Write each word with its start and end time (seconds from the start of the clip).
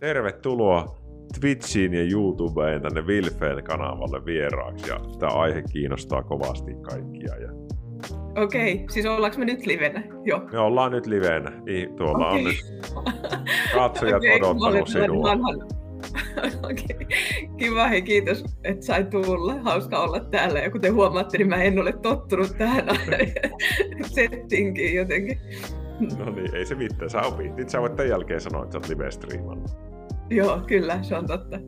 tervetuloa 0.00 0.98
Twitchiin 1.40 1.94
ja 1.94 2.02
YouTubeen 2.12 2.82
tänne 2.82 3.06
Vilfeen 3.06 3.64
kanavalle 3.64 4.24
vieraaksi. 4.24 4.90
Ja 4.90 5.00
tämä 5.18 5.32
aihe 5.32 5.62
kiinnostaa 5.72 6.22
kovasti 6.22 6.74
kaikkia. 6.74 7.36
Ja... 7.36 7.52
Okei, 8.42 8.74
okay, 8.74 8.86
siis 8.90 9.06
ollaanko 9.06 9.38
me 9.38 9.44
nyt 9.44 9.66
livenä? 9.66 10.02
Joo. 10.24 10.40
Me 10.52 10.58
ollaan 10.58 10.92
nyt 10.92 11.06
livenä. 11.06 11.52
Tuolla 11.96 12.26
okay. 12.26 12.38
on 12.38 12.44
nyt 12.44 12.56
katsojat 13.74 14.16
okay, 14.16 14.36
odottanut 14.36 14.88
sinua. 14.88 15.22
Vanhan... 15.22 15.78
Okei, 16.70 17.06
kiva, 17.56 17.88
hei 17.88 18.02
kiitos, 18.02 18.44
että 18.64 18.86
sai 18.86 19.04
tulla. 19.04 19.54
Hauska 19.54 19.98
olla 19.98 20.20
täällä. 20.20 20.58
Ja 20.58 20.70
kuten 20.70 20.94
huomaatte, 20.94 21.38
niin 21.38 21.48
mä 21.48 21.62
en 21.62 21.78
ole 21.78 21.92
tottunut 21.92 22.58
tähän 22.58 22.84
settingiin 24.14 24.94
jotenkin. 24.94 25.40
No 26.18 26.30
niin, 26.30 26.54
ei 26.54 26.66
se 26.66 26.74
mitään. 26.74 27.10
Sä 27.10 27.20
opit. 27.20 27.56
Nyt 27.56 27.68
sä 27.68 27.80
voit 27.80 27.96
tämän 27.96 28.10
jälkeen 28.10 28.40
sanoa, 28.40 28.62
että 28.62 28.72
sä 28.72 28.78
oot 28.78 28.88
live 28.88 29.10
Joo, 30.38 30.60
kyllä, 30.66 31.02
se 31.02 31.16
on 31.16 31.26
totta. 31.26 31.58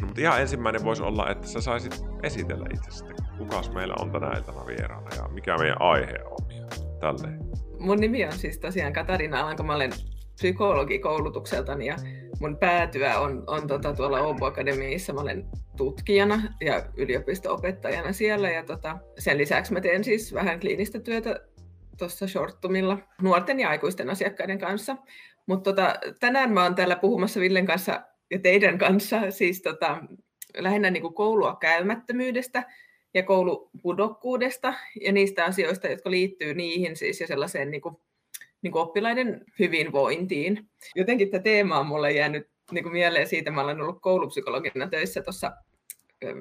No, 0.00 0.06
mutta 0.06 0.20
ihan 0.20 0.40
ensimmäinen 0.40 0.84
voisi 0.84 1.02
olla, 1.02 1.30
että 1.30 1.46
sä 1.46 1.60
saisit 1.60 2.04
esitellä 2.22 2.66
itsestä. 2.74 3.08
Kukas 3.38 3.72
meillä 3.72 3.94
on 4.00 4.10
tänä 4.10 4.32
iltana 4.36 4.66
vieraana 4.66 5.16
ja 5.16 5.28
mikä 5.28 5.56
meidän 5.58 5.82
aihe 5.82 6.18
on 6.24 6.56
ja 6.56 6.66
tälleen. 7.00 7.40
Mun 7.78 7.98
nimi 7.98 8.24
on 8.24 8.32
siis 8.32 8.58
tosiaan 8.58 8.92
Katarina 8.92 9.40
Alanko. 9.40 9.62
Mä 9.62 9.74
olen 9.74 9.92
psykologikoulutukseltani 10.34 11.86
ja 11.86 11.96
mun 12.40 12.56
päätyä 12.56 13.18
on, 13.20 13.44
on 13.46 13.66
tota, 13.66 13.94
tuolla 13.94 14.18
Åbo 14.20 14.46
Akademiissa. 14.46 15.12
Mä 15.12 15.20
olen 15.20 15.46
tutkijana 15.76 16.42
ja 16.60 16.82
yliopisto-opettajana 16.96 18.12
siellä 18.12 18.50
ja 18.50 18.62
tota, 18.64 18.98
sen 19.18 19.38
lisäksi 19.38 19.72
mä 19.72 19.80
teen 19.80 20.04
siis 20.04 20.34
vähän 20.34 20.60
kliinistä 20.60 21.00
työtä 21.00 21.40
tuossa 21.98 22.26
shorttumilla 22.26 22.98
nuorten 23.22 23.60
ja 23.60 23.68
aikuisten 23.68 24.10
asiakkaiden 24.10 24.58
kanssa. 24.58 24.96
Mutta 25.46 25.70
tota, 25.70 25.94
tänään 26.20 26.52
mä 26.52 26.62
oon 26.62 26.74
täällä 26.74 26.96
puhumassa 26.96 27.40
Villen 27.40 27.66
kanssa 27.66 28.02
ja 28.30 28.38
teidän 28.38 28.78
kanssa 28.78 29.30
siis 29.30 29.62
tota, 29.62 30.02
lähinnä 30.56 30.90
niin 30.90 31.02
kuin 31.02 31.14
koulua 31.14 31.56
käymättömyydestä 31.60 32.64
ja 33.14 33.22
koulupudokkuudesta 33.22 34.74
ja 35.00 35.12
niistä 35.12 35.44
asioista, 35.44 35.88
jotka 35.88 36.10
liittyy 36.10 36.54
niihin 36.54 36.96
siis 36.96 37.20
ja 37.20 37.26
sellaiseen 37.26 37.70
niin 37.70 37.80
kuin, 37.80 37.96
niin 38.62 38.72
kuin 38.72 38.82
oppilaiden 38.82 39.44
hyvinvointiin. 39.58 40.68
Jotenkin 40.94 41.30
tämä 41.30 41.42
teema 41.42 41.78
on 41.78 41.86
mulle 41.86 42.12
jäänyt 42.12 42.48
niin 42.70 42.82
kuin 42.82 42.92
mieleen 42.92 43.26
siitä, 43.26 43.50
mä 43.50 43.60
olen 43.60 43.80
ollut 43.80 44.02
koulupsykologina 44.02 44.88
töissä 44.88 45.22
tuossa, 45.22 45.52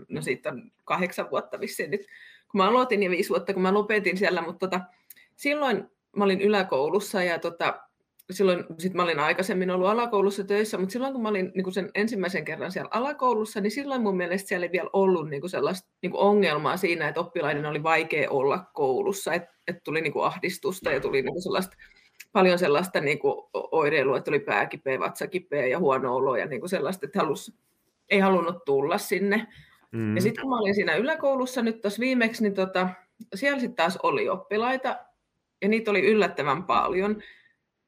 no 0.09 0.22
siitä 0.22 0.50
on 0.50 0.72
kahdeksan 0.83 1.31
vuotta 1.31 1.59
vissiin 1.59 1.92
nyt, 1.92 2.02
kun 2.52 2.58
mä 2.58 2.67
aloitin 2.67 3.03
ja 3.03 3.09
viisi 3.09 3.30
vuotta, 3.30 3.53
kun 3.53 3.61
mä 3.61 3.73
lopetin 3.73 4.17
siellä, 4.17 4.42
mutta 4.42 4.67
tota, 4.67 4.81
silloin 5.36 5.89
mä 6.16 6.23
olin 6.23 6.42
yläkoulussa 6.42 7.23
ja 7.23 7.39
tota, 7.39 7.81
silloin 8.31 8.64
sit 8.80 8.94
mä 8.94 9.04
olin 9.04 9.20
aikaisemmin 9.20 9.72
ollut 9.72 9.88
alakoulussa 9.88 10.44
töissä, 10.44 10.78
mutta 10.78 10.94
silloin 10.94 11.14
kun 11.14 11.22
mä 11.22 11.30
olin 11.30 11.52
niin 11.56 11.73
sen 11.73 11.90
ensimmäisen 11.95 12.45
kerran 12.45 12.72
siellä 12.72 12.90
alakoulussa, 12.94 13.62
niin 13.62 13.72
silloin 13.72 14.02
mun 14.02 14.17
mielestä 14.17 14.48
siellä 14.48 14.66
ei 14.66 14.72
vielä 14.72 14.90
ollut 14.94 15.30
niin 15.30 15.50
sellaista 15.50 15.90
niin 16.02 16.16
ongelmaa 16.16 16.78
siinä, 16.78 17.08
että 17.08 17.22
oppilaiden 17.22 17.66
oli 17.66 17.84
vaikea 17.84 18.32
olla 18.32 18.64
koulussa, 18.73 19.34
että 19.34 19.56
et 19.67 19.84
tuli 19.84 20.02
niin 20.02 20.14
ahdistusta 20.22 20.92
ja 20.92 21.00
tuli 21.00 21.22
niin 21.22 21.42
sellaista, 21.42 21.78
paljon 22.32 22.59
sellaista 22.59 23.02
niin 23.02 23.20
oireilua, 23.54 24.17
että 24.17 24.32
oli 24.32 24.39
pääkipeä, 24.39 25.00
vatsakipeä 25.00 25.67
ja 25.67 25.80
huono 25.80 26.16
olo 26.16 26.36
ja 26.36 26.45
niin 26.45 26.70
sellaista, 26.70 27.06
että 27.06 27.20
halus, 27.20 27.58
ei 28.10 28.20
halunnut 28.20 28.66
tulla 28.66 28.98
sinne. 28.98 29.48
Mm. 29.92 30.16
Ja 30.16 30.22
sitten 30.22 30.42
kun 30.42 30.50
mä 30.50 30.60
olin 30.60 30.76
siinä 30.76 30.95
yläkoulussa 30.95 31.62
nyt 31.62 31.82
tuossa 31.82 32.00
viimeksi, 32.00 32.44
niin 32.44 32.54
tota, 32.54 32.89
siellä 33.36 33.60
sitten 33.60 33.76
taas 33.76 33.98
oli 34.04 34.30
oppilaita, 34.30 34.98
ja 35.62 35.67
niitä 35.67 35.92
oli 35.92 36.08
yllättävän 36.08 36.64
paljon. 36.64 37.22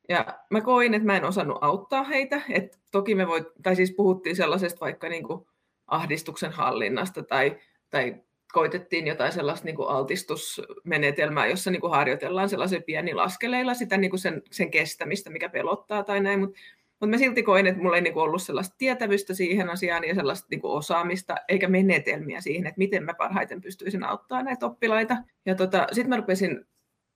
Ja 0.10 0.40
mä 0.50 0.62
koin, 0.62 0.94
että 0.94 1.06
mä 1.06 1.18
en 1.18 1.26
osannut 1.26 1.58
auttaa 1.62 2.04
heitä. 2.04 2.42
Et 2.50 2.80
toki 2.92 3.16
me 3.16 3.28
voit, 3.28 3.48
tai 3.64 3.76
siis 3.76 3.94
puhuttiin 3.98 4.36
sellaisesta 4.36 4.80
vaikka 4.80 5.10
niin 5.10 5.24
kuin 5.24 5.48
ahdistuksen 5.88 6.52
hallinnasta 6.52 7.24
tai, 7.24 7.58
tai 7.90 8.16
koitettiin 8.54 9.08
jotain 9.08 9.32
sellaista 9.32 9.66
niin 9.66 9.76
kuin 9.76 9.90
altistusmenetelmää, 9.90 11.48
jossa 11.48 11.72
niin 11.72 11.82
kuin 11.82 11.92
harjoitellaan 11.92 12.50
sellaisen 12.50 12.84
pieni 12.84 13.14
laskeleilla 13.14 13.74
sitä 13.74 13.98
niin 13.98 14.10
kuin 14.10 14.20
sen, 14.20 14.42
sen 14.52 14.72
kestämistä, 14.72 15.30
mikä 15.30 15.50
pelottaa 15.50 16.04
tai 16.04 16.20
näin. 16.22 16.40
Mutta 16.40 16.60
mut 17.00 17.10
mä 17.10 17.18
silti 17.18 17.44
koin, 17.44 17.68
että 17.68 17.82
mulla 17.82 17.96
ei 17.96 18.02
niin 18.02 18.14
kuin 18.14 18.24
ollut 18.24 18.42
sellaista 18.42 18.76
tietävystä 18.78 19.34
siihen 19.34 19.70
asiaan 19.70 20.04
ja 20.04 20.16
sellaista 20.16 20.48
niin 20.52 20.62
kuin 20.62 20.72
osaamista, 20.72 21.36
eikä 21.48 21.68
menetelmiä 21.68 22.42
siihen, 22.42 22.68
että 22.68 22.78
miten 22.78 23.04
mä 23.04 23.14
parhaiten 23.14 23.62
pystyisin 23.62 24.04
auttamaan 24.04 24.46
näitä 24.46 24.66
oppilaita. 24.66 25.18
Ja 25.46 25.56
tota, 25.56 25.88
sitten 25.92 26.10
mä 26.10 26.18
rupesin 26.18 26.66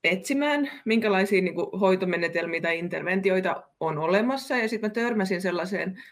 etsimään, 0.03 0.71
minkälaisia 0.85 1.41
niin 1.41 1.55
kuin, 1.55 1.79
hoitomenetelmiä 1.79 2.61
tai 2.61 2.79
interventioita 2.79 3.63
on 3.79 3.97
olemassa. 3.97 4.57
Ja 4.57 4.69
sitten 4.69 4.89
mä 4.89 4.93
törmäsin 4.93 5.41
sellaiseen 5.41 6.03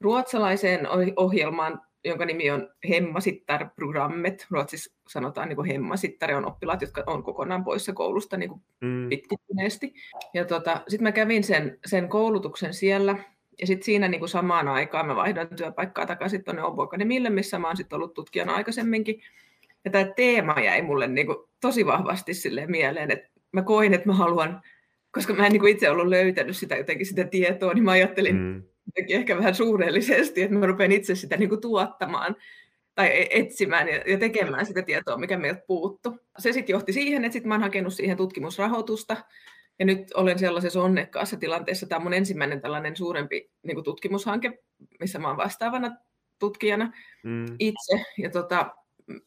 ruotsalaiseen 0.00 0.88
ohjelmaan, 1.16 1.80
jonka 2.04 2.24
nimi 2.24 2.50
on 2.50 2.68
Hemmasittar-programmet. 2.88 4.46
Ruotsissa 4.50 4.94
sanotaan 5.08 5.48
niin 5.48 5.64
hemmasittar 5.64 6.34
on 6.34 6.46
oppilaat, 6.46 6.80
jotka 6.80 7.04
on 7.06 7.22
kokonaan 7.22 7.64
poissa 7.64 7.92
koulusta 7.92 8.36
niin 8.36 8.50
mm. 8.80 9.08
pitkittyneesti. 9.08 9.94
Ja 10.34 10.44
tota, 10.44 10.80
sitten 10.88 11.02
mä 11.02 11.12
kävin 11.12 11.44
sen, 11.44 11.78
sen 11.86 12.08
koulutuksen 12.08 12.74
siellä, 12.74 13.16
ja 13.60 13.66
sitten 13.66 13.84
siinä 13.84 14.08
niin 14.08 14.18
kuin 14.18 14.28
samaan 14.28 14.68
aikaan 14.68 15.06
mä 15.06 15.16
vaihdoin 15.16 15.48
työpaikkaa 15.56 16.06
takaisin 16.06 16.44
tuonne 16.44 16.62
Obo 16.62 16.82
Akademille, 16.82 17.30
missä 17.30 17.58
mä 17.58 17.66
oon 17.66 17.76
sitten 17.76 17.96
ollut 17.96 18.14
tutkijana 18.14 18.54
aikaisemminkin. 18.54 19.20
Ja 19.84 19.90
tämä 19.90 20.04
teema 20.16 20.60
jäi 20.60 20.82
mulle 20.82 21.06
niin 21.06 21.26
kuin 21.26 21.38
tosi 21.60 21.86
vahvasti 21.86 22.34
sille 22.34 22.66
mieleen, 22.66 23.10
että 23.10 23.30
mä 23.52 23.62
koin, 23.62 23.94
että 23.94 24.08
mä 24.08 24.14
haluan, 24.14 24.62
koska 25.10 25.34
mä 25.34 25.46
en 25.46 25.52
niin 25.52 25.60
kuin 25.60 25.72
itse 25.72 25.90
ollut 25.90 26.08
löytänyt 26.08 26.56
sitä 26.56 26.76
jotenkin 26.76 27.06
sitä 27.06 27.24
tietoa, 27.24 27.74
niin 27.74 27.84
mä 27.84 27.90
ajattelin 27.90 28.36
mm. 28.36 28.62
ehkä 29.08 29.36
vähän 29.36 29.54
suurellisesti, 29.54 30.42
että 30.42 30.56
mä 30.56 30.66
rupean 30.66 30.92
itse 30.92 31.14
sitä 31.14 31.36
niin 31.36 31.48
kuin 31.48 31.60
tuottamaan 31.60 32.36
tai 32.94 33.06
e-, 33.06 33.28
etsimään 33.30 33.88
ja 33.88 34.18
tekemään 34.18 34.66
sitä 34.66 34.82
tietoa, 34.82 35.16
mikä 35.16 35.38
meiltä 35.38 35.62
puuttu. 35.66 36.18
Se 36.38 36.52
sitten 36.52 36.72
johti 36.72 36.92
siihen, 36.92 37.24
että 37.24 37.32
sitten 37.32 37.48
mä 37.48 37.54
oon 37.54 37.62
hakenut 37.62 37.94
siihen 37.94 38.16
tutkimusrahoitusta, 38.16 39.16
ja 39.78 39.86
nyt 39.86 40.12
olen 40.14 40.38
sellaisessa 40.38 40.82
onnekkaassa 40.82 41.36
tilanteessa. 41.36 41.86
Tämä 41.86 41.96
on 41.96 42.02
mun 42.02 42.14
ensimmäinen 42.14 42.60
tällainen 42.60 42.96
suurempi 42.96 43.50
niin 43.62 43.74
kuin 43.74 43.84
tutkimushanke, 43.84 44.58
missä 45.00 45.18
mä 45.18 45.28
oon 45.28 45.36
vastaavana 45.36 45.96
tutkijana 46.38 46.92
mm. 47.24 47.46
itse. 47.58 48.04
Ja 48.18 48.30
tota, 48.30 48.74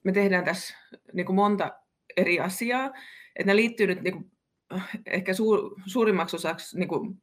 me 0.03 0.11
tehdään 0.11 0.45
tässä 0.45 0.75
niin 1.13 1.25
kuin 1.25 1.35
monta 1.35 1.71
eri 2.17 2.39
asiaa, 2.39 2.85
että 3.35 3.45
ne 3.45 3.55
liittyy 3.55 3.87
nyt 3.87 4.01
niin 4.01 4.13
kuin, 4.13 4.31
ehkä 5.05 5.33
suur, 5.33 5.75
suurimmaksi 5.85 6.35
osaksi 6.35 6.79
niin 6.79 6.89
kuin 6.89 7.21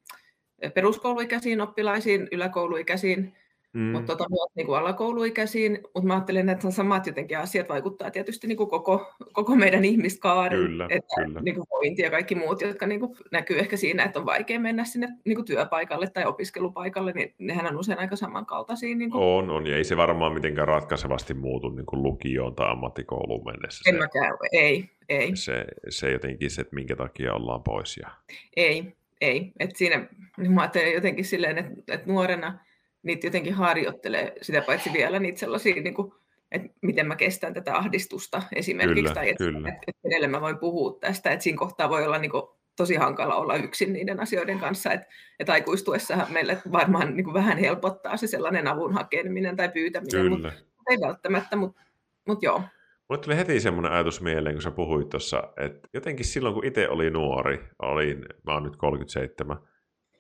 peruskouluikäisiin 0.75 1.61
oppilaisiin, 1.61 2.29
yläkouluikäisiin 2.33 3.37
mm. 3.75 3.83
mutta 3.83 4.17
tota, 4.17 4.25
niin 4.55 4.67
kuin 4.67 4.79
alakouluikäisiin, 4.79 5.79
mutta 5.95 6.07
mä 6.07 6.15
ajattelen, 6.15 6.49
että 6.49 6.71
samat 6.71 7.07
jotenkin 7.07 7.39
asiat 7.39 7.69
vaikuttaa 7.69 8.11
tietysti 8.11 8.47
niin 8.47 8.57
kuin 8.57 8.71
koko, 8.71 9.15
koko 9.33 9.57
meidän 9.57 9.85
ihmiskaaren, 9.85 10.59
kyllä, 10.59 10.87
että 10.91 11.25
kyllä. 11.25 11.41
Niin 11.41 11.55
kuin 11.55 11.67
vointi 11.71 12.03
ja 12.03 12.11
kaikki 12.11 12.35
muut, 12.35 12.61
jotka 12.61 12.87
niin 12.87 13.01
kuin 13.01 13.17
näkyy 13.33 13.59
ehkä 13.59 13.77
siinä, 13.77 14.05
että 14.05 14.19
on 14.19 14.27
vaikea 14.27 14.61
mennä 14.61 14.85
sinne 14.85 15.09
niin 15.25 15.37
kuin 15.37 15.47
työpaikalle 15.47 16.11
tai 16.11 16.25
opiskelupaikalle, 16.25 17.13
niin 17.13 17.35
nehän 17.39 17.67
on 17.67 17.79
usein 17.79 17.99
aika 17.99 18.17
samankaltaisia. 18.17 18.97
Niin 18.97 19.11
kuin... 19.11 19.23
On, 19.23 19.51
on, 19.51 19.67
ja 19.67 19.77
ei 19.77 19.85
se 19.85 19.97
varmaan 19.97 20.33
mitenkään 20.33 20.69
ratkaisevasti 20.69 21.35
muutu 21.35 21.69
niin 21.69 21.87
kuin 21.87 22.03
lukioon 22.03 22.55
tai 22.55 22.71
ammattikouluun 22.71 23.45
mennessä. 23.45 23.91
En 23.91 24.03
se, 24.03 24.09
käy, 24.13 24.37
ei, 24.53 24.91
ei. 25.09 25.37
Se, 25.37 25.65
se 25.89 26.13
jotenkin 26.13 26.51
se, 26.51 26.61
että 26.61 26.75
minkä 26.75 26.97
takia 26.97 27.35
ollaan 27.35 27.63
pois. 27.63 27.97
Ja... 27.97 28.11
Ei, 28.57 28.97
ei. 29.21 29.53
Et 29.61 29.77
siinä 29.77 30.09
niin 30.39 30.53
mä 30.53 30.61
ajattelen 30.61 30.93
jotenkin 30.93 31.25
silleen, 31.25 31.59
että, 31.59 31.73
että 31.89 32.13
nuorena 32.13 32.59
niitä 33.05 33.27
jotenkin 33.27 33.55
harjoittelee 33.55 34.33
sitä 34.43 34.61
paitsi 34.61 34.93
vielä 34.93 35.19
niitä 35.19 35.39
sellaisia, 35.39 35.83
niin 35.83 35.95
kuin, 35.95 36.13
että 36.53 36.69
miten 36.83 37.07
mä 37.07 37.17
kestän 37.17 37.55
tätä 37.55 37.77
ahdistusta 37.77 38.43
esimerkiksi, 38.57 39.03
kyllä, 39.03 39.15
tai 39.15 39.31
että, 39.31 39.45
kyllä. 39.45 39.69
että, 39.69 39.81
että 39.87 40.09
edelleen 40.09 40.31
mä 40.31 40.41
voin 40.41 40.59
puhua 40.59 40.99
tästä, 41.01 41.31
että 41.31 41.43
siinä 41.43 41.59
kohtaa 41.59 41.91
voi 41.91 42.05
olla 42.05 42.19
niin 42.19 42.31
kuin, 42.31 42.43
tosi 42.77 42.95
hankala 42.95 43.35
olla 43.35 43.57
yksin 43.57 43.93
niiden 43.93 44.21
asioiden 44.21 44.59
kanssa, 44.59 44.93
että, 44.93 45.07
että 45.39 45.53
aikuistuessahan 45.53 46.33
meille 46.33 46.59
varmaan 46.73 47.17
niin 47.17 47.25
kuin 47.25 47.35
vähän 47.35 47.59
helpottaa 47.59 48.17
se 48.17 48.27
sellainen 48.27 48.67
avun 48.67 48.95
hakeminen 48.95 49.57
tai 49.57 49.69
pyytäminen, 49.69 50.31
mutta 50.31 50.53
ei 50.91 51.01
välttämättä, 51.01 51.57
mutta, 51.57 51.83
mutta 52.29 52.47
joo. 52.47 52.63
Mulle 53.09 53.23
tuli 53.23 53.37
heti 53.37 53.61
semmoinen 53.61 53.93
ajatus 53.93 54.21
mieleen, 54.21 54.55
kun 54.55 54.63
sä 54.63 54.71
puhuit 54.71 55.09
tuossa, 55.09 55.43
että 55.57 55.89
jotenkin 55.93 56.27
silloin, 56.27 56.55
kun 56.55 56.65
itse 56.65 56.89
oli 56.89 57.11
nuori, 57.11 57.65
olin, 57.83 58.25
mä 58.47 58.55
oon 58.55 58.63
nyt 58.63 58.77
37, 58.77 59.57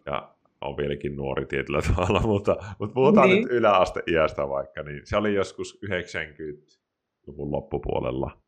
ja 0.07 0.34
on 0.65 0.77
vieläkin 0.77 1.17
nuori 1.17 1.47
tietyllä 1.47 1.83
tavalla, 1.95 2.21
mutta, 2.21 2.57
mutta 2.79 2.95
puhutaan 2.95 3.29
niin. 3.29 3.43
nyt 3.43 3.53
yläasteiästä 3.53 4.49
vaikka, 4.49 4.83
niin 4.83 5.01
se 5.05 5.17
oli 5.17 5.35
joskus 5.35 5.81
90-luvun 5.87 7.53
loppupuolella, 7.53 8.43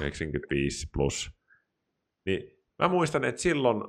95 0.00 0.86
plus. 0.94 1.30
Niin 2.26 2.42
mä 2.78 2.88
muistan, 2.88 3.24
että 3.24 3.40
silloin 3.40 3.84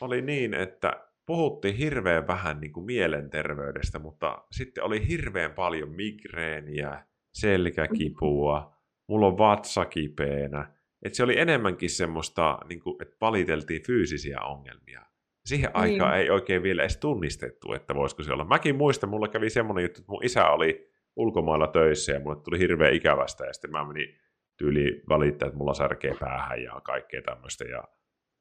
oli 0.00 0.22
niin, 0.22 0.54
että 0.54 1.10
puhuttiin 1.26 1.76
hirveän 1.76 2.26
vähän 2.26 2.60
niin 2.60 2.72
kuin 2.72 2.86
mielenterveydestä, 2.86 3.98
mutta 3.98 4.44
sitten 4.52 4.84
oli 4.84 5.08
hirveän 5.08 5.52
paljon 5.52 5.88
migreeniä, 5.88 7.04
selkäkipua, 7.34 8.76
mulla 9.08 9.26
on 9.26 9.38
vatsa 9.38 9.84
kipeänä. 9.84 10.74
Että 11.02 11.16
se 11.16 11.22
oli 11.22 11.38
enemmänkin 11.38 11.90
semmoista, 11.90 12.58
niin 12.68 12.80
kuin, 12.80 13.02
että 13.02 13.16
valiteltiin 13.20 13.82
fyysisiä 13.82 14.40
ongelmia 14.40 15.09
Siihen 15.50 15.70
aikaan 15.74 16.12
niin. 16.12 16.20
ei 16.20 16.30
oikein 16.30 16.62
vielä 16.62 16.82
edes 16.82 16.96
tunnistettu, 16.96 17.72
että 17.72 17.94
voisiko 17.94 18.22
se 18.22 18.32
olla. 18.32 18.44
Mäkin 18.44 18.76
muistan, 18.76 19.10
mulla 19.10 19.28
kävi 19.28 19.50
semmoinen 19.50 19.82
juttu, 19.82 20.00
että 20.00 20.12
mun 20.12 20.24
isä 20.24 20.48
oli 20.48 20.90
ulkomailla 21.16 21.66
töissä 21.66 22.12
ja 22.12 22.20
mulle 22.20 22.42
tuli 22.44 22.58
hirveän 22.58 22.94
ikävästä 22.94 23.44
ja 23.44 23.52
sitten 23.52 23.70
mä 23.70 23.84
menin 23.84 24.16
tyyli 24.56 25.02
valittaa, 25.08 25.46
että 25.46 25.58
mulla 25.58 25.74
särkee 25.74 26.14
päähän 26.20 26.62
ja 26.62 26.80
kaikkea 26.84 27.22
tämmöistä. 27.22 27.64
Ja 27.64 27.84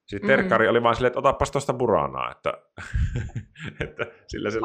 sitten 0.05 0.29
mm. 0.29 0.35
terkkari 0.35 0.67
oli 0.67 0.83
vaan 0.83 0.95
silleen, 0.95 1.07
että 1.09 1.19
otapas 1.19 1.51
tuosta 1.51 1.73
buranaa, 1.73 2.31
että, 2.31 2.53
että 3.85 4.05
sillä 4.27 4.49
se 4.49 4.59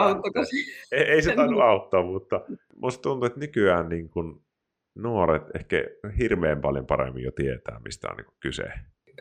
ei, 0.93 1.03
ei 1.03 1.23
se 1.23 1.35
tainnut 1.35 1.63
auttaa, 1.63 2.03
mutta 2.03 2.41
musta 2.77 3.03
tuntuu, 3.03 3.27
että 3.27 3.41
nykyään 3.41 3.89
niin 3.89 4.11
kun 4.11 4.45
nuoret 4.95 5.43
ehkä 5.55 5.85
hirveän 6.19 6.61
paljon 6.61 6.87
paremmin 6.87 7.25
jo 7.25 7.33
tietää, 7.33 7.81
mistä 7.85 8.09
on 8.11 8.17
niin 8.17 8.27
kyse 8.41 8.65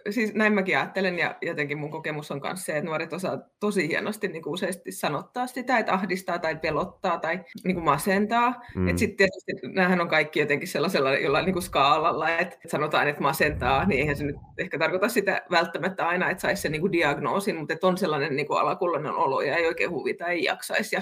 siis 0.10 0.34
näin 0.34 0.54
mäkin 0.54 0.78
ajattelen 0.78 1.20
ja 1.20 1.36
jotenkin 1.42 1.78
mun 1.78 1.92
kokemus 1.92 2.32
on 2.32 2.42
myös 2.44 2.66
se, 2.66 2.78
että 2.78 2.86
nuoret 2.86 3.14
osaa 3.14 3.38
tosi 3.60 3.88
hienosti 3.88 4.28
niin 4.28 4.44
kuin 4.44 4.54
useasti 4.54 4.92
sanottaa 4.92 5.48
sitä, 5.48 5.78
että 5.78 5.94
ahdistaa 5.94 6.40
tai 6.40 6.56
pelottaa 6.56 7.20
tai 7.20 7.40
niin 7.64 7.76
kuin 7.76 7.86
masentaa. 7.86 8.62
Mm. 8.76 8.88
Että 8.88 9.00
sitten 9.00 9.18
tietysti 9.18 9.68
näähän 9.74 10.02
on 10.02 10.08
kaikki 10.08 10.40
jotenkin 10.40 10.68
sellaisella 10.68 11.14
jollain 11.14 11.46
niin 11.46 11.54
kuin 11.54 11.64
skaalalla, 11.64 12.30
että 12.30 12.58
sanotaan, 12.68 13.08
että 13.08 13.22
masentaa, 13.22 13.86
niin 13.86 14.02
eihän 14.02 14.16
se 14.16 14.24
nyt 14.24 14.36
ehkä 14.58 14.80
tarkoita 14.80 15.10
sitä 15.10 15.42
välttämättä 15.52 16.08
aina, 16.08 16.30
että 16.30 16.42
saisi 16.42 16.62
sen 16.62 16.72
niin 16.72 16.82
kuin 16.82 16.92
diagnoosin, 16.92 17.56
mutta 17.56 17.74
että 17.74 17.88
on 17.88 17.98
sellainen 17.98 18.36
niin 18.36 18.48
kuin 18.48 18.60
alakullainen 18.60 19.14
olo 19.14 19.42
ja 19.42 19.58
ei 19.58 19.68
oikein 19.68 19.92
huvita, 19.92 20.28
ei 20.28 20.44
jaksaisi 20.44 20.96
ja 20.96 21.02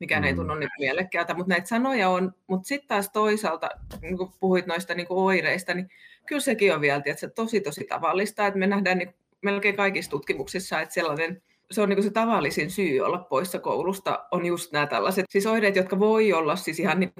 mikään 0.00 0.22
mm. 0.22 0.26
ei 0.26 0.34
tunnu 0.34 0.54
niin 0.54 0.70
mielekkäältä, 0.78 1.34
mutta 1.34 1.52
näitä 1.52 1.68
sanoja 1.68 2.08
on, 2.08 2.34
mutta 2.46 2.68
sitten 2.68 2.88
taas 2.88 3.10
toisaalta, 3.10 3.68
niin 4.02 4.16
kuin 4.16 4.30
puhuit 4.40 4.66
noista 4.66 4.94
niin 4.94 5.06
kuin 5.06 5.18
oireista, 5.18 5.74
niin 5.74 5.88
kyllä 6.26 6.40
sekin 6.40 6.74
on 6.74 6.80
vielä 6.80 7.00
tietysti, 7.00 7.28
tosi 7.30 7.60
tosi 7.60 7.84
tavallista, 7.84 8.46
että 8.46 8.58
me 8.58 8.66
nähdään 8.66 8.98
niin 8.98 9.14
melkein 9.42 9.76
kaikissa 9.76 10.10
tutkimuksissa, 10.10 10.80
että 10.80 10.94
sellainen 10.94 11.42
se 11.70 11.82
on 11.82 11.88
niin 11.88 12.02
se 12.02 12.10
tavallisin 12.10 12.70
syy 12.70 13.00
olla 13.00 13.18
poissa 13.18 13.58
koulusta, 13.58 14.24
on 14.30 14.46
just 14.46 14.72
nämä 14.72 14.86
tällaiset 14.86 15.24
siis 15.28 15.46
oireet, 15.46 15.76
jotka 15.76 15.98
voi 15.98 16.32
olla 16.32 16.56
siis 16.56 16.80
ihan 16.80 17.00
niin 17.00 17.12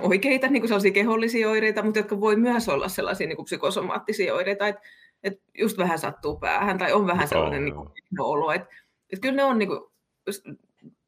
oikeita 0.00 0.48
niin 0.48 0.68
sellaisia 0.68 0.92
kehollisia 0.92 1.50
oireita, 1.50 1.82
mutta 1.82 1.98
jotka 1.98 2.20
voi 2.20 2.36
myös 2.36 2.68
olla 2.68 2.88
sellaisia 2.88 3.26
niin 3.26 3.44
psykosomaattisia 3.44 4.34
oireita, 4.34 4.68
että, 4.68 4.82
että 5.22 5.42
just 5.58 5.78
vähän 5.78 5.98
sattuu 5.98 6.36
päähän 6.36 6.78
tai 6.78 6.92
on 6.92 7.06
vähän 7.06 7.28
sellainen 7.28 7.76
oh, 7.76 7.84
niin 7.84 8.20
olo. 8.20 8.52
Että, 8.52 8.68
että 9.12 9.22
kyllä 9.22 9.36
ne 9.36 9.44
on 9.44 9.58
niin 9.58 9.68
kuin, 9.68 9.80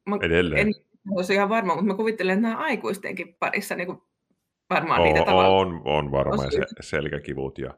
mä 0.05 0.17
Edelleen. 0.21 0.67
En 0.67 0.73
olisi 1.15 1.33
ihan 1.33 1.49
varma, 1.49 1.75
mutta 1.75 1.87
mä 1.87 1.95
kuvittelen, 1.95 2.33
että 2.33 2.47
nämä 2.47 2.61
aikuistenkin 2.63 3.35
parissa 3.39 3.75
niin 3.75 4.01
varmaan 4.69 5.01
on, 5.01 5.07
niitä 5.07 5.25
tavallaan. 5.25 5.53
On, 5.53 5.81
on 5.85 6.11
varmaan 6.11 6.51
se, 6.51 6.65
selkäkivut. 6.81 7.57
Ja... 7.57 7.77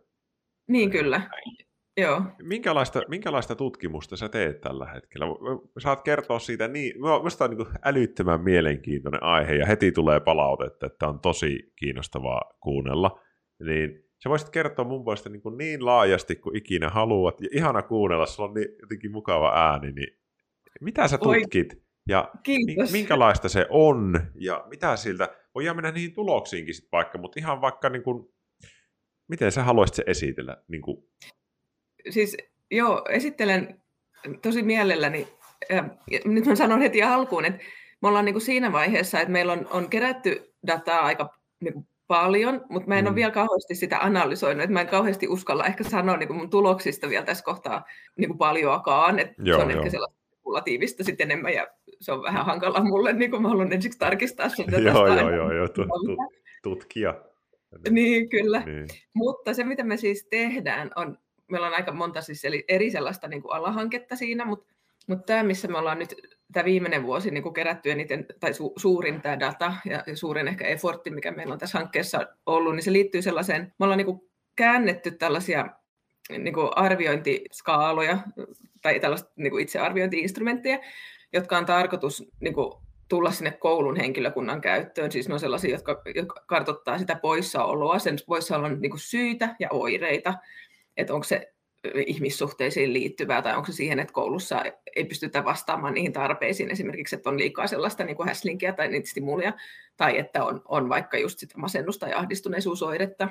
Niin 0.68 0.90
kyllä, 0.90 1.30
joo. 1.98 2.22
Minkälaista, 2.44 3.02
minkälaista 3.08 3.56
tutkimusta 3.56 4.18
sä 4.18 4.30
teet 4.30 4.62
tällä 4.62 4.86
hetkellä? 4.86 5.26
Saat 5.80 6.02
kertoa 6.02 6.40
siitä 6.40 6.68
niin, 6.68 6.94
minusta 7.20 7.46
on 7.46 7.52
niin 7.52 7.68
älyttömän 7.86 8.42
mielenkiintoinen 8.42 9.24
aihe 9.24 9.56
ja 9.56 9.66
heti 9.66 9.92
tulee 9.92 10.20
palautetta, 10.20 10.86
että 10.86 11.08
on 11.08 11.20
tosi 11.20 11.74
kiinnostavaa 11.76 12.42
kuunnella. 12.60 13.20
Niin 13.66 14.04
sä 14.24 14.30
voisit 14.30 14.50
kertoa 14.50 14.86
mun 14.86 15.04
puolesta 15.04 15.30
niin, 15.30 15.42
kuin 15.42 15.58
niin 15.58 15.86
laajasti 15.86 16.36
kuin 16.36 16.58
ikinä 16.58 16.90
haluat 16.90 17.42
ja 17.42 17.48
ihana 17.52 17.82
kuunnella, 17.82 18.26
sulla 18.26 18.50
on 18.50 18.56
niin 18.56 18.70
jotenkin 18.82 19.12
mukava 19.12 19.52
ääni, 19.56 19.92
niin 19.92 20.18
mitä 20.82 21.08
sä 21.08 21.18
tutkit? 21.18 21.74
Oi. 21.74 21.82
Ja 22.08 22.32
Kiitos. 22.44 22.92
minkälaista 22.92 23.50
se 23.50 23.68
on 23.70 24.20
ja 24.36 24.66
mitä 24.70 24.96
siltä, 24.96 25.30
voidaan 25.56 25.76
mennä 25.76 25.92
niihin 25.92 26.14
tuloksiinkin 26.14 26.76
sitten 26.76 26.92
vaikka, 26.92 27.18
mutta 27.18 27.40
ihan 27.40 27.62
vaikka 27.62 27.90
niin 27.90 28.04
kuin, 28.04 28.34
miten 29.28 29.52
sä 29.52 29.64
haluaisit 29.64 29.96
se 29.96 30.04
esitellä? 30.08 30.58
Niin 30.68 30.82
kuin... 30.82 31.04
Siis 32.10 32.38
joo, 32.72 33.06
esittelen 33.10 33.82
tosi 34.42 34.64
mielelläni. 34.64 35.28
Ja 35.70 35.84
nyt 36.26 36.46
mä 36.46 36.56
sanon 36.56 36.82
heti 36.82 37.04
alkuun, 37.04 37.46
että 37.46 37.60
me 38.02 38.08
ollaan 38.08 38.26
niin 38.26 38.34
kuin 38.34 38.42
siinä 38.42 38.72
vaiheessa, 38.72 39.20
että 39.20 39.32
meillä 39.32 39.54
on, 39.54 39.68
on 39.72 39.90
kerätty 39.90 40.54
dataa 40.68 41.00
aika 41.00 41.40
niin 41.60 41.74
kuin 41.74 41.88
paljon, 42.08 42.66
mutta 42.70 42.88
mä 42.90 42.96
en 42.96 43.06
mm. 43.06 43.08
ole 43.08 43.16
vielä 43.16 43.32
kauheasti 43.32 43.76
sitä 43.76 43.98
analysoinut, 44.00 44.64
että 44.64 44.74
mä 44.74 44.82
en 44.82 44.88
kauheasti 44.88 45.28
uskalla 45.28 45.66
ehkä 45.66 45.84
sanoa 45.84 46.18
niin 46.18 46.28
kuin 46.28 46.38
mun 46.38 46.50
tuloksista 46.50 47.10
vielä 47.10 47.26
tässä 47.26 47.44
kohtaa 47.44 47.86
niin 48.18 48.30
kuin 48.30 48.38
paljoakaan, 48.38 49.20
että 49.20 49.34
joo, 49.38 49.58
se 49.58 49.64
on 49.64 49.72
joo. 49.72 49.80
ehkä 49.80 49.90
sellaista 49.90 50.18
spekulatiivista 50.28 51.04
sitten 51.04 51.32
enemmän 51.32 51.54
ja 51.54 51.68
se 52.02 52.12
on 52.12 52.24
vähän 52.24 52.46
hankala 52.46 52.84
mulle, 52.84 53.14
niin 53.14 53.32
kuin 53.32 53.42
mä 53.42 53.50
haluan 53.50 53.74
ensiksi 53.74 54.00
tarkistaa 54.00 54.50
sitä. 54.56 54.78
joo, 54.78 55.08
joo, 55.08 55.36
joo, 55.36 55.54
joo, 55.54 55.68
tu, 55.68 55.84
tu, 55.84 56.18
tutkija. 56.64 57.22
Niin, 57.90 58.30
kyllä. 58.30 58.64
Niin. 58.66 58.88
Mutta 59.14 59.54
se, 59.54 59.64
mitä 59.64 59.84
me 59.84 59.98
siis 59.98 60.28
tehdään, 60.30 60.92
on, 60.96 61.18
meillä 61.52 61.68
on 61.68 61.74
aika 61.74 61.92
monta 61.92 62.22
siis 62.22 62.44
eri 62.68 62.92
sellaista 62.92 63.28
niin 63.28 63.42
kuin 63.42 63.54
alahanketta 63.54 64.16
siinä, 64.16 64.46
mutta, 64.46 64.74
mutta 65.08 65.26
tämä, 65.26 65.44
missä 65.44 65.68
me 65.68 65.78
ollaan 65.78 66.00
nyt 66.00 66.16
tämä 66.52 66.66
viimeinen 66.66 67.04
vuosi 67.04 67.32
niin 67.32 67.44
kuin 67.44 67.54
kerätty 67.54 67.92
eniten, 67.92 68.26
tai 68.40 68.54
su, 68.54 68.74
suurin 68.78 69.22
tämä 69.22 69.40
data 69.40 69.74
ja, 69.86 70.04
ja 70.08 70.18
suurin 70.18 70.48
ehkä 70.48 70.68
effortti, 70.68 71.10
mikä 71.10 71.32
meillä 71.32 71.54
on 71.54 71.60
tässä 71.60 71.80
hankkeessa 71.80 72.28
ollut, 72.46 72.76
niin 72.76 72.84
se 72.84 72.94
liittyy 72.94 73.22
sellaiseen, 73.22 73.74
me 73.80 73.84
ollaan 73.84 73.98
niin 73.98 74.06
kuin 74.06 74.22
käännetty 74.56 75.12
tällaisia 75.12 75.66
niin 76.30 76.54
kuin 76.54 76.70
arviointiskaaloja 76.76 78.18
tai 78.82 79.00
tällaista 79.00 79.32
niin 79.36 79.52
kuin 79.52 79.64
itsearviointiinstrumentteja, 79.64 80.80
jotka 81.34 81.58
on 81.58 81.66
tarkoitus 81.66 82.32
niin 82.40 82.54
kuin, 82.54 82.74
tulla 83.10 83.32
sinne 83.32 83.52
koulun 83.52 83.96
henkilökunnan 83.96 84.62
käyttöön. 84.62 85.12
Siis 85.12 85.28
ne 85.28 85.34
on 85.34 85.40
sellaisia, 85.40 85.72
jotka, 85.72 86.02
jotka 86.16 86.44
kartoittaa 86.46 86.98
sitä 86.98 87.16
poissaoloa, 87.16 88.00
sen 88.00 88.18
poissaolon 88.28 88.82
niin 88.82 88.90
kuin 88.90 89.00
syitä 89.00 89.56
ja 89.60 89.68
oireita, 89.72 90.34
että 90.98 91.14
onko 91.14 91.24
se 91.24 91.54
ihmissuhteisiin 92.08 92.94
liittyvää 92.94 93.42
tai 93.42 93.56
onko 93.56 93.66
se 93.66 93.76
siihen, 93.76 94.00
että 94.00 94.14
koulussa 94.14 94.64
ei 94.96 95.06
pystytä 95.06 95.46
vastaamaan 95.46 95.94
niihin 95.94 96.14
tarpeisiin, 96.14 96.72
esimerkiksi, 96.72 97.16
että 97.16 97.30
on 97.30 97.38
liikaa 97.38 97.68
sellaista 97.68 98.04
niin 98.04 98.16
kuin 98.16 98.28
häslinkiä 98.28 98.74
tai 98.74 98.88
niitä 98.88 99.10
stimulia, 99.10 99.54
tai 99.98 100.18
että 100.18 100.44
on, 100.46 100.62
on 100.66 100.90
vaikka 100.90 101.18
just 101.18 101.40
sitä 101.40 101.58
masennusta 101.58 102.08
ja 102.08 102.18
ahdistuneisuusoiretta. 102.18 103.30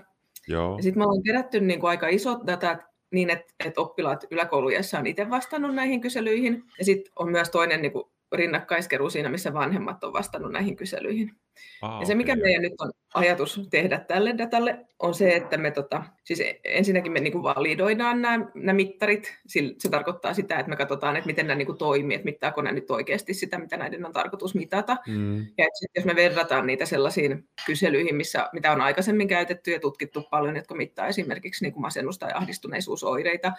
Sitten 0.81 0.99
me 0.99 1.05
ollaan 1.05 1.23
kerätty 1.23 1.61
niin 1.61 1.81
kuin 1.81 1.91
aika 1.91 2.09
isot 2.09 2.47
datat 2.47 2.90
niin, 3.11 3.31
että, 3.31 3.55
että 3.65 3.81
oppilaat 3.81 4.25
yläkouluissa 4.31 4.99
on 4.99 5.07
itse 5.07 5.31
vastannut 5.31 5.75
näihin 5.75 6.01
kyselyihin. 6.01 6.65
Ja 6.79 6.85
sitten 6.85 7.13
on 7.17 7.31
myös 7.31 7.51
toinen 7.51 7.83
niin 7.83 7.93
kuin 7.93 8.05
rinnakkaiskeru 8.33 9.11
siinä, 9.11 9.29
missä 9.29 9.55
vanhemmat 9.55 10.05
on 10.05 10.13
vastannut 10.13 10.53
näihin 10.53 10.77
kyselyihin. 10.77 11.31
Ah, 11.83 12.01
ja 12.01 12.07
se, 12.07 12.15
mikä 12.15 12.33
okay. 12.33 12.43
meidän 12.43 12.63
nyt 12.63 12.81
on 12.81 12.91
ajatus 13.15 13.61
tehdä 13.71 13.99
tälle 13.99 14.39
datalle, 14.39 14.87
on 14.99 15.15
se, 15.15 15.37
että 15.37 15.57
me 15.57 15.71
tota, 15.71 16.03
siis 16.25 16.43
ensinnäkin 16.65 17.13
me 17.13 17.21
niinku 17.21 17.43
validoidaan 17.43 18.23
nämä, 18.23 18.47
nämä 18.55 18.77
mittarit. 18.77 19.37
Se 19.79 19.89
tarkoittaa 19.91 20.35
sitä, 20.35 20.59
että 20.59 20.71
me 20.71 20.77
katsotaan, 20.77 21.17
että 21.17 21.27
miten 21.27 21.47
nämä 21.47 21.57
niinku 21.59 21.75
toimii, 21.75 22.15
että 22.15 22.25
mittaako 22.25 22.63
ne 22.63 22.73
nyt 22.73 22.91
oikeasti 22.91 23.35
sitä, 23.35 23.59
mitä 23.59 23.77
näiden 23.77 24.07
on 24.07 24.13
tarkoitus 24.13 24.55
mitata. 24.55 24.97
Mm. 25.07 25.39
Ja 25.39 25.67
sit, 25.75 25.91
jos 25.97 26.05
me 26.05 26.17
verrataan 26.17 26.67
niitä 26.67 26.87
sellaisiin 26.87 27.49
kyselyihin, 27.67 28.17
missä, 28.17 28.49
mitä 28.53 28.73
on 28.73 28.81
aikaisemmin 28.81 29.29
käytetty 29.29 29.71
ja 29.71 29.81
tutkittu 29.81 30.23
paljon, 30.31 30.57
jotka 30.57 30.75
mittaa 30.75 31.07
esimerkiksi 31.07 31.65
niinku 31.65 31.81
masennus- 31.81 32.19
tai 32.19 32.33
ahdistuneisuusoireita, 32.35 33.53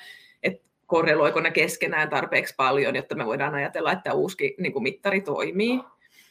että 0.43 0.72
korreloiko 0.91 1.39
ne 1.39 1.51
keskenään 1.51 2.10
tarpeeksi 2.10 2.53
paljon, 2.57 2.95
jotta 2.95 3.15
me 3.15 3.25
voidaan 3.25 3.55
ajatella, 3.55 3.91
että 3.91 4.13
uusi 4.13 4.55
niin 4.60 4.74
kuin 4.74 4.83
mittari 4.83 5.21
toimii. 5.21 5.79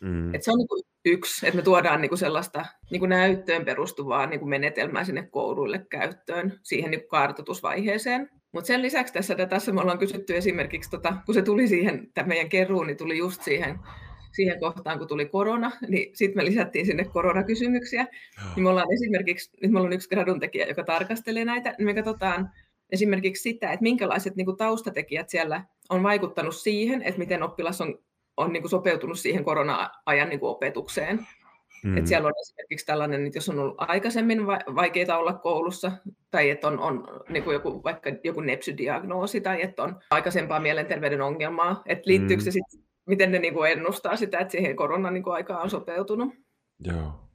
Mm. 0.00 0.35
Et 0.35 0.43
se 0.43 0.50
on 0.50 0.59
niin 0.59 0.69
kuin 0.69 0.83
yksi, 1.05 1.47
että 1.47 1.57
me 1.57 1.62
tuodaan 1.62 2.00
niin 2.00 2.09
kuin 2.09 2.19
sellaista 2.19 2.64
niin 2.90 3.00
kuin 3.00 3.09
näyttöön 3.09 3.64
perustuvaa 3.64 4.26
niin 4.26 4.40
kuin 4.40 4.50
menetelmää 4.50 5.05
sinne 5.05 5.23
kouluille 5.23 5.87
käyttöön, 5.90 6.59
siihen 6.62 6.90
niin 6.90 7.00
kuin 7.00 7.09
kartoitusvaiheeseen. 7.09 8.31
Mutta 8.52 8.67
sen 8.67 8.83
lisäksi 8.83 9.14
tässä 9.14 9.38
datassa 9.38 9.73
me 9.73 9.81
ollaan 9.81 9.99
kysytty 9.99 10.37
esimerkiksi, 10.37 10.90
tota, 10.90 11.14
kun 11.26 11.35
se 11.35 11.43
tuli 11.43 11.69
siihen, 11.69 12.09
tämä 12.14 12.29
meidän 12.29 12.49
keruun, 12.49 12.87
niin 12.87 12.97
tuli 12.97 13.19
just 13.19 13.43
siihen, 13.43 13.79
siihen 14.33 14.61
kohtaan, 14.61 14.99
kun 14.99 15.09
tuli 15.09 15.26
korona, 15.26 15.71
niin 15.88 16.17
sitten 16.17 16.37
me 16.37 16.45
lisättiin 16.45 16.87
sinne 16.87 17.05
koronakysymyksiä. 17.05 18.07
Niin 18.57 18.62
me 18.62 18.69
ollaan 18.69 18.93
esimerkiksi, 18.95 19.50
nyt 19.62 19.71
meillä 19.71 19.87
on 19.87 19.93
yksi 19.93 20.09
gradun 20.09 20.40
tekijä, 20.40 20.67
joka 20.67 20.85
tarkastelee 20.85 21.45
näitä, 21.45 21.75
niin 21.79 21.87
me 21.87 21.95
katsotaan 21.95 22.50
esimerkiksi 22.92 23.42
sitä, 23.42 23.73
että 23.73 23.82
minkälaiset 23.82 24.37
niin 24.37 24.44
kuin 24.44 24.56
taustatekijät 24.56 25.30
siellä 25.30 25.64
on 25.90 26.02
vaikuttanut 26.02 26.56
siihen, 26.56 27.02
että 27.02 27.18
miten 27.18 27.42
oppilas 27.42 27.80
on, 27.80 27.99
on 28.37 28.52
niin 28.52 28.62
kuin 28.62 28.70
sopeutunut 28.70 29.18
siihen 29.18 29.44
korona-ajan 29.44 30.28
niin 30.28 30.40
kuin 30.40 30.50
opetukseen. 30.50 31.26
Mm. 31.85 31.97
Että 31.97 32.09
siellä 32.09 32.26
on 32.26 32.35
esimerkiksi 32.40 32.87
tällainen, 32.87 33.26
että 33.26 33.37
jos 33.37 33.49
on 33.49 33.59
ollut 33.59 33.75
aikaisemmin 33.78 34.47
vaikeita 34.47 35.18
olla 35.18 35.32
koulussa, 35.32 35.92
tai 36.30 36.50
että 36.50 36.68
on, 36.68 36.78
on 36.78 37.09
niin 37.28 37.44
kuin 37.44 37.54
joku, 37.54 37.85
vaikka 37.85 38.11
joku 38.25 38.40
nepsydiagnoosi, 38.40 39.40
tai 39.40 39.62
että 39.62 39.82
on 39.82 40.00
aikaisempaa 40.11 40.61
mielenterveyden 40.61 41.20
ongelmaa, 41.20 41.82
että 41.87 42.11
liittyykö 42.11 42.40
mm. 42.40 42.44
se 42.44 42.50
sitten, 42.50 42.80
miten 43.06 43.32
ne 43.32 43.38
niin 43.38 43.54
kuin 43.54 43.70
ennustaa 43.73 44.16
sitä, 44.16 44.38
että 44.38 44.52
siihen 44.52 44.76
koronan 44.76 45.14
niin 45.14 45.25
aikaan 45.26 45.62
on 45.62 45.70
sopeutunut. 45.70 46.35
Joo. 46.85 47.30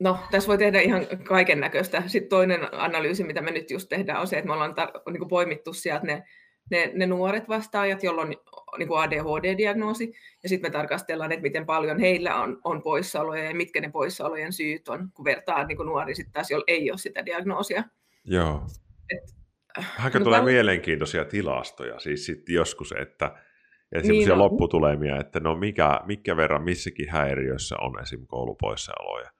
No, 0.00 0.18
tässä 0.30 0.48
voi 0.48 0.58
tehdä 0.58 0.80
ihan 0.80 1.06
kaiken 1.24 1.60
näköistä. 1.60 2.02
Sitten 2.06 2.28
toinen 2.28 2.60
analyysi, 2.72 3.24
mitä 3.24 3.40
me 3.40 3.50
nyt 3.50 3.70
just 3.70 3.88
tehdään, 3.88 4.20
on 4.20 4.26
se, 4.26 4.36
että 4.36 4.46
me 4.46 4.52
ollaan 4.52 4.74
tar- 4.80 5.12
niin 5.12 5.18
kuin 5.18 5.28
poimittu 5.28 5.72
sieltä 5.72 6.06
ne, 6.06 6.24
ne, 6.70 6.90
ne 6.94 7.06
nuoret 7.06 7.48
vastaajat, 7.48 8.02
joilla 8.02 8.22
on 8.22 8.28
niin 8.78 8.88
kuin 8.88 9.00
ADHD-diagnoosi, 9.00 10.12
ja 10.42 10.48
sitten 10.48 10.70
me 10.70 10.72
tarkastellaan, 10.72 11.32
että 11.32 11.42
miten 11.42 11.66
paljon 11.66 11.98
heillä 11.98 12.34
on, 12.34 12.60
on 12.64 12.82
poissaoloja 12.82 13.44
ja 13.44 13.54
mitkä 13.54 13.80
ne 13.80 13.90
poissaolojen 13.90 14.52
syyt 14.52 14.88
on, 14.88 15.08
kun 15.14 15.24
vertaa 15.24 15.66
niin 15.66 15.76
kuin 15.76 15.86
nuori 15.86 16.14
sitten 16.14 16.32
taas, 16.32 16.50
jolla 16.50 16.64
ei 16.66 16.90
ole 16.90 16.98
sitä 16.98 17.26
diagnoosia. 17.26 17.84
Joo. 18.24 18.66
Et, 19.10 19.34
Aika 20.04 20.18
no, 20.18 20.24
tulee 20.24 20.40
pal- 20.40 20.46
mielenkiintoisia 20.46 21.24
tilastoja, 21.24 21.98
siis 21.98 22.26
sitten 22.26 22.54
joskus, 22.54 22.92
että 22.92 23.24
ja 23.24 24.00
niin 24.00 24.06
semmoisia 24.06 24.38
lopputulemia, 24.38 25.20
että 25.20 25.40
no 25.40 25.56
mikä, 25.56 26.00
mikä 26.04 26.36
verran 26.36 26.62
missäkin 26.62 27.10
häiriössä 27.10 27.76
on 27.80 28.02
esim. 28.02 28.26
koulupoissaoloja. 28.26 29.30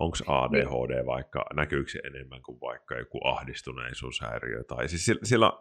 Onko 0.00 0.16
ADHD 0.26 0.94
niin. 0.94 1.06
vaikka, 1.06 1.44
näkyykö 1.54 1.90
se 1.90 1.98
enemmän 2.04 2.42
kuin 2.42 2.60
vaikka 2.60 2.94
joku 2.94 3.20
ahdistuneisuushäiriö? 3.24 4.64
Tai 4.64 4.88
siis 4.88 5.18
sillä, 5.22 5.52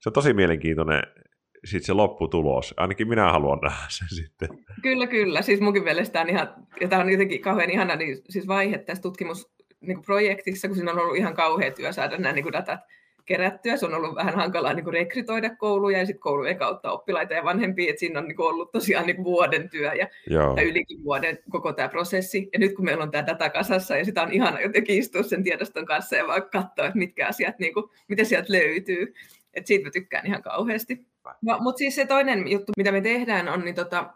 se 0.00 0.08
on 0.08 0.12
tosi 0.12 0.32
mielenkiintoinen 0.32 1.02
sit 1.64 1.84
se 1.84 1.92
lopputulos. 1.92 2.74
Ainakin 2.76 3.08
minä 3.08 3.32
haluan 3.32 3.58
nähdä 3.62 3.86
sen 3.88 4.08
sitten. 4.08 4.48
Kyllä, 4.82 5.06
kyllä. 5.06 5.42
Siis 5.42 5.60
munkin 5.60 5.84
mielestä 5.84 6.20
on 6.20 6.28
ihan, 6.28 6.54
ja 6.80 6.88
tämä 6.88 7.02
on 7.02 7.10
jotenkin 7.10 7.40
kauhean 7.40 7.70
ihana 7.70 7.96
niin, 7.96 8.18
siis 8.28 8.48
vaihe 8.48 8.78
tässä 8.78 9.02
tutkimusprojektissa, 9.02 10.68
niin 10.68 10.70
kun 10.70 10.76
siinä 10.76 10.92
on 10.92 10.98
ollut 10.98 11.16
ihan 11.16 11.34
kauhea 11.34 11.70
työ 11.70 11.92
saada 11.92 12.18
nämä 12.18 12.32
niin 12.32 12.52
datat 12.52 12.80
kerättyä. 13.24 13.76
Se 13.76 13.86
on 13.86 13.94
ollut 13.94 14.14
vähän 14.14 14.34
hankalaa 14.34 14.72
niin 14.72 14.84
kuin 14.84 14.94
rekrytoida 14.94 15.56
kouluja 15.56 15.98
ja 15.98 16.06
sitten 16.06 16.20
koulujen 16.20 16.58
kautta 16.58 16.92
oppilaita 16.92 17.34
ja 17.34 17.44
vanhempia. 17.44 17.90
että 17.90 18.00
siinä 18.00 18.20
on 18.20 18.28
niin 18.28 18.36
kuin 18.36 18.48
ollut 18.48 18.72
tosiaan 18.72 19.06
niin 19.06 19.16
kuin 19.16 19.24
vuoden 19.24 19.70
työ 19.70 19.94
ja, 19.94 20.08
ja 20.56 20.62
ylikin 20.62 21.04
vuoden 21.04 21.38
koko 21.50 21.72
tämä 21.72 21.88
prosessi. 21.88 22.48
Ja 22.52 22.58
nyt 22.58 22.74
kun 22.74 22.84
meillä 22.84 23.02
on 23.02 23.10
tämä 23.10 23.26
data 23.26 23.50
kasassa 23.50 23.96
ja 23.96 24.04
sitä 24.04 24.22
on 24.22 24.32
ihana 24.32 24.60
jotenkin 24.60 24.98
istua 24.98 25.22
sen 25.22 25.44
tiedoston 25.44 25.86
kanssa 25.86 26.16
ja 26.16 26.26
vaan 26.26 26.42
katsoa, 26.42 26.86
että 26.86 26.98
mitkä 26.98 27.26
asiat, 27.26 27.58
niin 27.58 27.74
kuin, 27.74 27.86
mitä 28.08 28.24
sieltä 28.24 28.52
löytyy. 28.52 29.14
Et 29.54 29.66
siitä 29.66 29.84
mä 29.84 29.90
tykkään 29.90 30.26
ihan 30.26 30.42
kauheasti. 30.42 31.06
No, 31.42 31.58
mutta 31.60 31.78
siis 31.78 31.94
se 31.94 32.06
toinen 32.06 32.48
juttu, 32.48 32.72
mitä 32.76 32.92
me 32.92 33.00
tehdään, 33.00 33.48
on, 33.48 33.64
niin 33.64 33.74
tota, 33.74 34.12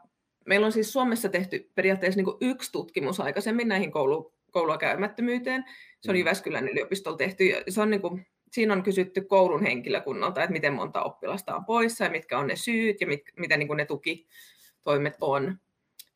meillä 0.47 0.67
on 0.67 0.73
siis 0.73 0.93
Suomessa 0.93 1.29
tehty 1.29 1.71
periaatteessa 1.75 2.21
niin 2.21 2.37
yksi 2.41 2.73
tutkimus 2.73 3.21
aikaisemmin 3.21 3.69
näihin 3.69 3.93
koulu, 3.93 4.33
koulua 4.51 4.79
käymättömyyteen. 4.79 5.65
Se 6.01 6.11
on 6.11 6.17
mm. 6.17 6.19
Jyväskylän 6.19 6.69
yliopistolla 6.69 7.17
tehty. 7.17 7.45
Se 7.69 7.81
on 7.81 7.91
niin 7.91 8.01
kuin, 8.01 8.27
siinä 8.57 8.73
on 8.73 8.83
kysytty 8.83 9.21
koulun 9.21 9.63
henkilökunnalta, 9.63 10.43
että 10.43 10.53
miten 10.53 10.73
monta 10.73 11.03
oppilasta 11.03 11.57
on 11.57 11.65
poissa 11.65 12.05
ja 12.05 12.11
mitkä 12.11 12.39
on 12.39 12.47
ne 12.47 12.57
syyt 12.57 13.01
ja 13.01 13.07
mit, 13.07 13.23
mitä 13.37 13.57
niin 13.57 13.69
kuin 13.69 13.77
ne 13.77 13.85
tukitoimet 13.85 15.17
on. 15.21 15.59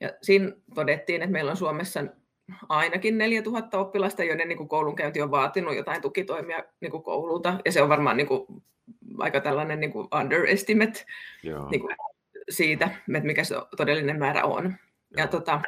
Ja 0.00 0.11
siinä 0.23 0.52
todettiin, 0.75 1.23
että 1.23 1.32
meillä 1.32 1.50
on 1.50 1.56
Suomessa 1.56 2.00
ainakin 2.68 3.18
4000 3.18 3.78
oppilasta, 3.78 4.25
joiden 4.25 4.49
niin 4.49 4.56
kuin 4.56 4.68
koulunkäynti 4.68 5.23
on 5.23 5.30
vaatinut 5.30 5.76
jotain 5.76 6.02
tukitoimia 6.02 6.64
niin 6.80 6.90
kuin 6.90 7.02
koululta. 7.02 7.61
Ja 7.64 7.73
se 7.73 7.82
on 7.82 7.88
varmaan 7.88 8.16
niin 8.16 8.26
kuin 8.26 8.47
aika 9.18 9.40
tällainen 9.40 9.80
niin 9.80 9.92
kuin 9.92 10.09
underestimate 10.20 11.04
niin 11.70 11.80
kuin 11.80 11.97
siitä, 12.50 12.85
että 12.85 13.26
mikä 13.26 13.44
se 13.44 13.54
todellinen 13.76 14.18
määrä 14.18 14.44
on. 14.44 14.64
Joo. 14.64 14.75
Ja 15.16 15.26
tota, 15.26 15.61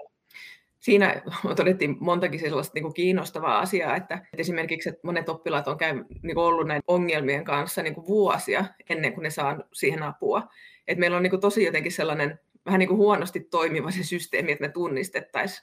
siinä 0.83 1.23
todettiin 1.57 1.97
montakin 2.01 2.41
sellaista 2.41 2.75
niin 2.75 2.83
kuin 2.83 2.95
kiinnostavaa 2.95 3.59
asiaa, 3.59 3.97
että, 3.97 4.15
että 4.15 4.37
esimerkiksi 4.39 4.89
että 4.89 5.01
monet 5.05 5.29
oppilaat 5.29 5.69
on 5.69 5.79
käy, 5.79 6.05
niin 6.23 6.35
kuin 6.35 6.45
ollut 6.45 6.67
näiden 6.67 6.83
ongelmien 6.87 7.45
kanssa 7.45 7.83
niin 7.83 7.95
kuin 7.95 8.07
vuosia 8.07 8.65
ennen 8.89 9.12
kuin 9.12 9.23
ne 9.23 9.31
saa 9.31 9.59
siihen 9.73 10.03
apua. 10.03 10.49
Et 10.89 10.99
meillä 10.99 11.17
on 11.17 11.23
niin 11.23 11.31
kuin 11.31 11.41
tosi 11.41 11.65
jotenkin 11.65 11.93
sellainen 11.93 12.39
vähän 12.67 12.79
niin 12.79 12.89
kuin 12.89 12.99
huonosti 12.99 13.41
toimiva 13.41 13.91
se 13.91 14.05
systeemi, 14.05 14.53
että 14.53 14.62
me 14.62 14.69
tunnistettaisiin 14.69 15.62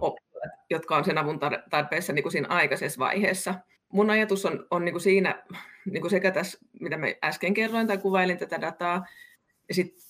oppilaat, 0.00 0.52
jotka 0.70 0.96
on 0.96 1.04
sen 1.04 1.18
avun 1.18 1.40
tarpeessa 1.70 2.12
niin 2.12 2.22
kuin 2.22 2.32
siinä 2.32 2.48
aikaisessa 2.48 2.98
vaiheessa. 2.98 3.54
Mun 3.92 4.10
ajatus 4.10 4.46
on, 4.46 4.66
on 4.70 4.84
niin 4.84 4.92
kuin 4.92 5.02
siinä 5.02 5.42
niin 5.84 6.00
kuin 6.00 6.10
sekä 6.10 6.30
tässä, 6.30 6.58
mitä 6.80 6.96
me 6.96 7.18
äsken 7.24 7.54
kerroin 7.54 7.86
tai 7.86 7.98
kuvailin 7.98 8.38
tätä 8.38 8.60
dataa, 8.60 9.06
ja 9.68 9.74
sitten 9.74 10.02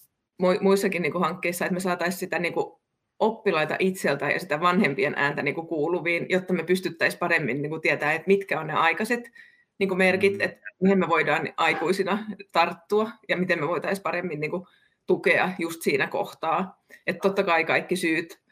muissakin 0.60 1.02
niin 1.02 1.12
kuin 1.12 1.24
hankkeissa, 1.24 1.64
että 1.64 1.74
me 1.74 1.80
saataisiin 1.80 2.20
sitä 2.20 2.38
niin 2.38 2.54
kuin 2.54 2.81
oppilaita 3.18 3.76
itseltä 3.78 4.30
ja 4.30 4.40
sitä 4.40 4.60
vanhempien 4.60 5.14
ääntä 5.16 5.42
niin 5.42 5.54
kuin 5.54 5.66
kuuluviin, 5.66 6.26
jotta 6.28 6.52
me 6.52 6.62
pystyttäisiin 6.62 7.18
paremmin 7.18 7.62
niin 7.62 7.70
kuin 7.70 7.80
tietää, 7.80 8.12
että 8.12 8.26
mitkä 8.26 8.60
on 8.60 8.66
ne 8.66 8.72
aikaiset 8.72 9.30
niin 9.78 9.88
kuin 9.88 9.98
merkit, 9.98 10.32
mm. 10.32 10.40
että 10.40 10.66
mihin 10.80 10.98
me 10.98 11.08
voidaan 11.08 11.52
aikuisina 11.56 12.18
tarttua 12.52 13.10
ja 13.28 13.36
miten 13.36 13.60
me 13.60 13.68
voitaisiin 13.68 14.02
paremmin 14.02 14.40
niin 14.40 14.50
kuin 14.50 14.66
tukea 15.06 15.50
just 15.58 15.82
siinä 15.82 16.06
kohtaa. 16.06 16.84
Että 17.06 17.20
totta 17.20 17.42
kai 17.42 17.64
kaikki 17.64 17.96
syyt 17.96 18.42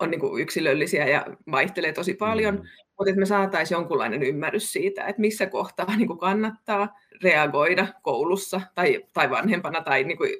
on 0.00 0.10
niin 0.10 0.20
kuin 0.20 0.42
yksilöllisiä 0.42 1.06
ja 1.06 1.26
vaihtelee 1.50 1.92
tosi 1.92 2.14
paljon, 2.14 2.54
mm. 2.54 2.62
mutta 2.98 3.10
että 3.10 3.20
me 3.20 3.26
saataisiin 3.26 3.76
jonkunlainen 3.76 4.22
ymmärrys 4.22 4.72
siitä, 4.72 5.06
että 5.06 5.20
missä 5.20 5.46
kohtaa 5.46 5.96
niin 5.96 6.06
kuin 6.06 6.18
kannattaa 6.18 6.98
reagoida 7.22 7.86
koulussa 8.02 8.60
tai, 8.74 9.04
tai 9.12 9.30
vanhempana 9.30 9.80
tai 9.80 10.04
niin 10.04 10.18
kuin 10.18 10.30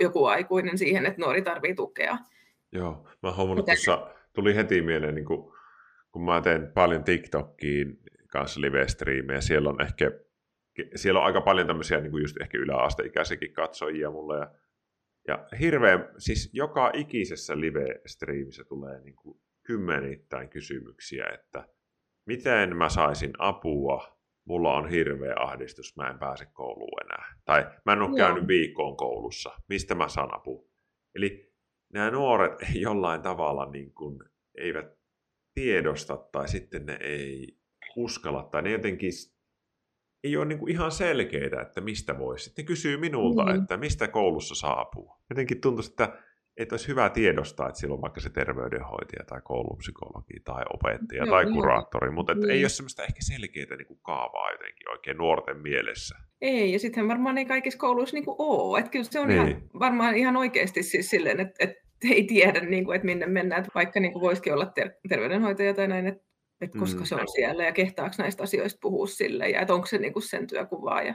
joku 0.00 0.24
aikuinen 0.24 0.78
siihen, 0.78 1.06
että 1.06 1.22
nuori 1.22 1.42
tarvitsee 1.42 1.74
tukea. 1.74 2.18
Joo, 2.76 3.08
mä 3.22 3.32
huomannut 3.32 3.66
tuossa, 3.66 4.14
tuli 4.32 4.56
heti 4.56 4.82
mieleen, 4.82 5.14
niin 5.14 5.24
kuin, 5.24 5.52
kun 6.12 6.24
mä 6.24 6.40
teen 6.40 6.72
paljon 6.74 7.04
TikTokiin 7.04 7.98
kanssa 8.28 8.60
live-striimejä, 8.60 9.40
siellä 9.40 9.68
on 9.68 9.80
ehkä 9.82 10.10
siellä 10.94 11.20
on 11.20 11.26
aika 11.26 11.40
paljon 11.40 11.66
tämmöisiä 11.66 12.00
niin 12.00 12.10
kuin 12.10 12.22
just 12.22 12.36
ehkä 12.40 12.58
yläasteikäisiäkin 12.58 13.52
katsojia 13.52 14.10
mulle, 14.10 14.38
ja 14.38 14.50
ja 15.28 15.46
hirveän, 15.60 16.08
siis 16.18 16.50
joka 16.52 16.90
ikisessä 16.94 17.54
live-striimissä 17.60 18.64
tulee 18.64 19.00
niin 19.00 19.16
kuin 19.16 19.40
kymmenittäin 19.62 20.48
kysymyksiä, 20.48 21.26
että 21.34 21.68
miten 22.26 22.76
mä 22.76 22.88
saisin 22.88 23.32
apua, 23.38 24.18
mulla 24.44 24.76
on 24.76 24.88
hirveä 24.88 25.34
ahdistus, 25.36 25.96
mä 25.96 26.08
en 26.08 26.18
pääse 26.18 26.46
kouluun 26.46 27.02
enää. 27.04 27.34
Tai 27.44 27.66
mä 27.86 27.92
en 27.92 28.02
ole 28.02 28.16
käynyt 28.16 28.48
viikkoon 28.48 28.96
koulussa, 28.96 29.50
mistä 29.68 29.94
mä 29.94 30.08
saan 30.08 30.34
apua. 30.34 30.68
Eli 31.14 31.55
nämä 31.92 32.10
nuoret 32.10 32.52
jollain 32.74 33.22
tavalla 33.22 33.70
niin 33.70 33.92
kuin 33.94 34.18
eivät 34.58 34.86
tiedosta 35.54 36.16
tai 36.16 36.48
sitten 36.48 36.86
ne 36.86 36.98
ei 37.00 37.58
uskalla 37.96 38.42
tai 38.42 38.62
ne 38.62 38.70
jotenkin 38.70 39.12
ei 40.24 40.36
ole 40.36 40.44
niin 40.44 40.58
kuin 40.58 40.72
ihan 40.72 40.92
selkeitä, 40.92 41.60
että 41.60 41.80
mistä 41.80 42.18
voisi. 42.18 42.44
Sitten 42.44 42.64
kysyy 42.64 42.96
minulta, 42.96 43.44
mm. 43.44 43.62
että 43.62 43.76
mistä 43.76 44.08
koulussa 44.08 44.54
saapuu. 44.54 45.16
Jotenkin 45.30 45.60
tuntuu, 45.60 45.84
että, 45.88 46.22
että 46.56 46.72
olisi 46.72 46.88
hyvä 46.88 47.10
tiedostaa, 47.10 47.68
että 47.68 47.80
silloin 47.80 48.02
vaikka 48.02 48.20
se 48.20 48.30
terveydenhoitaja 48.30 49.24
tai 49.26 49.40
koulupsykologi 49.44 50.40
tai 50.44 50.64
opettaja 50.74 51.24
Joo, 51.24 51.34
tai 51.34 51.52
kuraattori, 51.52 52.10
mutta 52.10 52.32
että 52.32 52.52
ei 52.52 52.62
ole 52.62 52.68
semmoista 52.68 53.02
ehkä 53.02 53.20
selkeää 53.20 53.76
niin 53.76 53.86
kuin 53.86 54.00
kaavaa 54.02 54.50
jotenkin 54.50 54.90
oikein 54.90 55.16
nuorten 55.16 55.56
mielessä. 55.58 56.16
Ei, 56.40 56.72
ja 56.72 56.78
sittenhän 56.78 57.08
varmaan 57.08 57.38
ei 57.38 57.44
kaikissa 57.44 57.78
kouluissa 57.78 58.16
niin 58.16 58.24
kuin 58.24 58.36
ole. 58.38 58.78
Että 58.78 58.90
kyllä 58.90 59.04
se 59.04 59.20
on 59.20 59.28
niin. 59.28 59.48
ihan, 59.48 59.62
varmaan 59.78 60.16
ihan 60.16 60.36
oikeasti 60.36 60.82
siis 60.82 61.10
silleen, 61.10 61.40
että, 61.40 61.64
että 61.64 61.86
ei 62.10 62.24
tiedä, 62.24 62.60
niin 62.60 62.84
kuin, 62.84 62.96
että 62.96 63.06
minne 63.06 63.26
mennään. 63.26 63.60
Että 63.60 63.72
vaikka 63.74 64.00
niin 64.00 64.12
kuin 64.12 64.22
voisikin 64.22 64.52
olla 64.52 64.66
ter- 64.66 64.92
terveydenhoitaja 65.08 65.74
tai 65.74 65.88
näin, 65.88 66.06
että 66.06 66.26
että 66.60 66.78
koska 66.78 67.00
mm. 67.00 67.06
se 67.06 67.14
on 67.14 67.28
siellä 67.28 67.64
ja 67.64 67.72
kehtaako 67.72 68.14
näistä 68.18 68.42
asioista 68.42 68.78
puhua 68.82 69.06
sille 69.06 69.48
ja 69.48 69.60
että 69.60 69.74
onko 69.74 69.86
se 69.86 69.98
niinku 69.98 70.20
sen 70.20 70.46
työkuvaa. 70.46 71.02
Ja... 71.02 71.14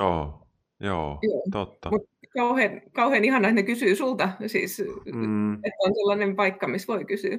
Oh, 0.00 0.46
joo, 0.82 1.18
joo, 1.22 1.42
totta. 1.52 1.90
Mut 1.90 2.08
kauhean, 2.38 2.80
kauhean 2.92 3.24
ihana, 3.24 3.48
että 3.48 3.60
ne 3.60 3.62
kysyy 3.62 3.96
sulta, 3.96 4.28
siis, 4.46 4.82
mm. 5.14 5.54
että 5.54 5.76
on 5.78 5.94
sellainen 5.94 6.36
paikka, 6.36 6.68
missä 6.68 6.92
voi 6.92 7.04
kysyä. 7.04 7.38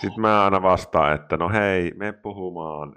Sitten 0.00 0.20
mä 0.20 0.44
aina 0.44 0.62
vastaan, 0.62 1.14
että 1.14 1.36
no 1.36 1.48
hei, 1.48 1.92
me 1.96 2.12
puhumaan 2.12 2.96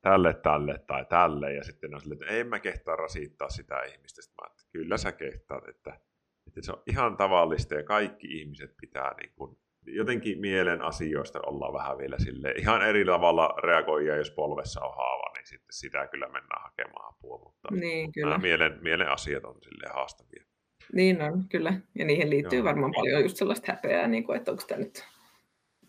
tälle, 0.00 0.34
tälle 0.34 0.78
tai 0.86 1.04
tälle, 1.04 1.54
ja 1.54 1.64
sitten 1.64 1.94
on 1.94 2.00
silleen, 2.00 2.22
että 2.22 2.34
en 2.34 2.46
mä 2.46 2.58
kehtaa 2.58 2.96
rasittaa 2.96 3.48
sitä 3.48 3.82
ihmistä. 3.82 4.22
Sitten 4.22 4.44
mä 4.44 4.46
että 4.46 4.62
kyllä 4.72 4.96
sä 4.96 5.12
kehtaat, 5.12 5.68
että, 5.68 6.00
että 6.46 6.60
se 6.62 6.72
on 6.72 6.82
ihan 6.86 7.16
tavallista 7.16 7.74
ja 7.74 7.82
kaikki 7.82 8.40
ihmiset 8.40 8.74
pitää 8.80 9.14
niin 9.20 9.32
kuin 9.36 9.58
jotenkin 9.96 10.40
mielen 10.40 10.82
asioista 10.82 11.40
ollaan 11.46 11.72
vähän 11.72 11.98
vielä 11.98 12.16
sille 12.18 12.50
ihan 12.58 12.82
eri 12.82 13.04
tavalla 13.04 13.54
reagoija, 13.62 14.16
jos 14.16 14.30
polvessa 14.30 14.80
on 14.80 14.96
haava, 14.96 15.32
niin 15.36 15.46
sitten 15.46 15.72
sitä 15.72 16.06
kyllä 16.06 16.26
mennään 16.26 16.62
hakemaan 16.62 17.14
apua, 17.14 17.38
mutta 17.38 17.68
niin, 17.74 18.12
kyllä. 18.12 18.30
Nämä 18.30 18.42
mielen, 18.42 18.78
mielen 18.82 19.08
asiat 19.08 19.44
on 19.44 19.56
sille 19.62 19.86
haastavia. 19.94 20.44
Niin 20.92 21.22
on, 21.22 21.48
kyllä. 21.48 21.72
Ja 21.94 22.04
niihin 22.04 22.30
liittyy 22.30 22.58
Joo. 22.58 22.64
varmaan 22.64 22.92
paljon 22.94 23.22
just 23.22 23.36
sellaista 23.36 23.72
häpeää, 23.72 24.06
niin 24.06 24.24
kuin, 24.24 24.36
että 24.36 24.50
onko 24.50 24.62
tämä 24.68 24.80
nyt 24.80 25.04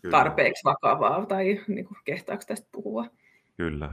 kyllä. 0.02 0.18
tarpeeksi 0.18 0.64
vakavaa 0.64 1.26
tai 1.26 1.60
niin 1.68 1.84
kuin, 1.84 1.98
kehtaako 2.04 2.42
tästä 2.46 2.68
puhua. 2.72 3.06
Kyllä. 3.56 3.92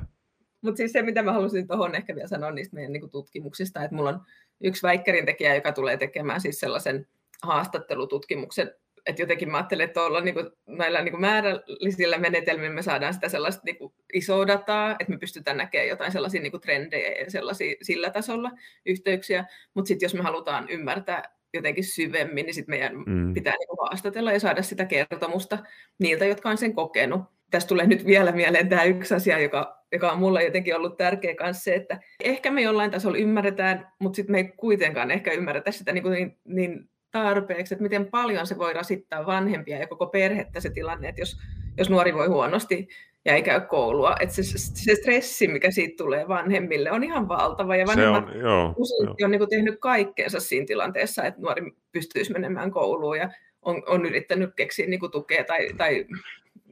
Mutta 0.62 0.78
siis 0.78 0.92
se, 0.92 1.02
mitä 1.02 1.24
mä 1.24 1.34
halusin 1.34 1.68
tuohon 1.68 1.96
ehkä 1.96 2.16
vielä 2.16 2.28
sanoa 2.28 2.52
niistä 2.52 2.76
meidän 2.76 2.94
niin 2.94 3.02
kuin, 3.02 3.12
tutkimuksista, 3.12 3.84
että 3.84 3.96
mulla 3.96 4.10
on 4.10 4.22
yksi 4.62 4.84
väikkärin 4.84 5.26
tekijä, 5.26 5.56
joka 5.56 5.72
tulee 5.72 5.98
tekemään 5.98 6.42
siis 6.42 6.60
sellaisen 6.60 7.08
haastattelututkimuksen 7.44 8.72
että 9.08 9.22
jotenkin 9.22 9.52
mä 9.52 9.58
ajattelen, 9.58 9.86
että 9.86 10.02
olla 10.02 10.22
niin 10.22 10.34
kuin, 10.34 10.50
näillä 10.66 11.02
niin 11.02 11.12
kuin 11.12 11.22
määrällisillä 11.22 12.18
menetelmillä 12.18 12.74
me 12.74 12.82
saadaan 12.82 13.14
sitä 13.14 13.30
sellaista 13.30 13.62
niin 13.66 13.78
kuin 13.78 13.94
isoa 14.14 14.48
dataa, 14.48 14.92
että 14.92 15.14
me 15.14 15.18
pystytään 15.18 15.58
näkemään 15.58 15.88
jotain 15.88 16.12
sellaisia 16.12 16.42
niin 16.42 16.52
kuin 16.52 16.62
trendejä 16.62 17.12
ja 17.12 17.32
sellaisia 17.32 17.76
sillä 17.82 18.10
tasolla 18.10 18.52
yhteyksiä, 18.86 19.46
mutta 19.74 19.88
sitten 19.88 20.06
jos 20.06 20.14
me 20.14 20.22
halutaan 20.22 20.70
ymmärtää 20.70 21.24
jotenkin 21.54 21.84
syvemmin, 21.84 22.46
niin 22.46 22.54
sitten 22.54 22.74
meidän 22.74 22.96
mm. 23.06 23.34
pitää 23.34 23.54
niin 23.60 23.68
kuin 23.68 23.80
haastatella 23.82 24.32
ja 24.32 24.40
saada 24.40 24.62
sitä 24.62 24.86
kertomusta 24.86 25.58
niiltä, 26.00 26.26
jotka 26.26 26.50
on 26.50 26.58
sen 26.58 26.74
kokenut. 26.74 27.22
Tästä 27.52 27.70
tulee 27.70 27.88
nyt 27.88 28.06
vielä 28.06 28.32
mieleen 28.32 28.70
tämä 28.70 28.84
yksi 28.84 29.16
asia, 29.16 29.40
joka, 29.40 29.84
joka 29.92 30.12
on 30.12 30.20
mulle 30.20 30.44
jotenkin 30.44 30.76
ollut 30.76 30.98
tärkeä 30.98 31.36
kanssa 31.36 31.64
se, 31.64 31.76
että 31.76 32.00
ehkä 32.24 32.52
me 32.52 32.62
jollain 32.62 32.92
tasolla 32.92 33.18
ymmärretään, 33.18 33.88
mutta 34.00 34.16
sitten 34.16 34.32
me 34.32 34.38
ei 34.38 34.54
kuitenkaan 34.58 35.12
ehkä 35.12 35.32
ymmärretä 35.32 35.72
sitä 35.72 35.92
niin, 35.92 36.04
kuin 36.04 36.14
niin, 36.14 36.38
niin 36.46 36.90
tarpeeksi, 37.24 37.74
että 37.74 37.84
miten 37.84 38.06
paljon 38.06 38.48
se 38.48 38.58
voi 38.58 38.74
rasittaa 38.74 39.26
vanhempia 39.26 39.78
ja 39.78 39.88
koko 39.88 40.08
perhettä 40.08 40.60
se 40.60 40.70
tilanne, 40.70 41.10
että 41.10 41.22
jos, 41.22 41.38
jos 41.78 41.90
nuori 41.90 42.14
voi 42.14 42.28
huonosti 42.28 42.88
ja 43.26 43.36
ei 43.36 43.44
käy 43.44 43.62
koulua. 43.62 44.16
Et 44.20 44.32
se, 44.32 44.44
se 44.44 44.96
stressi, 44.96 45.48
mikä 45.48 45.72
siitä 45.72 46.04
tulee 46.04 46.28
vanhemmille, 46.28 46.92
on 46.92 47.04
ihan 47.04 47.28
valtava. 47.28 47.76
Ja 47.76 47.86
vanhemmat 47.88 48.30
on, 48.30 48.40
joo, 48.40 48.74
usein 48.78 49.06
joo. 49.08 49.16
on 49.24 49.32
niin 49.32 49.50
tehnyt 49.50 49.80
kaikkeensa 49.80 50.40
siinä 50.40 50.66
tilanteessa, 50.66 51.24
että 51.24 51.42
nuori 51.42 51.72
pystyisi 51.92 52.34
menemään 52.34 52.72
kouluun 52.72 53.18
ja 53.18 53.30
on, 53.62 53.84
on 53.88 54.06
yrittänyt 54.06 54.50
keksiä 54.56 54.88
niin 54.88 55.12
tukea 55.12 55.44
tai, 55.44 55.74
tai 55.78 56.06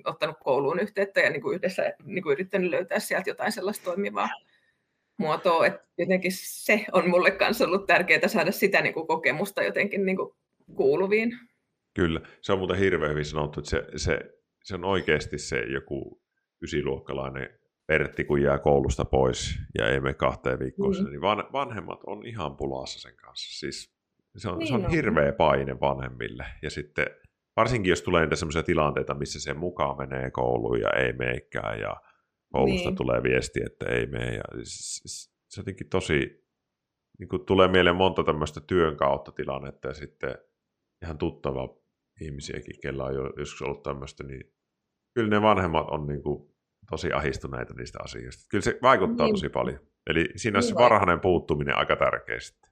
ottanut 0.05 0.35
kouluun 0.43 0.79
yhteyttä 0.79 1.19
ja 1.19 1.29
niin 1.29 1.41
kuin 1.41 1.55
yhdessä 1.55 1.93
niin 2.03 2.23
kuin 2.23 2.33
yrittänyt 2.33 2.69
löytää 2.69 2.99
sieltä 2.99 3.29
jotain 3.29 3.51
sellaista 3.51 3.85
toimivaa 3.85 4.29
muotoa. 5.17 5.65
Että 5.65 5.87
jotenkin 5.97 6.31
se 6.33 6.85
on 6.91 7.09
mulle 7.09 7.31
kanssa 7.31 7.65
ollut 7.65 7.85
tärkeää 7.85 8.27
saada 8.27 8.51
sitä 8.51 8.81
niin 8.81 8.93
kuin 8.93 9.07
kokemusta 9.07 9.63
jotenkin 9.63 10.05
niin 10.05 10.17
kuin 10.17 10.35
kuuluviin. 10.75 11.39
Kyllä, 11.93 12.21
se 12.41 12.53
on 12.53 12.59
muuten 12.59 12.77
hirveän 12.77 13.11
hyvin 13.11 13.25
sanottu, 13.25 13.59
että 13.59 13.69
se, 13.69 13.85
se, 13.95 14.19
se 14.63 14.75
on 14.75 14.85
oikeasti 14.85 15.37
se 15.37 15.59
joku 15.59 16.21
ysiluokkalainen 16.61 17.49
Pertti, 17.87 18.23
kun 18.23 18.41
jää 18.41 18.57
koulusta 18.57 19.05
pois 19.05 19.55
ja 19.77 19.89
ei 19.89 19.99
mene 19.99 20.13
kahteen 20.13 20.59
viikkoon, 20.59 20.95
mm. 20.99 21.09
niin 21.09 21.21
van, 21.21 21.43
vanhemmat 21.53 21.99
on 22.07 22.25
ihan 22.25 22.55
pulassa 22.55 22.99
sen 22.99 23.15
kanssa. 23.15 23.59
Siis 23.59 23.95
se 24.37 24.49
on, 24.49 24.59
niin 24.59 24.67
se 24.67 24.73
on, 24.73 24.85
on 24.85 24.91
hirveä 24.91 25.33
paine 25.33 25.79
vanhemmille. 25.79 26.45
Ja 26.61 26.69
sitten 26.69 27.05
varsinkin 27.55 27.89
jos 27.89 28.01
tulee 28.01 28.21
niitä 28.21 28.35
sellaisia 28.35 28.63
tilanteita, 28.63 29.13
missä 29.13 29.39
se 29.39 29.53
mukaan 29.53 29.97
menee 29.97 30.31
kouluun 30.31 30.79
ja 30.79 30.89
ei 30.89 31.13
meekään 31.13 31.79
ja 31.79 31.95
koulusta 32.55 32.89
niin. 32.89 32.95
tulee 32.95 33.23
viesti, 33.23 33.59
että 33.65 33.85
ei 33.85 34.05
mene. 34.05 34.35
Ja 34.35 34.43
se 34.63 35.59
on 35.59 35.61
jotenkin 35.61 35.89
tosi, 35.89 36.45
niin 37.19 37.29
kuin 37.29 37.45
tulee 37.45 37.67
mieleen 37.67 37.95
monta 37.95 38.23
tämmöistä 38.23 38.61
työn 38.61 38.97
kautta 38.97 39.31
tilannetta 39.31 39.87
ja 39.87 39.93
sitten 39.93 40.35
ihan 41.03 41.17
tuttava 41.17 41.77
ihmisiäkin, 42.21 42.79
kellä 42.81 43.03
on 43.03 43.15
jo 43.15 43.33
joskus 43.37 43.61
ollut 43.61 43.83
tämmöistä, 43.83 44.23
niin 44.23 44.53
kyllä 45.13 45.29
ne 45.29 45.41
vanhemmat 45.41 45.87
on 45.89 46.07
niin 46.07 46.21
kuin 46.21 46.55
tosi 46.89 47.11
ahistuneita 47.11 47.73
niistä 47.73 47.99
asioista. 48.03 48.45
Kyllä 48.49 48.61
se 48.61 48.79
vaikuttaa 48.81 49.25
niin. 49.25 49.33
tosi 49.33 49.49
paljon. 49.49 49.79
Eli 50.09 50.29
siinä 50.35 50.59
niin 50.59 50.69
se 50.69 50.75
varhainen 50.75 51.19
puuttuminen 51.19 51.77
aika 51.77 51.95
tärkeä 51.95 52.39
sitten. 52.39 52.64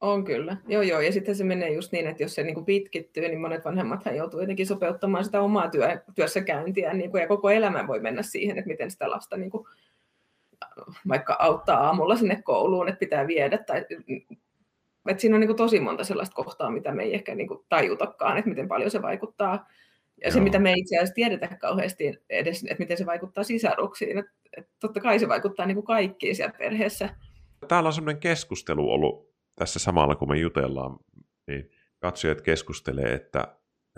On 0.00 0.24
kyllä, 0.24 0.56
joo 0.68 0.82
joo, 0.82 1.00
ja 1.00 1.12
sitten 1.12 1.36
se 1.36 1.44
menee 1.44 1.70
just 1.70 1.92
niin, 1.92 2.06
että 2.06 2.22
jos 2.22 2.34
se 2.34 2.42
niin 2.42 2.54
kuin 2.54 2.66
pitkittyy, 2.66 3.28
niin 3.28 3.40
monet 3.40 3.64
vanhemmathan 3.64 4.16
joutuu 4.16 4.40
jotenkin 4.40 4.66
sopeuttamaan 4.66 5.24
sitä 5.24 5.40
omaa 5.40 5.70
työ, 5.70 6.00
työssäkäyntiä, 6.14 6.94
niin 6.94 7.10
kuin, 7.10 7.20
ja 7.20 7.28
koko 7.28 7.50
elämä 7.50 7.86
voi 7.86 8.00
mennä 8.00 8.22
siihen, 8.22 8.58
että 8.58 8.68
miten 8.68 8.90
sitä 8.90 9.10
lasta 9.10 9.36
niin 9.36 9.50
kuin, 9.50 9.66
vaikka 11.08 11.36
auttaa 11.38 11.86
aamulla 11.86 12.16
sinne 12.16 12.42
kouluun, 12.42 12.88
että 12.88 12.98
pitää 12.98 13.26
viedä, 13.26 13.58
tai 13.58 13.84
että 15.08 15.20
siinä 15.20 15.36
on 15.36 15.40
niin 15.40 15.48
kuin 15.48 15.56
tosi 15.56 15.80
monta 15.80 16.04
sellaista 16.04 16.34
kohtaa, 16.34 16.70
mitä 16.70 16.92
me 16.92 17.02
ei 17.02 17.14
ehkä 17.14 17.34
niin 17.34 17.48
kuin 17.48 17.64
tajutakaan, 17.68 18.38
että 18.38 18.48
miten 18.48 18.68
paljon 18.68 18.90
se 18.90 19.02
vaikuttaa. 19.02 19.68
Ja 20.20 20.28
Joo. 20.28 20.30
se, 20.30 20.40
mitä 20.40 20.58
me 20.58 20.70
ei 20.70 20.78
itse 20.78 20.96
asiassa 20.96 21.14
tiedetä 21.14 21.56
kauheasti 21.60 22.14
edes, 22.30 22.62
että 22.62 22.82
miten 22.82 22.96
se 22.96 23.06
vaikuttaa 23.06 23.44
sisaruksiin. 23.44 24.18
Että, 24.18 24.32
että 24.56 24.70
totta 24.80 25.00
kai 25.00 25.18
se 25.18 25.28
vaikuttaa 25.28 25.66
niin 25.66 25.74
kuin 25.74 25.86
kaikkiin 25.86 26.36
siellä 26.36 26.54
perheessä. 26.58 27.08
Täällä 27.68 27.86
on 27.86 27.92
sellainen 27.92 28.20
keskustelu 28.20 28.90
ollut 28.90 29.35
tässä 29.56 29.78
samalla, 29.78 30.16
kun 30.16 30.28
me 30.28 30.36
jutellaan, 30.36 30.98
niin 31.46 31.70
katsojat 31.98 32.40
keskustelee, 32.40 33.14
että 33.14 33.56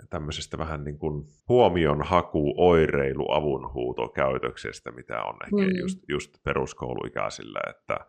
tämmöisestä 0.09 0.57
vähän 0.57 0.83
niin 0.83 0.99
kuin 0.99 1.25
huomion 1.49 2.01
haku, 2.01 2.53
oireilu, 2.57 3.31
avunhuuto 3.31 4.09
käytöksestä, 4.09 4.91
mitä 4.91 5.23
on 5.23 5.37
ehkä 5.43 5.73
mm. 5.73 5.79
just, 5.79 5.99
just 6.09 6.31
peruskouluikäisillä, 6.43 7.59
että, 7.69 7.99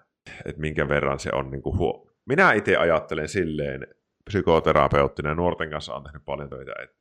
että 0.45 0.61
minkä 0.61 0.89
verran 0.89 1.19
se 1.19 1.31
on 1.33 1.51
niin 1.51 1.63
kuin 1.63 1.79
huo... 1.79 2.11
Minä 2.27 2.53
itse 2.53 2.77
ajattelen 2.77 3.29
silleen, 3.29 3.87
psykoterapeuttina 4.25 5.35
nuorten 5.35 5.71
kanssa 5.71 5.95
on 5.95 6.05
tehnyt 6.05 6.25
paljon 6.25 6.51
töitä, 6.51 6.73
että, 6.83 6.97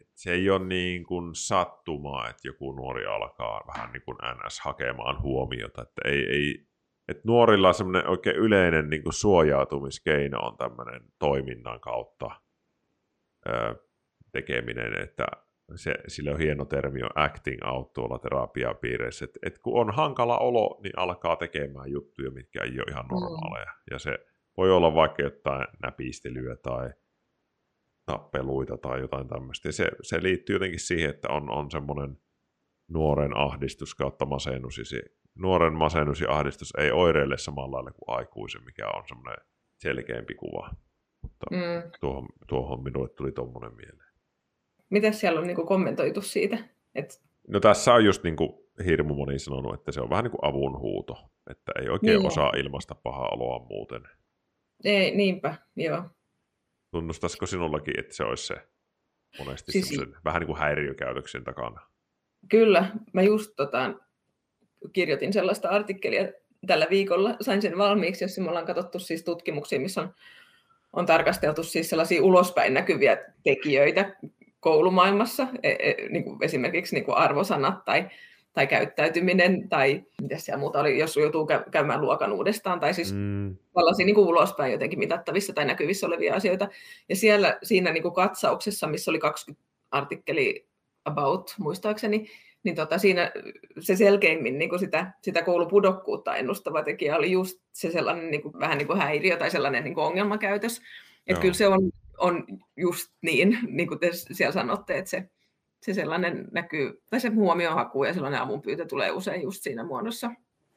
että 0.00 0.12
se 0.14 0.32
ei 0.32 0.50
ole 0.50 0.64
niin 0.64 1.04
kuin 1.04 1.34
sattumaa, 1.34 2.28
että 2.28 2.48
joku 2.48 2.72
nuori 2.72 3.06
alkaa 3.06 3.64
vähän 3.66 3.92
niin 3.92 4.02
kuin 4.02 4.16
NS 4.16 4.60
hakemaan 4.60 5.22
huomiota, 5.22 5.82
että 5.82 6.02
ei, 6.04 6.26
ei, 6.26 6.66
et 7.08 7.24
nuorilla 7.24 7.72
semmoinen 7.72 8.08
oikein 8.08 8.36
yleinen 8.36 8.90
niin 8.90 9.02
kuin 9.02 9.12
suojautumiskeino 9.12 10.38
on 10.40 10.56
tämmöinen 10.56 11.00
toiminnan 11.18 11.80
kautta 11.80 12.30
ö, 13.48 13.74
tekeminen, 14.32 15.02
että 15.02 15.26
se, 15.74 15.94
sillä 16.08 16.30
on 16.30 16.38
hieno 16.38 16.64
termi 16.64 17.02
on 17.02 17.10
acting 17.14 17.58
out 17.64 17.92
tuolla 17.92 18.18
terapiapiireissä, 18.18 19.24
että 19.24 19.38
et 19.42 19.58
kun 19.58 19.80
on 19.80 19.94
hankala 19.94 20.38
olo, 20.38 20.80
niin 20.82 20.98
alkaa 20.98 21.36
tekemään 21.36 21.90
juttuja, 21.90 22.30
mitkä 22.30 22.62
ei 22.62 22.78
ole 22.78 22.90
ihan 22.90 23.06
normaaleja. 23.06 23.72
Mm. 23.72 23.82
Ja 23.90 23.98
se 23.98 24.18
voi 24.56 24.70
olla 24.70 24.94
vaikka 24.94 25.22
jotain 25.22 25.66
näpistelyä 25.82 26.56
tai 26.56 26.90
tappeluita 28.06 28.78
tai 28.78 29.00
jotain 29.00 29.28
tämmöistä. 29.28 29.68
Ja 29.68 29.72
se, 29.72 29.88
se 30.02 30.22
liittyy 30.22 30.54
jotenkin 30.54 30.80
siihen, 30.80 31.10
että 31.10 31.28
on, 31.28 31.50
on 31.50 31.70
semmoinen 31.70 32.18
nuoren 32.88 33.36
ahdistus 33.36 33.94
kautta 33.94 34.26
masennus, 34.26 34.78
ja 34.78 34.84
se 34.84 35.02
nuoren 35.36 35.74
masennus 35.74 36.20
ja 36.20 36.30
ahdistus 36.30 36.72
ei 36.78 36.90
oireille 36.90 37.38
samalla 37.38 37.76
lailla 37.76 37.90
kuin 37.90 38.16
aikuisen, 38.16 38.64
mikä 38.64 38.88
on 38.88 39.02
semmoinen 39.08 39.46
selkeämpi 39.76 40.34
kuva. 40.34 40.70
Mutta 41.22 41.46
mm. 41.50 41.90
tuohon, 42.00 42.28
tuohon 42.46 42.82
minulle 42.82 43.08
tuli 43.08 43.32
tuommoinen 43.32 43.74
mieleen. 43.76 44.12
Mitä 44.90 45.12
siellä 45.12 45.40
on 45.40 45.46
niin 45.46 45.56
kuin 45.56 45.66
kommentoitu 45.66 46.22
siitä? 46.22 46.58
Et... 46.94 47.22
No 47.48 47.60
tässä 47.60 47.94
on 47.94 48.04
just 48.04 48.22
niin 48.22 48.36
kuin 48.36 48.52
hirmu 48.84 49.14
moni 49.14 49.38
sanonut, 49.38 49.74
että 49.74 49.92
se 49.92 50.00
on 50.00 50.10
vähän 50.10 50.24
niin 50.24 50.32
kuin 50.32 50.44
avunhuuto, 50.44 51.30
että 51.50 51.72
ei 51.80 51.88
oikein 51.88 52.18
niin. 52.18 52.26
osaa 52.26 52.52
ilmaista 52.56 52.94
pahaa 52.94 53.28
oloa 53.28 53.66
muuten. 53.68 54.02
Ei, 54.84 55.16
niinpä, 55.16 55.54
joo. 55.76 56.02
Tunnustaisiko 56.90 57.46
sinullakin, 57.46 58.00
että 58.00 58.14
se 58.14 58.24
olisi 58.24 58.46
se 58.46 58.68
monesti 59.38 59.72
siis... 59.72 60.00
vähän 60.24 60.40
niin 60.40 60.46
kuin 60.46 60.58
häiriökäytöksen 60.58 61.44
takana? 61.44 61.80
Kyllä, 62.50 62.90
mä 63.12 63.22
just 63.22 63.52
tota, 63.56 63.94
kirjoitin 64.92 65.32
sellaista 65.32 65.68
artikkelia 65.68 66.28
tällä 66.66 66.86
viikolla, 66.90 67.36
sain 67.40 67.62
sen 67.62 67.78
valmiiksi, 67.78 68.24
jossa 68.24 68.42
me 68.42 68.48
ollaan 68.48 68.66
katsottu 68.66 68.98
siis 68.98 69.24
tutkimuksia, 69.24 69.80
missä 69.80 70.00
on, 70.00 70.14
on 70.92 71.06
tarkasteltu 71.06 71.62
siis 71.62 71.90
sellaisia 71.90 72.22
ulospäin 72.22 72.74
näkyviä 72.74 73.16
tekijöitä 73.44 74.16
koulumaailmassa, 74.60 75.46
e, 75.62 75.70
e, 75.70 76.08
niin 76.08 76.24
kuin 76.24 76.38
esimerkiksi 76.42 76.94
niin 76.94 77.04
kuin 77.04 77.16
arvosanat 77.16 77.84
tai, 77.84 78.08
tai 78.52 78.66
käyttäytyminen 78.66 79.68
tai 79.68 80.02
mitä 80.22 80.38
siellä 80.38 80.58
muuta 80.58 80.80
oli, 80.80 80.98
jos 80.98 81.16
joutuu 81.16 81.48
käymään 81.70 82.00
luokan 82.00 82.32
uudestaan, 82.32 82.80
tai 82.80 82.94
siis 82.94 83.12
mm. 83.12 83.56
tällaisia 83.74 84.06
niin 84.06 84.14
kuin 84.14 84.28
ulospäin 84.28 84.72
jotenkin 84.72 84.98
mitattavissa 84.98 85.52
tai 85.52 85.64
näkyvissä 85.64 86.06
olevia 86.06 86.34
asioita. 86.34 86.68
Ja 87.08 87.16
siellä 87.16 87.58
siinä 87.62 87.92
niin 87.92 88.02
kuin 88.02 88.14
katsauksessa, 88.14 88.86
missä 88.86 89.10
oli 89.10 89.18
20 89.18 89.66
artikkeli 89.90 90.66
about, 91.04 91.54
muistaakseni, 91.58 92.28
niin 92.66 92.76
tota, 92.76 92.98
siinä 92.98 93.32
se 93.78 93.96
selkeimmin 93.96 94.58
niin 94.58 94.70
kuin 94.70 94.78
sitä, 94.78 95.12
sitä 95.22 95.42
koulupudokkuutta 95.42 96.36
ennustava 96.36 96.82
tekijä 96.82 97.16
oli 97.16 97.32
just 97.32 97.58
se 97.72 97.90
sellainen 97.90 98.30
niin 98.30 98.42
kuin, 98.42 98.54
vähän 98.60 98.78
niin 98.78 98.86
kuin 98.86 98.98
häiriö 98.98 99.36
tai 99.36 99.50
sellainen 99.50 99.84
niin 99.84 99.94
kuin 99.94 100.04
ongelmakäytös. 100.04 100.82
Että 101.26 101.40
kyllä 101.40 101.54
se 101.54 101.68
on, 101.68 101.90
on 102.18 102.44
just 102.76 103.12
niin, 103.22 103.58
niin 103.68 103.88
kuin 103.88 104.00
te 104.00 104.10
siellä 104.12 104.52
sanotte, 104.52 104.98
että 104.98 105.10
se, 105.10 105.30
se 105.82 105.94
sellainen 105.94 106.48
näkyy, 106.52 107.02
tai 107.10 107.20
se 107.20 107.28
huomiohaku 107.28 108.04
ja 108.04 108.14
sellainen 108.14 108.40
avunpyyntö 108.40 108.86
tulee 108.86 109.10
usein 109.10 109.42
just 109.42 109.62
siinä 109.62 109.84
muodossa. 109.84 110.30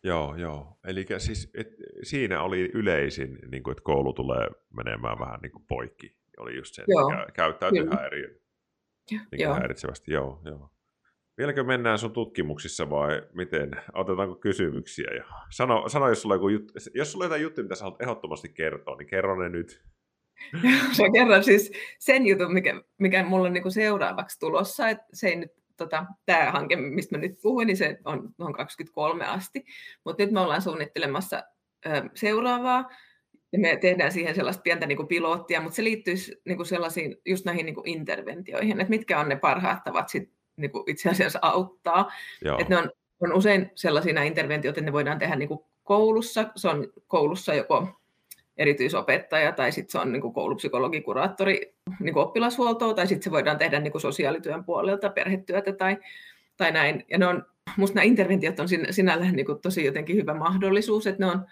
Joo, 0.04 0.36
joo. 0.36 0.78
Eli 0.84 1.06
siis, 1.17 1.49
et, 1.54 1.73
siinä 2.04 2.41
oli 2.41 2.71
yleisin, 2.73 3.39
niin 3.52 3.63
kuin, 3.63 3.71
että 3.71 3.84
koulu 3.84 4.13
tulee 4.13 4.47
menemään 4.73 5.19
vähän 5.19 5.39
niin 5.41 5.52
kuin 5.52 5.63
poikki. 5.67 6.15
Oli 6.38 6.56
just 6.56 6.75
se, 6.75 6.82
että 6.82 6.91
joo, 6.91 7.25
käyttäytyy 7.34 7.89
häiriö, 7.91 8.39
niin 9.12 9.21
joo. 9.32 9.54
häiritsevästi. 9.54 10.13
Joo, 10.13 10.41
joo. 10.45 10.71
Vieläkö 11.39 11.63
mennään 11.63 11.99
sun 11.99 12.12
tutkimuksissa 12.12 12.89
vai 12.89 13.21
miten? 13.34 13.71
Otetaanko 13.93 14.36
kysymyksiä? 14.36 15.12
Ja 15.15 15.23
sano, 15.49 15.89
sano 15.89 16.10
jos, 16.10 16.21
sulla 16.21 16.36
on 16.36 16.54
juttu, 16.54 16.73
jos 16.93 17.12
sulla 17.12 17.25
on 17.25 17.25
jotain 17.25 17.41
juttuja, 17.41 17.63
mitä 17.63 17.75
sä 17.75 17.84
haluat 17.84 18.02
ehdottomasti 18.02 18.49
kertoa, 18.49 18.95
niin 18.95 19.08
kerro 19.08 19.41
ne 19.41 19.49
nyt. 19.49 19.84
Mä 20.99 21.12
kerron 21.13 21.43
siis 21.43 21.71
sen 21.99 22.28
jutun, 22.28 22.54
mikä, 22.54 22.82
mikä 22.97 23.23
mulla 23.23 23.47
on 23.47 23.54
niin 23.54 23.71
seuraavaksi 23.71 24.39
tulossa. 24.39 24.84
Se 25.13 25.36
nyt, 25.36 25.52
tota, 25.78 26.06
tämä 26.25 26.52
hanke, 26.52 26.75
mistä 26.75 27.17
mä 27.17 27.21
nyt 27.21 27.39
puhuin, 27.41 27.67
niin 27.67 27.78
se 27.78 27.97
on 28.06 28.30
noin 28.38 28.54
23 28.54 29.25
asti. 29.25 29.65
Mutta 30.06 30.23
nyt 30.23 30.32
me 30.32 30.39
ollaan 30.39 30.62
suunnittelemassa 30.62 31.43
ö, 31.86 31.89
seuraavaa. 32.13 32.89
Ja 33.52 33.60
me 33.60 33.78
tehdään 33.82 34.12
siihen 34.12 34.36
sellaista 34.36 34.62
pientä 34.62 34.86
niin 34.86 34.97
kuin 34.97 35.08
pilottia, 35.08 35.62
mutta 35.62 35.75
se 35.75 35.84
liittyisi 35.84 36.41
niin 36.45 36.58
kuin 36.58 36.67
sellaisiin, 36.67 37.15
just 37.25 37.45
näihin 37.45 37.65
niin 37.65 37.75
kuin 37.75 37.88
interventioihin, 37.88 38.82
että 38.82 38.89
mitkä 38.89 39.19
on 39.19 39.30
ne 39.30 39.36
parhaat 39.36 39.84
tavat 39.84 40.10
sit 40.10 40.38
niin 40.60 40.72
kuin 40.72 40.84
itse 40.88 41.10
asiassa 41.10 41.39
auttaa. 41.41 42.12
Että 42.60 42.76
ne 42.76 42.78
on, 42.78 42.91
on 43.19 43.34
usein 43.34 43.72
sellaisia 43.76 44.24
interventioita, 44.24 44.80
että 44.80 44.86
ne 44.89 44.93
voidaan 44.93 45.19
tehdä 45.19 45.36
niin 45.36 45.50
kuin 45.50 45.60
koulussa. 45.84 46.45
Se 46.56 46.67
on 46.67 46.88
koulussa 47.08 47.54
joko 47.54 47.88
erityisopettaja 48.58 49.52
tai 49.52 49.72
sitten 49.72 49.91
se 49.91 49.98
on 49.98 50.12
niin 50.12 50.22
kuin 50.22 50.34
koulupsykologi, 50.34 51.02
kuraattori 51.02 51.74
niin 52.00 52.13
kuin 52.13 52.24
oppilashuoltoa 52.24 52.93
tai 52.93 53.08
sitten 53.08 53.24
se 53.24 53.32
voidaan 53.32 53.58
tehdä 53.58 53.80
niin 53.80 53.91
kuin 53.91 54.02
sosiaalityön 54.02 54.63
puolelta, 54.63 55.10
perhetyötä 55.10 55.74
tai, 55.74 55.98
tai 56.58 56.72
näin. 56.72 57.06
Ja 57.10 57.17
ne 57.17 57.28
on, 57.28 57.45
musta 57.78 57.95
nämä 57.95 58.04
interventiot 58.06 58.60
on 58.60 58.67
sinällään 58.89 59.36
niin 59.36 59.45
kuin 59.45 59.62
tosi 59.62 59.86
jotenkin 59.86 60.15
hyvä 60.15 60.34
mahdollisuus, 60.34 61.08
että 61.08 61.26
ne 61.26 61.32
on 61.32 61.45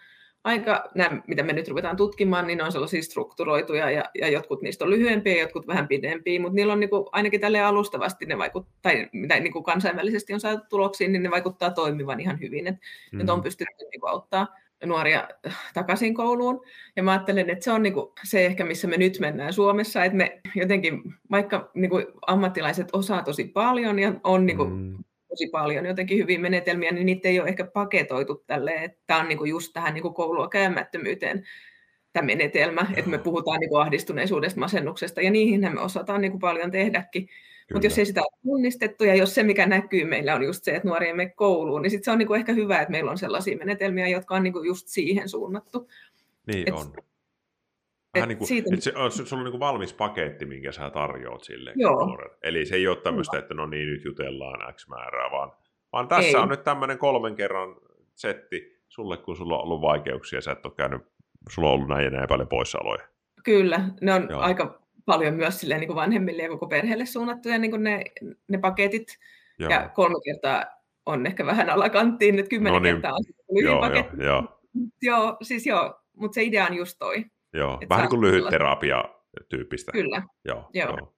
aika, 0.47 0.83
nämä, 0.95 1.21
mitä 1.27 1.43
me 1.43 1.53
nyt 1.53 1.67
ruvetaan 1.67 1.95
tutkimaan, 1.95 2.47
niin 2.47 2.57
ne 2.57 2.63
on 2.63 2.71
sellaisia 2.71 3.01
strukturoituja 3.01 3.91
ja, 3.91 4.03
ja 4.19 4.29
jotkut 4.29 4.62
niistä 4.62 4.86
on 4.86 4.89
lyhyempiä 4.89 5.33
ja 5.33 5.41
jotkut 5.41 5.67
vähän 5.67 5.88
pidempiä, 5.88 6.39
mutta 6.39 6.55
niillä 6.55 6.73
on 6.73 6.79
niin 6.79 6.89
kuin, 6.89 7.05
ainakin 7.12 7.41
tälle 7.41 7.62
alustavasti 7.62 8.25
ne 8.25 8.38
vaikuttaa, 8.38 8.73
tai 8.81 9.10
mitä 9.13 9.39
niin 9.39 9.53
kuin 9.53 9.63
kansainvälisesti 9.63 10.33
on 10.33 10.39
saatu 10.39 10.65
tuloksiin, 10.69 11.12
niin 11.12 11.23
ne 11.23 11.31
vaikuttaa 11.31 11.71
toimivan 11.71 12.19
ihan 12.19 12.39
hyvin, 12.39 12.67
että 12.67 12.81
mm. 13.12 13.17
nyt 13.17 13.29
on 13.29 13.41
pystytty 13.41 13.86
niin 13.91 14.01
kuin, 14.01 14.12
auttaa 14.12 14.47
nuoria 14.86 15.27
takaisin 15.73 16.13
kouluun. 16.13 16.65
Ja 16.95 17.03
mä 17.03 17.12
ajattelen, 17.12 17.49
että 17.49 17.63
se 17.63 17.71
on 17.71 17.83
niin 17.83 17.93
kuin 17.93 18.12
se 18.23 18.45
ehkä, 18.45 18.65
missä 18.65 18.88
me 18.88 18.97
nyt 18.97 19.19
mennään 19.19 19.53
Suomessa, 19.53 20.03
että 20.03 20.17
me 20.17 20.41
jotenkin, 20.55 21.01
vaikka 21.31 21.71
niin 21.73 21.89
kuin 21.89 22.05
ammattilaiset 22.27 22.88
osaa 22.93 23.23
tosi 23.23 23.43
paljon 23.47 23.99
ja 23.99 24.13
on 24.23 24.45
niin 24.45 24.57
kuin 24.57 24.71
mm 24.71 24.97
tosi 25.27 25.47
paljon 25.47 25.85
jotenkin 25.85 26.17
hyviä 26.17 26.39
menetelmiä, 26.39 26.91
niin 26.91 27.05
niitä 27.05 27.27
ei 27.27 27.39
ole 27.39 27.49
ehkä 27.49 27.65
paketoitu 27.65 28.43
tälle, 28.47 28.71
että 28.71 28.99
tämä 29.07 29.19
on 29.19 29.27
niinku 29.27 29.45
just 29.45 29.73
tähän 29.73 29.93
niinku 29.93 30.11
koulua 30.11 30.47
käymättömyyteen 30.47 31.43
tämä 32.13 32.25
menetelmä, 32.25 32.87
että 32.95 33.11
me 33.11 33.17
puhutaan 33.17 33.59
niinku 33.59 33.75
ahdistuneisuudesta, 33.75 34.59
masennuksesta, 34.59 35.21
ja 35.21 35.31
niihin 35.31 35.61
me 35.61 35.81
osataan 35.81 36.21
niinku 36.21 36.39
paljon 36.39 36.71
tehdäkin. 36.71 37.29
Mutta 37.73 37.85
jos 37.85 37.97
ei 37.97 38.05
sitä 38.05 38.21
ole 38.21 38.39
tunnistettu, 38.43 39.03
ja 39.03 39.15
jos 39.15 39.35
se, 39.35 39.43
mikä 39.43 39.65
näkyy 39.65 40.05
meillä 40.05 40.35
on 40.35 40.43
just 40.43 40.63
se, 40.63 40.75
että 40.75 40.87
nuori 40.87 41.07
ei 41.07 41.13
mene 41.13 41.29
kouluun, 41.35 41.81
niin 41.81 41.91
sitten 41.91 42.05
se 42.05 42.11
on 42.11 42.17
niinku 42.17 42.33
ehkä 42.33 42.53
hyvä, 42.53 42.79
että 42.79 42.91
meillä 42.91 43.11
on 43.11 43.17
sellaisia 43.17 43.57
menetelmiä, 43.57 44.07
jotka 44.07 44.35
on 44.35 44.43
niinku 44.43 44.63
just 44.63 44.87
siihen 44.87 45.29
suunnattu. 45.29 45.89
Niin 46.47 46.69
Et 46.69 46.73
on. 46.73 46.93
Vähän 48.13 48.30
niin 48.30 48.38
kuin, 48.38 48.48
siitä... 48.48 48.70
että 48.74 48.84
se, 48.84 48.93
on, 48.96 49.12
se 49.12 49.36
on 49.36 49.43
niin 49.43 49.52
kuin 49.52 49.60
valmis 49.60 49.93
paketti, 49.93 50.46
minkä 50.46 50.72
sä 50.72 50.89
tarjoat 50.89 51.43
sille 51.43 51.74
nuorelle. 51.76 52.38
Eli 52.43 52.65
se 52.65 52.76
ei 52.76 52.88
ole 52.88 52.98
tämmöistä, 52.98 53.38
että 53.38 53.54
no 53.54 53.65
niin, 53.65 53.88
nyt 53.88 54.06
jutellaan 54.06 54.74
X 54.74 54.88
määrää, 54.88 55.32
vaan, 55.32 55.52
vaan 55.93 56.08
tässä 56.08 56.38
ei. 56.38 56.43
on 56.43 56.50
nyt 56.50 56.63
tämmöinen 56.63 56.98
kolmen 56.98 57.36
kerran 57.36 57.76
setti 58.15 58.82
sulle, 58.88 59.17
kun 59.17 59.36
sulla 59.36 59.58
on 59.58 59.63
ollut 59.63 59.82
vaikeuksia, 59.82 60.41
sä 60.41 60.52
et 60.52 60.65
ole 60.65 60.74
käynyt, 60.78 61.02
sulla 61.50 61.67
on 61.70 61.74
ollut 61.74 61.88
näin 61.88 62.04
ja 62.04 62.10
näin 62.10 62.28
paljon 62.28 62.48
poissaoloja. 62.48 63.08
Kyllä, 63.43 63.82
ne 64.02 64.13
on 64.13 64.28
Joo. 64.30 64.41
aika 64.41 64.82
paljon 65.06 65.34
myös 65.34 65.60
silleen, 65.60 65.80
niin 65.80 65.88
kuin 65.88 65.96
vanhemmille 65.96 66.43
ja 66.43 66.50
koko 66.50 66.67
perheelle 66.67 67.06
suunnattuja 67.06 67.58
niin 67.58 67.72
kuin 67.72 67.84
ne, 67.84 68.04
ne 68.48 68.58
paketit. 68.58 69.08
Joo. 69.60 69.70
Ja 69.72 69.89
kolme 69.89 70.15
kertaa 70.26 70.65
on 71.06 71.26
ehkä 71.26 71.46
vähän 71.46 71.70
alakanttiin, 71.70 72.39
että 72.39 72.50
kymmenen 72.50 72.74
no 72.74 72.80
niin. 72.80 72.96
kertaa 72.96 73.12
on 73.13 73.63
joo, 73.63 73.80
paketti. 73.80 74.17
Joo, 74.17 74.26
joo. 74.26 74.62
joo, 75.02 75.38
siis 75.41 75.65
joo, 75.65 76.02
mutta 76.15 76.36
se 76.36 76.43
idea 76.43 76.65
on 76.65 76.74
just 76.74 76.96
toi. 77.00 77.26
Joo, 77.53 77.77
Et 77.81 77.89
vähän 77.89 78.03
niin 78.03 78.10
kuin 78.10 78.21
lyhyt 78.21 78.49
terapia 78.49 79.03
tyyppistä. 79.49 79.91
Kyllä. 79.91 80.23
Joo, 80.45 80.69
joo. 80.73 80.97
joo. 80.97 81.13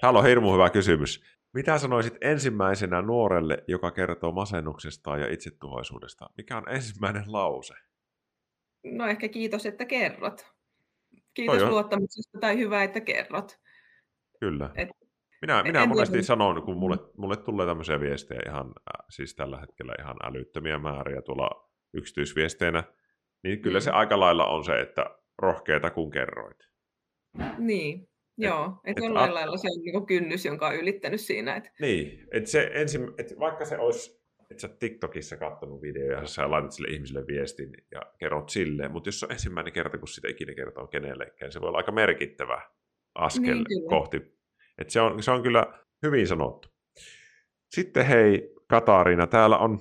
Täällä 0.00 0.18
on 0.18 0.26
hirmu 0.26 0.52
hyvä 0.52 0.70
kysymys. 0.70 1.24
Mitä 1.54 1.78
sanoisit 1.78 2.14
ensimmäisenä 2.20 3.02
nuorelle, 3.02 3.64
joka 3.68 3.90
kertoo 3.90 4.32
masennuksesta 4.32 5.18
ja 5.18 5.32
itsetuhoisuudesta? 5.32 6.30
Mikä 6.36 6.56
on 6.56 6.68
ensimmäinen 6.68 7.24
lause? 7.26 7.74
No 8.84 9.06
ehkä 9.06 9.28
kiitos, 9.28 9.66
että 9.66 9.84
kerrot. 9.84 10.46
Kiitos 11.34 11.62
no 11.62 11.70
luottamuksesta 11.70 12.38
tai 12.40 12.58
hyvä, 12.58 12.82
että 12.82 13.00
kerrot. 13.00 13.58
Kyllä. 14.40 14.70
Et, 14.74 14.88
minä 15.42 15.62
minä 15.62 15.86
monesti 15.86 16.12
tiedä. 16.12 16.26
sanon, 16.26 16.62
kun 16.62 16.76
mulle, 16.76 16.96
mulle 17.16 17.36
tulee 17.36 17.66
tämmöisiä 17.66 18.00
viestejä 18.00 18.40
ihan, 18.46 18.66
äh, 18.66 19.06
siis 19.10 19.34
tällä 19.34 19.60
hetkellä 19.60 19.94
ihan 19.98 20.16
älyttömiä 20.24 20.78
määriä 20.78 21.22
tuolla 21.22 21.70
yksityisviesteinä, 21.94 22.84
niin 23.42 23.62
kyllä 23.62 23.78
mm. 23.78 23.82
se 23.82 23.90
aika 23.90 24.20
lailla 24.20 24.46
on 24.46 24.64
se, 24.64 24.80
että 24.80 25.21
rohkeita 25.38 25.90
kun 25.90 26.10
kerroit. 26.10 26.58
Niin, 27.58 28.08
Joo, 28.38 28.80
että 28.84 29.00
et 29.00 29.06
jollain 29.06 29.30
a... 29.30 29.34
lailla 29.34 29.56
se 29.56 29.68
on 29.68 29.82
niin 29.82 30.06
kynnys, 30.06 30.44
jonka 30.44 30.68
on 30.68 30.76
ylittänyt 30.76 31.20
siinä. 31.20 31.56
Että... 31.56 31.70
Niin, 31.80 32.26
että 32.32 32.50
se 32.50 32.70
ensin, 32.74 33.10
että 33.18 33.34
vaikka 33.38 33.64
se 33.64 33.78
olisi, 33.78 34.22
että 34.50 34.60
sä 34.60 34.68
TikTokissa 34.68 35.36
katsonut 35.36 35.82
videoja 35.82 36.20
ja 36.20 36.26
sä 36.26 36.50
laitat 36.50 36.72
sille 36.72 36.88
ihmiselle 36.88 37.26
viestin 37.26 37.70
ja 37.90 38.00
kerrot 38.18 38.48
sille, 38.48 38.88
mutta 38.88 39.08
jos 39.08 39.20
se 39.20 39.26
on 39.26 39.32
ensimmäinen 39.32 39.72
kerta, 39.72 39.98
kun 39.98 40.08
sitä 40.08 40.28
ikinä 40.28 40.54
kertoo 40.54 40.86
kenellekään, 40.86 41.52
se 41.52 41.60
voi 41.60 41.68
olla 41.68 41.78
aika 41.78 41.92
merkittävä 41.92 42.62
askel 43.14 43.64
niin, 43.68 43.88
kohti. 43.88 44.16
Että 44.78 44.92
se, 44.92 45.00
on, 45.00 45.22
se 45.22 45.30
on 45.30 45.42
kyllä 45.42 45.66
hyvin 46.02 46.26
sanottu. 46.26 46.68
Sitten 47.70 48.06
hei 48.06 48.54
Katariina, 48.68 49.26
täällä 49.26 49.58
on, 49.58 49.78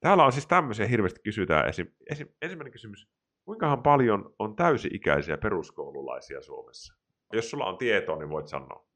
täällä 0.00 0.24
on 0.24 0.32
siis 0.32 0.46
tämmöisiä 0.46 0.86
hirveästi 0.86 1.20
kysytään. 1.24 1.68
Esim, 1.68 1.86
esim, 2.10 2.28
ensimmäinen 2.42 2.72
kysymys, 2.72 3.08
Kuinkahan 3.44 3.82
paljon 3.82 4.34
on 4.38 4.56
täysi-ikäisiä 4.56 5.38
peruskoululaisia 5.38 6.42
Suomessa? 6.42 6.94
Jos 7.32 7.50
sulla 7.50 7.66
on 7.66 7.78
tietoa, 7.78 8.16
niin 8.16 8.30
voit 8.30 8.48
sanoa. 8.48 8.86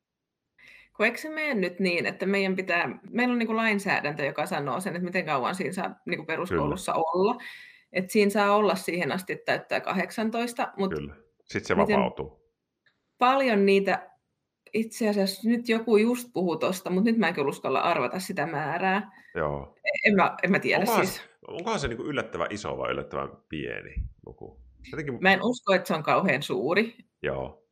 Kun 0.96 1.06
eikö 1.06 1.18
se 1.18 1.28
mene 1.28 1.54
nyt 1.54 1.80
niin, 1.80 2.06
että 2.06 2.26
meidän 2.26 2.56
pitää, 2.56 2.98
meillä 3.10 3.32
on 3.32 3.38
niin 3.38 3.46
kuin 3.46 3.56
lainsäädäntö, 3.56 4.24
joka 4.24 4.46
sanoo 4.46 4.80
sen, 4.80 4.96
että 4.96 5.04
miten 5.04 5.26
kauan 5.26 5.54
siinä 5.54 5.72
saa 5.72 5.94
niin 6.06 6.18
kuin 6.18 6.26
peruskoulussa 6.26 6.92
Kyllä. 6.92 7.04
olla. 7.04 7.36
Että 7.92 8.12
siinä 8.12 8.30
saa 8.30 8.56
olla 8.56 8.74
siihen 8.74 9.12
asti, 9.12 9.32
että 9.32 9.44
täyttää 9.44 9.80
18. 9.80 10.72
Mutta 10.76 10.96
Kyllä. 10.96 11.14
Sitten 11.44 11.64
se 11.64 11.76
vapautuu. 11.76 12.52
Paljon 13.18 13.66
niitä, 13.66 14.10
itse 14.72 15.08
asiassa 15.08 15.48
nyt 15.48 15.68
joku 15.68 15.96
just 15.96 16.28
puhuu 16.32 16.56
tuosta, 16.56 16.90
mutta 16.90 17.10
nyt 17.10 17.18
mä 17.18 17.28
en 17.28 17.34
kyllä 17.34 17.48
uskalla 17.48 17.80
arvata 17.80 18.20
sitä 18.20 18.46
määrää. 18.46 19.10
Joo. 19.34 19.74
En 20.04 20.16
mä, 20.16 20.36
en 20.42 20.50
mä 20.50 20.58
tiedä 20.58 20.80
onkohan, 20.80 21.06
siis. 21.06 21.22
Onkohan 21.48 21.80
se 21.80 21.88
niin 21.88 22.00
yllättävän 22.00 22.46
iso 22.50 22.78
vai 22.78 22.90
yllättävän 22.90 23.28
pieni 23.48 23.94
luku? 24.26 24.60
Jotenkin... 24.90 25.18
Mä 25.20 25.32
en 25.32 25.42
usko, 25.42 25.74
että 25.74 25.88
se 25.88 25.94
on 25.94 26.02
kauhean 26.02 26.42
suuri. 26.42 26.94
Joo. 27.22 27.64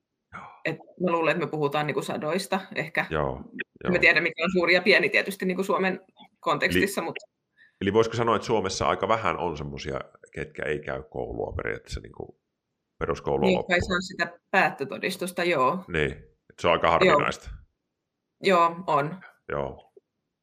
Et 0.64 0.76
mä 1.00 1.12
luulen, 1.12 1.32
että 1.32 1.46
me 1.46 1.50
puhutaan 1.50 1.86
niin 1.86 1.94
kuin 1.94 2.04
sadoista 2.04 2.60
ehkä. 2.74 3.06
Joo, 3.10 3.40
joo. 3.84 3.92
Mä 3.92 3.98
tiedän, 3.98 4.22
mikä 4.22 4.44
on 4.44 4.50
suuri 4.52 4.74
ja 4.74 4.82
pieni 4.82 5.08
tietysti 5.08 5.46
niin 5.46 5.56
kuin 5.56 5.66
Suomen 5.66 6.00
kontekstissa. 6.40 7.00
Eli, 7.00 7.04
mutta... 7.04 7.26
eli 7.80 7.92
voisiko 7.92 8.16
sanoa, 8.16 8.36
että 8.36 8.46
Suomessa 8.46 8.88
aika 8.88 9.08
vähän 9.08 9.38
on 9.38 9.56
semmoisia, 9.56 10.00
ketkä 10.32 10.62
ei 10.62 10.78
käy 10.78 11.02
koulua 11.02 11.52
periaatteessa 11.56 12.00
niin 12.00 12.12
kuin 12.12 12.28
peruskoulua 12.98 13.46
Niin, 13.46 13.66
kai 13.66 13.80
saa 13.80 14.00
sitä 14.00 14.38
päättötodistusta, 14.50 15.44
joo. 15.44 15.84
Niin, 15.88 16.16
se 16.60 16.68
on 16.68 16.72
aika 16.72 16.90
harvinaista. 16.90 17.50
Joo, 18.42 18.60
joo 18.60 18.84
on. 18.86 19.20
Joo 19.48 19.86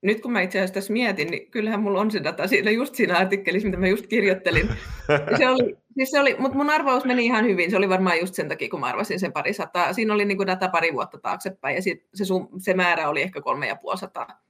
nyt 0.03 0.21
kun 0.21 0.31
mä 0.31 0.41
itse 0.41 0.57
asiassa 0.57 0.73
tässä 0.73 0.93
mietin, 0.93 1.27
niin 1.27 1.51
kyllähän 1.51 1.79
mulla 1.79 2.01
on 2.01 2.11
se 2.11 2.23
data 2.23 2.47
siinä 2.47 2.71
just 2.71 2.95
siinä 2.95 3.17
artikkelissa, 3.17 3.67
mitä 3.67 3.79
mä 3.79 3.87
just 3.87 4.07
kirjoittelin. 4.07 4.69
se 5.37 5.49
oli, 5.49 5.77
siis 5.93 6.11
se 6.11 6.19
oli, 6.19 6.35
mutta 6.39 6.57
mun 6.57 6.69
arvaus 6.69 7.05
meni 7.05 7.25
ihan 7.25 7.45
hyvin. 7.45 7.71
Se 7.71 7.77
oli 7.77 7.89
varmaan 7.89 8.19
just 8.19 8.33
sen 8.33 8.49
takia, 8.49 8.69
kun 8.69 8.79
mä 8.79 8.85
arvasin 8.85 9.19
sen 9.19 9.33
pari 9.33 9.53
sataa. 9.53 9.93
Siinä 9.93 10.13
oli 10.13 10.25
niin 10.25 10.37
kuin 10.37 10.47
data 10.47 10.69
pari 10.69 10.93
vuotta 10.93 11.17
taaksepäin 11.17 11.75
ja 11.75 11.81
sit 11.81 12.07
se, 12.13 12.25
sun, 12.25 12.49
se 12.57 12.73
määrä 12.73 13.09
oli 13.09 13.21
ehkä 13.21 13.41
kolme 13.41 13.67
ja 13.67 13.75
puoli 13.75 13.97
sataa. 13.97 14.41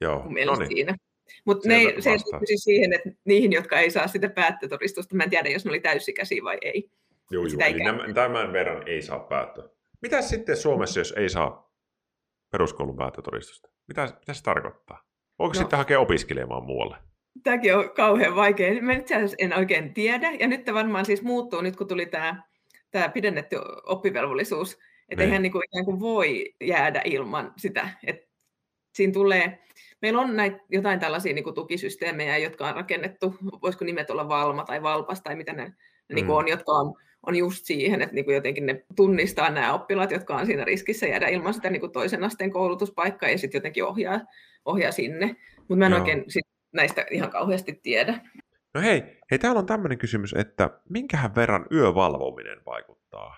Joo, 0.00 0.18
no 0.46 0.54
niin. 0.56 0.66
siinä. 0.66 0.96
Mutta 1.44 1.68
se 2.00 2.18
siis 2.44 2.64
siihen, 2.64 2.92
että 2.92 3.10
niihin, 3.24 3.52
jotka 3.52 3.78
ei 3.78 3.90
saa 3.90 4.08
sitä 4.08 4.28
päättötodistusta, 4.28 5.16
mä 5.16 5.22
en 5.22 5.30
tiedä, 5.30 5.48
jos 5.48 5.64
ne 5.64 5.68
oli 5.68 5.80
täysikäisiä 5.80 6.42
vai 6.44 6.58
ei. 6.62 6.90
Joo, 7.30 7.46
joo, 7.46 7.60
eli 7.66 8.14
tämän 8.14 8.52
verran 8.52 8.88
ei 8.88 9.02
saa 9.02 9.18
päättöä. 9.18 9.64
Mitä 10.04 10.22
sitten 10.22 10.56
Suomessa, 10.56 11.00
jos 11.00 11.14
ei 11.16 11.28
saa 11.28 11.72
peruskoulun 12.50 12.96
päättötodistusta? 12.96 13.68
Mitä, 13.88 14.02
mitä 14.18 14.34
se 14.34 14.42
tarkoittaa? 14.42 15.04
Voiko 15.38 15.54
no, 15.54 15.58
sitten 15.58 15.78
hakea 15.78 16.00
opiskelemaan 16.00 16.64
muualle? 16.64 16.96
Tämäkin 17.42 17.76
on 17.76 17.90
kauhean 17.90 18.36
vaikea. 18.36 18.82
Mä 18.82 18.92
itse 18.92 19.14
asiassa 19.14 19.36
en 19.38 19.58
oikein 19.58 19.94
tiedä. 19.94 20.30
Ja 20.30 20.46
nyt 20.46 20.64
tämä 20.64 20.78
varmaan 20.78 21.04
siis 21.04 21.22
muuttuu, 21.22 21.60
nyt 21.60 21.76
kun 21.76 21.88
tuli 21.88 22.06
tämä, 22.06 22.42
tämä 22.90 23.08
pidennetty 23.08 23.56
oppivelvollisuus. 23.86 24.78
Että 25.08 25.24
eihän 25.24 25.42
niin 25.42 25.52
kuin 25.52 25.64
ikään 25.64 25.84
kuin 25.84 26.00
voi 26.00 26.54
jäädä 26.60 27.02
ilman 27.04 27.52
sitä. 27.56 27.88
Että 28.06 28.28
siinä 28.94 29.12
tulee, 29.12 29.58
meillä 30.02 30.20
on 30.20 30.36
näitä, 30.36 30.58
jotain 30.68 31.00
tällaisia 31.00 31.34
niin 31.34 31.44
kuin 31.44 31.54
tukisysteemejä, 31.54 32.38
jotka 32.38 32.68
on 32.68 32.74
rakennettu, 32.74 33.34
voisiko 33.62 33.84
nimet 33.84 34.10
olla 34.10 34.28
Valma 34.28 34.64
tai 34.64 34.82
Valpas 34.82 35.20
tai 35.20 35.36
mitä 35.36 35.52
ne 35.52 35.64
mm. 35.64 36.14
niin 36.14 36.26
kuin 36.26 36.36
on, 36.36 36.48
jotka 36.48 36.72
on 36.72 36.94
on 37.26 37.36
just 37.36 37.64
siihen, 37.64 38.02
että 38.02 38.14
niin 38.14 38.24
kuin 38.24 38.34
jotenkin 38.34 38.66
ne 38.66 38.84
tunnistaa 38.96 39.50
nämä 39.50 39.74
oppilaat, 39.74 40.10
jotka 40.10 40.36
on 40.36 40.46
siinä 40.46 40.64
riskissä 40.64 41.06
jäädä 41.06 41.28
ilman 41.28 41.54
sitä 41.54 41.70
niin 41.70 41.80
kuin 41.80 41.92
toisen 41.92 42.24
asteen 42.24 42.50
koulutuspaikkaa 42.50 43.28
ja 43.28 43.38
sitten 43.38 43.58
jotenkin 43.58 43.84
ohjaa, 43.84 44.20
ohjaa 44.64 44.92
sinne. 44.92 45.36
Mutta 45.58 45.76
mä 45.76 45.86
en 45.86 45.92
Joo. 45.92 46.00
oikein 46.00 46.24
sit 46.28 46.46
näistä 46.72 47.06
ihan 47.10 47.30
kauheasti 47.30 47.80
tiedä. 47.82 48.20
No 48.74 48.80
hei, 48.80 49.02
hei 49.30 49.38
täällä 49.38 49.58
on 49.58 49.66
tämmöinen 49.66 49.98
kysymys, 49.98 50.34
että 50.38 50.70
minkähän 50.88 51.34
verran 51.34 51.66
yövalvominen 51.72 52.58
vaikuttaa 52.66 53.36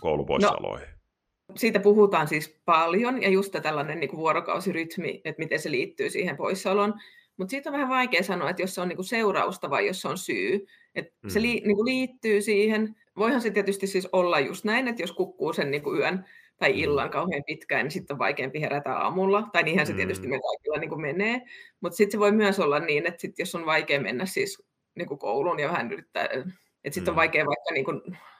koulupoissaoloihin? 0.00 0.88
No, 0.88 1.54
siitä 1.56 1.80
puhutaan 1.80 2.28
siis 2.28 2.60
paljon, 2.64 3.22
ja 3.22 3.28
just 3.28 3.54
tällainen 3.62 4.00
niin 4.00 4.10
kuin 4.10 4.20
vuorokausirytmi, 4.20 5.20
että 5.24 5.42
miten 5.42 5.58
se 5.58 5.70
liittyy 5.70 6.10
siihen 6.10 6.36
poissaoloon. 6.36 6.94
Mutta 7.36 7.50
siitä 7.50 7.70
on 7.70 7.72
vähän 7.72 7.88
vaikea 7.88 8.22
sanoa, 8.22 8.50
että 8.50 8.62
jos 8.62 8.74
se 8.74 8.80
on 8.80 8.88
niinku 8.88 9.02
seurausta 9.02 9.70
vai 9.70 9.86
jos 9.86 10.00
se 10.00 10.08
on 10.08 10.18
syy. 10.18 10.66
Et 10.94 11.14
mm. 11.22 11.28
Se 11.28 11.42
li, 11.42 11.62
niinku 11.64 11.84
liittyy 11.84 12.42
siihen. 12.42 12.96
Voihan 13.18 13.40
se 13.40 13.50
tietysti 13.50 13.86
siis 13.86 14.08
olla 14.12 14.40
just 14.40 14.64
näin, 14.64 14.88
että 14.88 15.02
jos 15.02 15.12
kukkuu 15.12 15.52
sen 15.52 15.70
niinku 15.70 15.94
yön 15.94 16.24
tai 16.58 16.72
mm. 16.72 16.78
illan 16.78 17.10
kauhean 17.10 17.44
pitkään, 17.46 17.84
niin 17.84 17.90
sitten 17.90 18.14
on 18.14 18.18
vaikeampi 18.18 18.60
herätä 18.60 18.96
aamulla. 18.96 19.48
Tai 19.52 19.62
niinhän 19.62 19.86
se 19.86 19.94
tietysti 19.94 20.26
mm. 20.26 20.30
me 20.30 20.40
kaikilla 20.40 20.78
niinku 20.78 20.96
menee. 20.96 21.42
Mutta 21.80 21.96
sitten 21.96 22.12
se 22.12 22.18
voi 22.18 22.32
myös 22.32 22.60
olla 22.60 22.78
niin, 22.78 23.06
että 23.06 23.20
sit 23.20 23.38
jos 23.38 23.54
on 23.54 23.66
vaikea 23.66 24.00
mennä 24.00 24.26
siis 24.26 24.62
niinku 24.94 25.16
kouluun 25.16 25.60
ja 25.60 25.68
vähän 25.68 25.92
yrittää, 25.92 26.24
että 26.24 26.46
sitten 26.90 27.04
mm. 27.04 27.12
on 27.12 27.16
vaikea 27.16 27.46
vaikka 27.46 27.72
niinku 27.72 27.92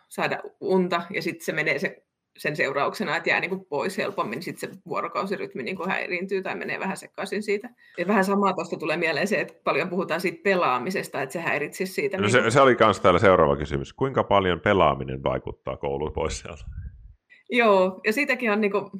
saada 0.08 0.40
unta 0.60 1.02
ja 1.10 1.22
sitten 1.22 1.44
se 1.44 1.52
menee 1.52 1.78
se 1.78 2.02
sen 2.38 2.56
seurauksena, 2.56 3.16
että 3.16 3.30
jää 3.30 3.40
niin 3.40 3.50
kuin 3.50 3.64
pois 3.64 3.98
helpommin, 3.98 4.36
niin 4.36 4.42
sitten 4.42 4.70
se 4.70 4.78
vuorokausirytmi 4.86 5.62
niin 5.62 5.76
kuin 5.76 5.88
häiriintyy 5.88 6.42
tai 6.42 6.54
menee 6.54 6.80
vähän 6.80 6.96
sekaisin 6.96 7.42
siitä. 7.42 7.70
Ja 7.98 8.06
vähän 8.06 8.24
samaa 8.24 8.52
tuosta 8.52 8.76
tulee 8.76 8.96
mieleen 8.96 9.28
se, 9.28 9.40
että 9.40 9.54
paljon 9.64 9.88
puhutaan 9.88 10.20
siitä 10.20 10.40
pelaamisesta, 10.42 11.22
että 11.22 11.32
se 11.32 11.40
häiritsisi 11.40 11.92
siitä. 11.92 12.16
No 12.16 12.22
niin 12.22 12.32
se, 12.32 12.50
se 12.50 12.60
oli 12.60 12.76
myös 12.80 13.00
täällä 13.00 13.20
seuraava 13.20 13.56
kysymys. 13.56 13.92
Kuinka 13.92 14.24
paljon 14.24 14.60
pelaaminen 14.60 15.22
vaikuttaa 15.22 15.76
kouluun 15.76 16.12
pois 16.12 16.38
sieltä? 16.38 16.64
Joo, 17.50 18.00
ja 18.06 18.12
siitäkin 18.12 18.50
on 18.50 18.60
niin 18.60 18.72
kuin, 18.72 18.90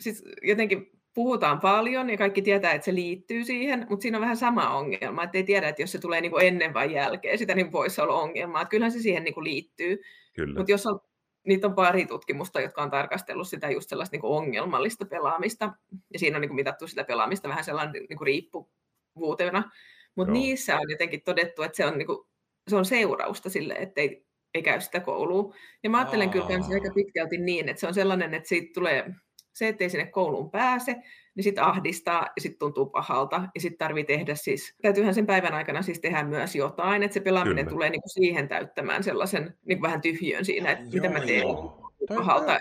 siis 0.00 0.24
jotenkin 0.42 0.90
puhutaan 1.14 1.60
paljon 1.60 2.10
ja 2.10 2.16
kaikki 2.16 2.42
tietää, 2.42 2.72
että 2.72 2.84
se 2.84 2.94
liittyy 2.94 3.44
siihen, 3.44 3.86
mutta 3.88 4.02
siinä 4.02 4.18
on 4.18 4.22
vähän 4.22 4.36
sama 4.36 4.70
ongelma, 4.70 5.22
että 5.22 5.38
ei 5.38 5.44
tiedä, 5.44 5.68
että 5.68 5.82
jos 5.82 5.92
se 5.92 5.98
tulee 5.98 6.20
niin 6.20 6.32
kuin 6.32 6.46
ennen 6.46 6.74
vai 6.74 6.94
jälkeen 6.94 7.38
sitä 7.38 7.54
niin 7.54 7.70
poissaolo-ongelmaa, 7.70 8.62
että 8.62 8.70
kyllähän 8.70 8.92
se 8.92 8.98
siihen 8.98 9.24
niin 9.24 9.34
kuin 9.34 9.44
liittyy. 9.44 10.00
Mutta 10.56 10.72
jos 10.72 10.86
on, 10.86 11.00
niitä 11.46 11.66
on 11.66 11.74
pari 11.74 12.06
tutkimusta, 12.06 12.60
jotka 12.60 12.82
on 12.82 12.90
tarkastellut 12.90 13.48
sitä 13.48 13.70
just 13.70 13.88
sellaista 13.88 14.14
niin 14.14 14.20
kuin 14.20 14.32
ongelmallista 14.32 15.04
pelaamista, 15.04 15.72
ja 16.12 16.18
siinä 16.18 16.36
on 16.36 16.40
niin 16.40 16.48
kuin 16.48 16.56
mitattu 16.56 16.86
sitä 16.86 17.04
pelaamista 17.04 17.48
vähän 17.48 17.64
sellainen 17.64 18.06
niin 18.08 18.18
kuin 18.18 18.26
riippuvuutena, 18.26 19.70
mutta 20.14 20.32
niissä 20.32 20.76
on 20.76 20.90
jotenkin 20.90 21.22
todettu, 21.24 21.62
että 21.62 21.76
se 21.76 21.86
on, 21.86 21.98
niin 21.98 22.06
kuin, 22.06 22.28
se 22.68 22.76
on 22.76 22.84
seurausta 22.84 23.50
sille, 23.50 23.74
että 23.74 24.00
ei, 24.00 24.26
ei 24.54 24.62
käy 24.62 24.80
sitä 24.80 25.00
kouluun. 25.00 25.54
Ja 25.82 25.90
mä 25.90 25.98
ajattelen 25.98 26.30
kyllä 26.30 26.44
Aa. 26.44 26.74
aika 26.74 26.94
pitkälti 26.94 27.38
niin, 27.38 27.68
että 27.68 27.80
se 27.80 27.86
on 27.86 27.94
sellainen, 27.94 28.34
että 28.34 28.48
siitä 28.48 28.70
tulee 28.74 29.14
se, 29.52 29.68
ettei 29.68 29.90
sinne 29.90 30.06
kouluun 30.06 30.50
pääse, 30.50 30.96
niin 31.34 31.44
sitten 31.44 31.64
ahdistaa 31.64 32.20
ja 32.36 32.42
sitten 32.42 32.58
tuntuu 32.58 32.86
pahalta 32.86 33.48
ja 33.54 33.60
sitten 33.60 33.78
tarvii 33.78 34.04
tehdä 34.04 34.34
siis, 34.34 34.76
täytyyhän 34.82 35.14
sen 35.14 35.26
päivän 35.26 35.54
aikana 35.54 35.82
siis 35.82 36.00
tehdä 36.00 36.24
myös 36.24 36.56
jotain, 36.56 37.02
että 37.02 37.14
se 37.14 37.20
pelaaminen 37.20 37.56
Kyllä. 37.64 37.70
tulee 37.70 37.90
niinku 37.90 38.08
siihen 38.08 38.48
täyttämään 38.48 39.02
sellaisen 39.04 39.54
niinku 39.64 39.82
vähän 39.82 40.00
tyhjön 40.00 40.44
siinä, 40.44 40.70
että 40.70 40.84
mitä 40.94 41.08
mä 41.08 41.20
teen 41.20 41.40
Joo. 41.40 41.92
Pahalta. 42.08 42.58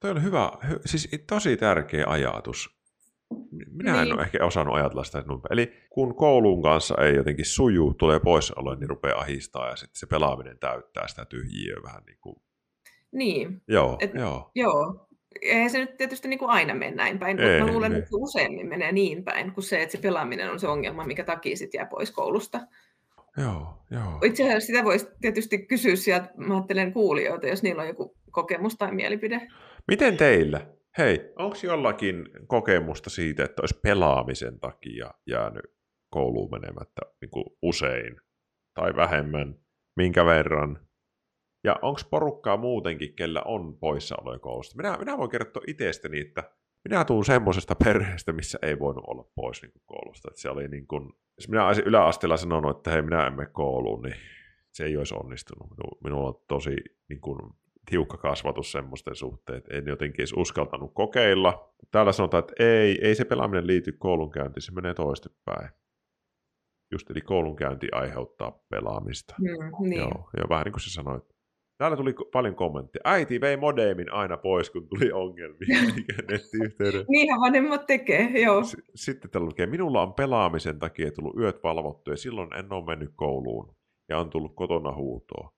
toi- 0.00 0.10
on 0.10 0.22
hyvä, 0.22 0.52
hy, 0.68 0.78
siis 0.86 1.08
tosi 1.26 1.56
tärkeä 1.56 2.04
ajatus. 2.06 2.78
Minä 3.70 3.94
en 3.98 4.04
Niin. 4.04 4.14
ole 4.14 4.22
ehkä 4.22 4.44
osannut 4.44 4.74
ajatella 4.76 5.04
sitä 5.04 5.24
noin. 5.26 5.40
Eli 5.50 5.72
kun 5.90 6.14
koulun 6.14 6.62
kanssa 6.62 6.94
ei 7.02 7.14
jotenkin 7.14 7.44
suju, 7.44 7.94
tulee 7.94 8.20
poissaoloja, 8.20 8.78
niin 8.78 8.88
rupeaa 8.88 9.20
ahistaa 9.20 9.68
ja 9.70 9.76
sitten 9.76 9.98
se 9.98 10.06
pelaaminen 10.06 10.58
täyttää 10.58 11.08
sitä 11.08 11.24
tyhjiöä 11.24 11.82
vähän 11.82 12.02
niin 12.06 12.18
kuin... 12.20 12.36
Niin, 13.12 13.62
Joo, 13.68 13.96
Et- 14.00 14.14
joo. 14.14 14.50
joo. 14.54 15.07
Eihän 15.42 15.70
se 15.70 15.78
nyt 15.78 15.96
tietysti 15.96 16.28
niin 16.28 16.38
kuin 16.38 16.50
aina 16.50 16.74
mene 16.74 16.96
näin 16.96 17.18
päin, 17.18 17.36
mutta 17.36 17.52
Ei, 17.52 17.60
mä 17.60 17.66
luulen, 17.66 17.94
että 17.94 18.10
se 18.10 18.16
useammin 18.16 18.68
menee 18.68 18.92
niin 18.92 19.24
päin, 19.24 19.52
kuin 19.52 19.64
se, 19.64 19.82
että 19.82 19.92
se 19.92 19.98
pelaaminen 19.98 20.50
on 20.50 20.60
se 20.60 20.68
ongelma, 20.68 21.04
mikä 21.04 21.24
takia 21.24 21.56
sitten 21.56 21.78
jää 21.78 21.86
pois 21.86 22.10
koulusta. 22.10 22.60
Joo, 23.36 23.78
joo. 23.90 24.18
Itse 24.24 24.42
asiassa 24.42 24.66
sitä 24.66 24.84
voisi 24.84 25.08
tietysti 25.20 25.58
kysyä 25.58 25.96
sieltä, 25.96 26.28
mä 26.36 26.54
ajattelen 26.54 26.92
kuulijoita, 26.92 27.46
jos 27.46 27.62
niillä 27.62 27.82
on 27.82 27.88
joku 27.88 28.16
kokemus 28.30 28.76
tai 28.76 28.92
mielipide. 28.92 29.40
Miten 29.88 30.16
teillä? 30.16 30.66
Hei, 30.98 31.32
onko 31.36 31.56
jollakin 31.62 32.28
kokemusta 32.46 33.10
siitä, 33.10 33.44
että 33.44 33.62
olisi 33.62 33.80
pelaamisen 33.82 34.60
takia 34.60 35.10
jäänyt 35.26 35.64
kouluun 36.10 36.50
menemättä 36.50 37.02
niin 37.20 37.30
kuin 37.30 37.44
usein 37.62 38.20
tai 38.74 38.96
vähemmän? 38.96 39.54
Minkä 39.96 40.24
verran? 40.24 40.87
Ja 41.64 41.76
onko 41.82 42.00
porukkaa 42.10 42.56
muutenkin, 42.56 43.14
kellä 43.14 43.42
on 43.42 43.78
poissaoloja 43.78 44.38
koulusta? 44.38 44.76
Minä, 44.76 44.96
minä 44.96 45.18
voin 45.18 45.30
kertoa 45.30 45.62
itsestäni, 45.66 46.20
että 46.20 46.50
minä 46.88 47.04
tuun 47.04 47.24
semmoisesta 47.24 47.74
perheestä, 47.84 48.32
missä 48.32 48.58
ei 48.62 48.78
voinut 48.78 49.04
olla 49.06 49.24
pois 49.34 49.62
niin 49.62 49.72
kuin 49.72 49.82
koulusta. 49.86 50.28
Että 50.30 50.40
se 50.40 50.50
oli 50.50 50.68
niin 50.68 50.86
kuin, 50.86 51.12
jos 51.36 51.48
minä 51.48 51.66
olisin 51.66 51.84
yläasteella 51.84 52.36
sanonut, 52.36 52.76
että 52.76 52.90
hei, 52.90 53.02
minä 53.02 53.26
en 53.26 53.36
mene 53.36 53.50
kouluun, 53.52 54.02
niin 54.02 54.14
se 54.72 54.84
ei 54.84 54.96
olisi 54.96 55.14
onnistunut. 55.14 55.70
Minu- 55.70 55.98
Minulla 56.04 56.28
on 56.28 56.40
tosi 56.48 56.76
niin 57.08 57.20
kuin, 57.20 57.38
tiukka 57.90 58.16
kasvatus 58.16 58.72
semmoisten 58.72 59.14
suhteen, 59.14 59.58
että 59.58 59.76
en 59.76 59.86
jotenkin 59.86 60.20
edes 60.20 60.32
uskaltanut 60.36 60.94
kokeilla. 60.94 61.74
Täällä 61.90 62.12
sanotaan, 62.12 62.38
että 62.38 62.64
ei, 62.64 62.98
ei 63.02 63.14
se 63.14 63.24
pelaaminen 63.24 63.66
liity 63.66 63.92
koulunkäyntiin, 63.92 64.62
se 64.62 64.72
menee 64.72 64.94
toistepäin. 64.94 65.68
Just 66.92 67.10
eli 67.10 67.20
koulunkäynti 67.20 67.88
aiheuttaa 67.92 68.64
pelaamista. 68.68 69.34
Mm, 69.38 69.88
niin. 69.88 70.00
Joo, 70.00 70.30
joo, 70.36 70.48
vähän 70.48 70.64
niin 70.64 70.72
kuin 70.72 70.80
sä 70.80 70.90
sanoit. 70.90 71.24
Täällä 71.78 71.96
tuli 71.96 72.14
paljon 72.32 72.54
kommentteja. 72.54 73.00
Äiti 73.04 73.40
vei 73.40 73.56
modeemin 73.56 74.12
aina 74.12 74.36
pois, 74.36 74.70
kun 74.70 74.88
tuli 74.88 75.12
ongelmia, 75.12 75.66
nettiyhteyden. 76.30 77.04
Niinhän 77.08 77.40
vanhemmat 77.40 77.86
tekee, 77.86 78.30
joo. 78.42 78.64
S- 78.64 78.76
Sitten 78.94 79.30
täällä 79.30 79.46
lukee, 79.46 79.66
minulla 79.66 80.02
on 80.02 80.14
pelaamisen 80.14 80.78
takia 80.78 81.12
tullut 81.12 81.36
yöt 81.38 81.62
valvottu 81.62 82.10
ja 82.10 82.16
silloin 82.16 82.54
en 82.58 82.72
ole 82.72 82.84
mennyt 82.84 83.10
kouluun 83.16 83.74
ja 84.08 84.18
on 84.18 84.30
tullut 84.30 84.54
kotona 84.54 84.94
huutoa. 84.94 85.52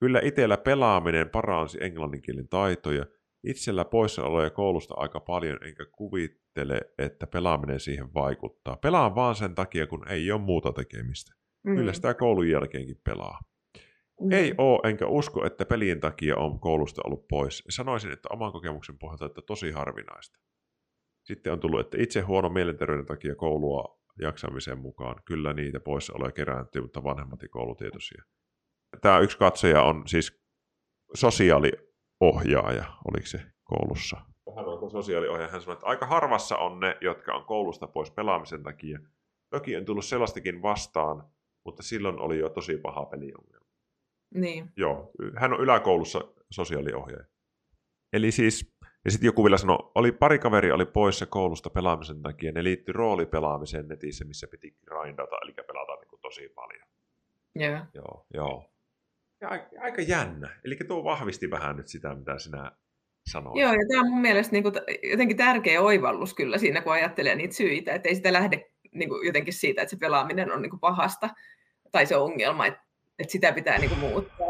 Kyllä 0.00 0.20
itsellä 0.24 0.56
pelaaminen 0.56 1.30
paransi 1.30 1.78
englannin 1.80 2.22
kielen 2.22 2.48
taitoja. 2.48 3.06
Itsellä 3.46 3.84
poissaoloja 3.84 4.50
koulusta 4.50 4.94
aika 4.96 5.20
paljon, 5.20 5.58
enkä 5.64 5.86
kuvittele, 5.92 6.80
että 6.98 7.26
pelaaminen 7.26 7.80
siihen 7.80 8.14
vaikuttaa. 8.14 8.76
Pelaan 8.76 9.14
vaan 9.14 9.34
sen 9.34 9.54
takia, 9.54 9.86
kun 9.86 10.08
ei 10.08 10.32
ole 10.32 10.40
muuta 10.40 10.72
tekemistä. 10.72 11.32
Mm, 11.66 11.76
Kyllä 11.76 11.92
sitä 11.92 12.14
koulun 12.14 12.48
jälkeenkin 12.48 13.00
pelaa. 13.04 13.38
Mm. 14.24 14.32
Ei 14.32 14.54
oo, 14.58 14.80
enkä 14.84 15.06
usko, 15.06 15.46
että 15.46 15.64
pelien 15.64 16.00
takia 16.00 16.36
on 16.36 16.60
koulusta 16.60 17.02
ollut 17.04 17.28
pois. 17.28 17.64
Sanoisin, 17.68 18.12
että 18.12 18.28
oman 18.32 18.52
kokemuksen 18.52 18.98
pohjalta, 18.98 19.26
että 19.26 19.42
tosi 19.42 19.70
harvinaista. 19.70 20.38
Sitten 21.24 21.52
on 21.52 21.60
tullut, 21.60 21.80
että 21.80 21.96
itse 22.00 22.20
huono 22.20 22.48
mielenterveyden 22.48 23.06
takia 23.06 23.34
koulua 23.34 24.00
jaksamisen 24.20 24.78
mukaan. 24.78 25.22
Kyllä 25.24 25.52
niitä 25.52 25.80
poissaoloja 25.80 26.32
kerääntyy, 26.32 26.82
mutta 26.82 27.04
vanhemmat 27.04 27.42
ja 27.42 27.48
koulutietoisia. 27.48 28.22
Tämä 29.00 29.18
yksi 29.18 29.38
katsoja 29.38 29.82
on 29.82 30.02
siis 30.06 30.42
sosiaaliohjaaja, 31.14 32.84
oliko 33.04 33.26
se 33.26 33.40
koulussa? 33.64 34.16
Hän 34.56 34.64
on 34.68 34.90
sosiaaliohjaaja. 34.90 35.52
Hän 35.52 35.60
sanoi, 35.60 35.72
että 35.72 35.86
aika 35.86 36.06
harvassa 36.06 36.56
on 36.56 36.80
ne, 36.80 36.96
jotka 37.00 37.34
on 37.34 37.44
koulusta 37.44 37.86
pois 37.86 38.10
pelaamisen 38.10 38.62
takia. 38.62 38.98
Toki 39.50 39.76
on 39.76 39.84
tullut 39.84 40.04
sellaistakin 40.04 40.62
vastaan, 40.62 41.24
mutta 41.64 41.82
silloin 41.82 42.20
oli 42.20 42.38
jo 42.38 42.48
tosi 42.48 42.76
paha 42.76 43.04
peliongelma. 43.04 43.61
Niin. 44.34 44.70
Joo, 44.76 45.10
hän 45.36 45.52
on 45.52 45.60
yläkoulussa 45.60 46.20
sosiaaliohjaaja. 46.50 47.24
Eli 48.12 48.30
siis, 48.30 48.74
ja 49.04 49.10
sitten 49.10 49.26
joku 49.26 49.44
vielä 49.44 49.56
sanoi, 49.56 49.78
oli 49.94 50.12
pari 50.12 50.38
kaveri 50.38 50.72
oli 50.72 50.86
poissa 50.86 51.26
koulusta 51.26 51.70
pelaamisen 51.70 52.22
takia, 52.22 52.52
ne 52.52 52.64
liittyi 52.64 52.92
roolipelaamiseen 52.92 53.88
netissä, 53.88 54.24
missä 54.24 54.46
piti 54.46 54.76
grindata, 54.86 55.36
eli 55.42 55.52
pelata 55.52 55.96
niin 56.00 56.08
kuin 56.08 56.20
tosi 56.20 56.48
paljon. 56.48 56.88
Joo. 57.54 57.78
Joo, 57.94 58.26
joo. 58.34 58.72
Ja 59.40 59.48
aika, 59.48 59.66
aika 59.80 60.02
jännä. 60.02 60.60
Eli 60.64 60.76
tuo 60.88 61.04
vahvisti 61.04 61.50
vähän 61.50 61.76
nyt 61.76 61.88
sitä, 61.88 62.14
mitä 62.14 62.38
sinä 62.38 62.72
sanoit. 63.30 63.60
Joo, 63.60 63.72
ja 63.72 63.86
tämä 63.88 64.00
on 64.00 64.10
mun 64.10 64.20
mielestä 64.20 64.52
niin 64.52 64.62
kuin, 64.62 64.74
jotenkin 65.10 65.36
tärkeä 65.36 65.82
oivallus 65.82 66.34
kyllä 66.34 66.58
siinä, 66.58 66.80
kun 66.80 66.92
ajattelee 66.92 67.34
niitä 67.34 67.54
syitä, 67.54 67.94
että 67.94 68.08
ei 68.08 68.14
sitä 68.14 68.32
lähde 68.32 68.70
niin 68.94 69.08
kuin, 69.08 69.26
jotenkin 69.26 69.54
siitä, 69.54 69.82
että 69.82 69.90
se 69.90 69.96
pelaaminen 69.96 70.52
on 70.52 70.62
niin 70.62 70.70
kuin, 70.70 70.80
pahasta 70.80 71.28
tai 71.92 72.06
se 72.06 72.16
ongelma, 72.16 72.66
että, 72.66 72.81
että 73.18 73.32
sitä 73.32 73.52
pitää 73.52 73.78
niin 73.78 73.88
kuin, 73.88 73.98
muuttaa. 74.00 74.48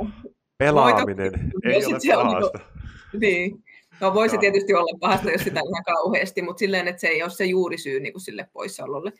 Pelaaminen 0.59 1.33
Voi 1.33 1.73
ei 1.73 1.85
ole 1.87 2.25
pahasta. 2.25 2.59
Niin. 3.21 3.65
No 4.01 4.15
voi 4.15 4.29
se 4.29 4.39
tietysti 4.39 4.75
olla 4.75 4.99
pahasta, 5.01 5.31
jos 5.31 5.45
sitä 5.45 5.61
ihan 5.71 5.85
kauheasti, 5.85 6.43
mutta 6.43 6.59
silleen, 6.59 6.89
että 6.89 7.01
se 7.01 7.09
ei 7.09 7.23
ole 7.23 7.31
se 7.31 7.45
juurisyy 7.45 8.01
niin 8.01 8.13
kuin 8.13 8.21
sille 8.23 8.49
poissaololle. 8.53 9.13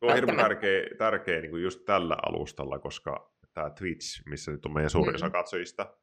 Tuo 0.00 0.08
on 0.08 0.14
hirveän 0.14 0.38
tärkeä, 0.38 0.82
tärkeä 0.98 1.40
niin 1.40 1.50
kuin 1.50 1.62
just 1.62 1.84
tällä 1.84 2.16
alustalla, 2.26 2.78
koska 2.78 3.32
tämä 3.54 3.70
Twitch, 3.70 4.22
missä 4.26 4.52
nyt 4.52 4.66
on 4.66 4.72
meidän 4.72 4.90
suurin 4.90 5.14
osa 5.14 5.26
Mm. 5.26 5.32
katsojista, 5.32 5.94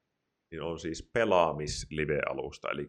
niin 0.52 0.62
on 0.62 0.80
siis 0.80 1.10
pelaamis-live-alusta, 1.13 2.71
eli 2.71 2.88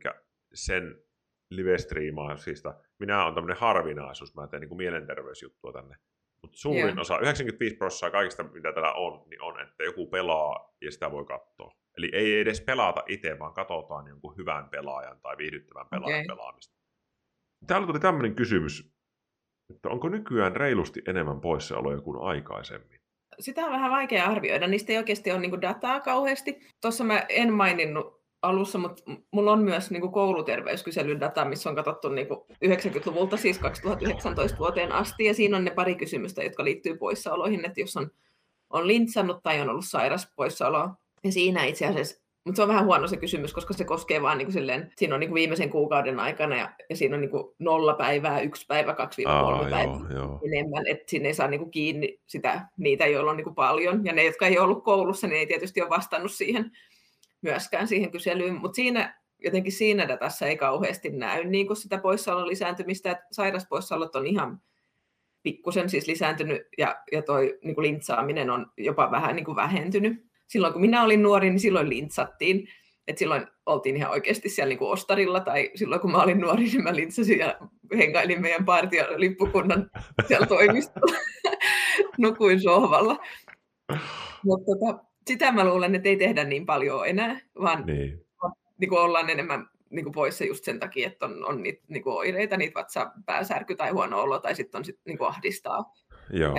sen 0.55 1.03
live-striimausista. 1.51 2.75
Minä 2.99 3.25
olen 3.25 3.35
tämmöinen 3.35 3.57
harvinaisuus, 3.61 4.35
mä 4.35 4.47
teen 4.47 4.61
niin 4.61 4.69
kuin 4.69 4.79
mielenterveysjuttua 4.79 5.73
tänne. 5.73 5.97
Mutta 6.43 6.59
suurin 6.59 6.95
Joo. 6.95 7.01
osa, 7.01 7.19
95 7.19 7.77
prosenttia 7.77 8.11
kaikista, 8.11 8.43
mitä 8.43 8.73
täällä 8.73 8.93
on, 8.93 9.29
niin 9.31 9.43
on, 9.43 9.61
että 9.61 9.85
joku 9.85 10.07
pelaa 10.07 10.75
ja 10.81 10.93
sitä 10.93 11.11
voi 11.11 11.25
katsoa. 11.25 11.75
Eli 11.99 12.11
ei 12.13 12.41
edes 12.41 12.61
pelata 12.61 13.03
itse, 13.09 13.39
vaan 13.39 13.55
katsotaan 13.55 14.07
jonkun 14.07 14.37
hyvän 14.37 14.69
pelaajan 14.69 15.21
tai 15.21 15.37
viihdyttävän 15.39 15.87
pelaajan 15.89 16.19
Okei. 16.19 16.27
pelaamista. 16.27 16.75
Täällä 17.67 17.87
tuli 17.87 18.01
tämmöinen 18.01 18.35
kysymys, 18.35 18.93
että 19.75 19.89
onko 19.89 20.09
nykyään 20.09 20.57
reilusti 20.57 21.03
enemmän 21.09 21.41
poissaoloja 21.41 22.01
kuin 22.01 22.23
aikaisemmin? 22.23 22.99
Sitä 23.41 23.65
on 23.65 23.73
vähän 23.73 23.91
vaikea 23.91 24.27
arvioida, 24.27 24.67
niistä 24.67 24.93
ei 24.93 24.99
oikeasti 24.99 25.31
ole 25.31 25.41
niin 25.41 25.51
kuin 25.51 25.63
dataa 25.63 26.01
kauheasti. 26.01 26.61
Tuossa 26.81 27.05
mä 27.05 27.27
en 27.29 27.53
maininnut 27.53 28.18
alussa, 28.43 28.79
mutta 28.79 29.03
mulla 29.31 29.53
on 29.53 29.63
myös 29.63 29.91
niin 29.91 30.01
kuin 30.01 30.13
kouluterveyskyselydata, 30.13 31.45
missä 31.45 31.71
on 31.71 31.77
katsottu 31.77 32.09
niin 32.09 32.27
kuin 32.27 32.41
90-luvulta, 32.65 33.37
siis 33.37 33.59
2019 33.59 34.59
vuoteen 34.59 34.93
asti, 34.93 35.25
ja 35.25 35.35
siinä 35.35 35.57
on 35.57 35.65
ne 35.65 35.71
pari 35.71 35.95
kysymystä, 35.95 36.43
jotka 36.43 36.65
liittyy 36.65 36.97
poissaoloihin, 36.97 37.65
että 37.65 37.81
jos 37.81 37.97
on, 37.97 38.11
on 38.71 38.87
lintsannut 38.87 39.43
tai 39.43 39.61
on 39.61 39.69
ollut 39.69 39.87
sairas 39.87 40.33
poissaoloa, 40.37 40.95
ja 41.25 41.33
siinä 41.33 41.65
itse 41.65 41.87
asiassa, 41.87 42.23
mutta 42.45 42.57
se 42.57 42.63
on 42.63 42.69
vähän 42.69 42.85
huono 42.85 43.09
se 43.09 43.17
kysymys, 43.17 43.53
koska 43.53 43.75
se 43.75 43.85
koskee 43.85 44.23
vaan 44.23 44.39
niin 44.39 44.47
kuin 44.47 44.53
silleen, 44.53 44.93
siinä 44.97 45.15
on 45.15 45.21
niin 45.21 45.29
kuin 45.29 45.35
viimeisen 45.35 45.71
kuukauden 45.71 46.21
aikana, 46.21 46.57
ja, 46.57 46.71
ja 46.91 46.97
siinä 46.97 47.15
on 47.15 47.21
niin 47.21 47.31
kuin 47.31 47.55
nolla 47.59 47.95
päivää, 47.95 48.41
yksi 48.41 48.67
päivä, 48.67 48.95
kaksi 48.95 49.17
viiva 49.17 49.43
kolme 49.43 49.71
päivää 49.71 50.15
joo, 50.15 50.41
enemmän, 50.47 50.87
että 50.87 51.05
sinne 51.07 51.29
ei 51.29 51.35
saa 51.35 51.49
niinku 51.49 51.67
kiinni 51.67 52.21
sitä, 52.27 52.61
niitä, 52.77 53.07
joilla 53.07 53.31
on 53.31 53.37
niinku 53.37 53.55
paljon. 53.55 54.05
Ja 54.05 54.13
ne, 54.13 54.25
jotka 54.25 54.47
ei 54.47 54.59
ole 54.59 54.65
ollut 54.65 54.85
koulussa, 54.85 55.27
niin 55.27 55.39
ei 55.39 55.47
tietysti 55.47 55.83
ole 55.83 55.91
vastannut 55.91 56.33
siihen 56.33 56.71
myöskään 57.43 57.89
siihen 57.89 58.11
kyselyyn. 58.11 58.61
Mutta 58.61 58.77
siinä 58.77 59.19
jotenkin 59.39 59.73
siinä 59.73 60.09
datassa 60.09 60.47
ei 60.47 60.57
kauheasti 60.57 61.11
näy 61.11 61.45
niin 61.45 61.67
kuin 61.67 61.77
sitä 61.77 61.99
poissaolon 61.99 62.49
lisääntymistä, 62.49 63.11
että 63.11 63.25
sairaspoissaolot 63.33 64.17
on 64.17 64.27
ihan 64.27 64.61
pikkusen 65.43 65.91
siis 65.91 66.07
lisääntynyt 66.07 66.63
ja, 66.79 66.97
ja 67.13 67.23
toi 67.23 67.59
niin 67.65 67.75
kuin 67.75 67.83
lintsaaminen 67.83 68.51
on 68.51 68.67
jopa 68.77 69.11
vähän 69.11 69.37
niin 69.37 69.45
kuin 69.45 69.57
vähentynyt. 69.57 70.27
Silloin 70.47 70.73
kun 70.73 70.83
minä 70.83 71.05
olin 71.05 71.23
nuori, 71.23 71.51
niin 71.51 71.61
silloin 71.61 71.89
lintsattiin. 71.89 72.69
Et 73.07 73.19
silloin 73.19 73.47
oltiin 73.67 73.97
ihan 73.97 74.11
oikeasti 74.11 74.49
siellä 74.49 74.69
niin 74.69 74.79
kuin 74.79 74.91
ostarilla, 74.91 75.41
tai 75.41 75.71
silloin 75.75 76.01
kun 76.01 76.13
mä 76.13 76.23
olin 76.23 76.41
nuori, 76.41 76.65
niin 76.65 76.83
mä 76.83 76.97
lintsasin 76.97 77.39
ja 77.39 77.59
hengailin 77.97 78.41
meidän 78.41 78.65
partion 78.65 79.21
lippukunnan 79.21 79.91
siellä 80.27 80.47
toimistolla. 80.47 81.19
Nukuin 82.19 82.61
sohvalla. 82.61 83.17
Mutta 84.45 84.65
tota, 84.67 85.05
sitä 85.29 85.53
mä 85.53 85.65
luulen, 85.65 85.95
että 85.95 86.09
ei 86.09 86.17
tehdä 86.17 86.45
niin 86.45 86.67
paljon 86.67 87.09
enää, 87.09 87.41
vaan 87.63 87.87
niin. 87.87 88.25
Niin 88.79 88.89
kuin 88.89 89.01
ollaan 89.01 89.31
enemmän 89.31 89.69
niin 89.91 90.05
kuin 90.05 90.13
poissa 90.13 90.45
just 90.45 90.65
sen 90.65 90.81
takia, 90.81 91.07
että 91.07 91.27
on, 91.27 91.45
on 91.45 91.63
niitä 91.63 91.85
niin 91.89 92.03
kuin 92.03 92.17
oireita, 92.17 92.57
niitä 92.57 92.81
vatsa, 92.81 93.13
pääsärky 93.27 93.77
tai 93.77 93.91
huono 93.91 94.21
olo, 94.21 94.39
tai 94.39 94.55
sitten 94.55 94.79
on 94.79 94.85
sit, 94.85 95.01
niin 95.07 95.19
kuin 95.19 95.29
ahdistaa. 95.29 95.93
Joo. 96.33 96.55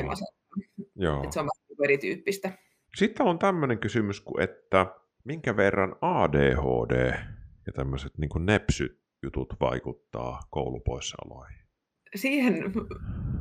Joo. 0.95 1.23
Että 1.23 1.33
se 1.33 1.39
on 1.39 1.45
vähän 1.45 1.67
niinku 1.69 1.83
erityyppistä. 1.83 2.51
Sitten 2.95 3.25
on 3.25 3.39
tämmöinen 3.39 3.79
kysymys, 3.79 4.23
että 4.39 4.85
minkä 5.23 5.57
verran 5.57 5.95
ADHD 6.01 7.13
ja 7.65 7.73
tämmöiset 7.73 8.17
niin 8.17 8.45
nepsyt 8.45 9.01
jutut 9.23 9.53
vaikuttaa 9.61 10.39
koulupoissaoloihin? 10.49 11.68
Siihen 12.15 12.73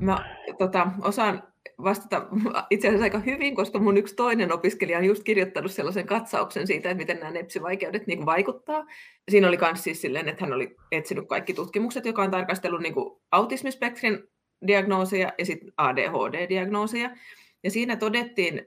mä 0.01 0.37
tota, 0.59 0.91
osaan 1.03 1.43
vastata 1.83 2.27
itse 2.71 2.89
asiassa 2.89 3.05
aika 3.05 3.19
hyvin, 3.19 3.55
koska 3.55 3.79
mun 3.79 3.97
yksi 3.97 4.17
toinen 4.17 4.53
opiskelija 4.53 4.99
on 4.99 5.05
just 5.05 5.23
kirjoittanut 5.23 5.73
sellaisen 5.73 6.07
katsauksen 6.07 6.67
siitä, 6.67 6.91
että 6.91 7.03
miten 7.03 7.19
nämä 7.19 7.31
nepsivaikeudet 7.31 8.07
niin 8.07 8.27
vaikuttaa. 8.27 8.87
Siinä 9.31 9.49
oli 9.49 9.59
myös 9.61 9.85
siis 9.85 10.01
silleen, 10.01 10.29
että 10.29 10.45
hän 10.45 10.55
oli 10.55 10.77
etsinyt 10.93 11.29
kaikki 11.29 11.55
tutkimukset, 11.55 12.07
joka 12.07 12.23
on 12.23 12.31
tarkastellut 12.31 12.81
niin 12.81 12.95
autismispektrin 13.31 14.23
diagnooseja 14.67 15.33
ja 15.39 15.47
sitten 15.47 15.73
ADHD-diagnooseja. 15.77 17.11
Ja 17.65 17.71
siinä 17.71 17.97
todettiin 17.97 18.67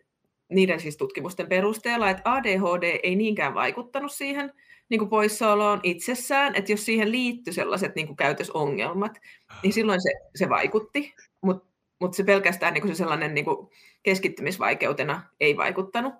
niiden 0.50 0.80
siis 0.80 0.98
tutkimusten 0.98 1.48
perusteella, 1.48 2.10
että 2.10 2.32
ADHD 2.32 3.00
ei 3.04 3.16
niinkään 3.16 3.54
vaikuttanut 3.54 4.12
siihen 4.12 4.54
niin 4.92 5.00
kuin 5.00 5.10
poissaoloon 5.10 5.80
itsessään, 5.84 6.56
että 6.56 6.72
jos 6.72 6.86
siihen 6.86 7.12
liittyi 7.12 7.54
sellaiset 7.54 7.96
niin 7.96 8.08
kuin 8.08 8.18
käytösongelmat, 8.18 9.18
niin 9.64 9.74
silloin 9.74 10.02
se, 10.02 10.10
se 10.36 10.50
vaikutti, 10.50 11.14
mutta 11.42 11.68
mut 12.00 12.14
se 12.14 12.24
pelkästään 12.24 12.74
niin 12.74 12.82
kuin 12.82 12.96
se 12.96 12.98
sellainen 12.98 13.34
niin 13.34 13.46
kuin 13.46 13.68
keskittymisvaikeutena 14.04 15.24
ei 15.40 15.58
vaikuttanut. 15.58 16.14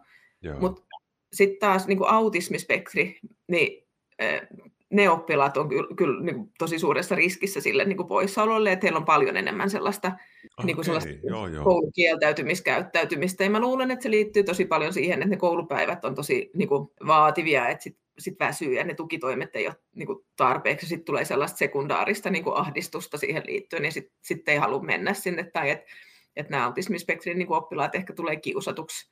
Mutta 0.60 0.82
sitten 1.34 1.60
taas 1.60 1.88
niin 1.88 1.98
kuin 1.98 2.10
autismispektri, 2.10 3.20
niin 3.48 3.88
ne 4.90 5.10
oppilaat 5.10 5.58
on 5.58 5.70
kyllä, 5.70 5.88
kyllä 5.96 6.24
niin 6.24 6.36
kuin 6.36 6.52
tosi 6.60 6.80
suuressa 6.80 7.16
riskissä 7.16 7.62
sille 7.62 7.86
niin 7.86 7.98
kuin 7.98 8.08
poissaololle, 8.08 8.72
että 8.72 8.86
heillä 8.86 8.98
on 8.98 9.06
paljon 9.06 9.38
enemmän 9.38 9.70
sellaista, 9.70 10.08
okay, 10.08 10.66
niin 10.66 10.76
kuin 10.76 10.86
sellaista 10.86 11.12
joo, 11.24 11.48
joo. 11.48 11.64
koulukieltäytymiskäyttäytymistä. 11.64 13.44
Ja 13.44 13.50
mä 13.50 13.60
luulen, 13.60 13.92
että 13.92 14.04
se 14.04 14.12
liittyy 14.12 14.44
tosi 14.44 14.66
paljon 14.66 14.94
siihen, 14.94 15.20
että 15.20 15.30
ne 15.30 15.38
koulupäivät 15.38 16.06
on 16.06 16.16
tosi 16.16 16.52
niin 16.54 16.70
kuin 16.70 16.92
vaativia, 17.08 17.68
että 17.68 17.84
sit, 17.84 17.98
sit 18.20 18.40
väsyy 18.40 18.74
ja 18.74 18.84
ne 18.84 18.94
tukitoimet 18.94 19.56
ei 19.56 19.68
ole 19.68 19.76
niin 19.96 20.08
kuin 20.08 20.26
tarpeeksi. 20.36 20.88
Sitten 20.88 21.06
tulee 21.06 21.26
sellaista 21.26 21.58
sekundaarista 21.58 22.30
niin 22.30 22.44
kuin 22.44 22.58
ahdistusta 22.58 23.18
siihen 23.18 23.44
liittyen 23.46 23.86
ja 23.86 23.92
sitten 23.92 24.18
sit 24.22 24.50
ei 24.50 24.58
halua 24.58 24.84
mennä 24.84 25.14
sinne. 25.14 25.44
Tai 25.44 25.70
että 25.70 25.92
et 26.36 26.50
nämä 26.50 26.66
autismispektrin 26.66 27.38
niin 27.38 27.48
kuin 27.48 27.58
oppilaat 27.58 27.96
ehkä 27.96 28.14
tulee 28.14 28.36
kiusatuksi 28.36 29.12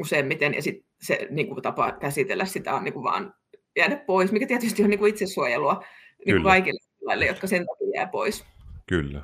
useimmiten 0.00 0.54
ja 0.54 0.62
sitten 0.62 0.88
se 1.00 1.26
niin 1.30 1.48
kuin, 1.48 1.62
tapa 1.62 1.92
käsitellä 1.92 2.44
sitä 2.44 2.74
on 2.74 2.84
niin 2.84 2.94
kuin 2.94 3.04
vaan 3.04 3.34
jäädä 3.76 3.96
pois, 3.96 4.32
mikä 4.32 4.46
tietysti 4.46 4.82
on 4.82 4.90
niin 4.90 4.98
kuin 4.98 5.10
itsesuojelua 5.10 5.84
niin 6.26 6.34
kuin 6.36 6.44
kaikille 6.44 6.80
laille, 7.00 7.26
jotka 7.26 7.46
sen 7.46 7.66
takia 7.66 8.00
jää 8.00 8.06
pois. 8.06 8.44
Kyllä. 8.86 9.22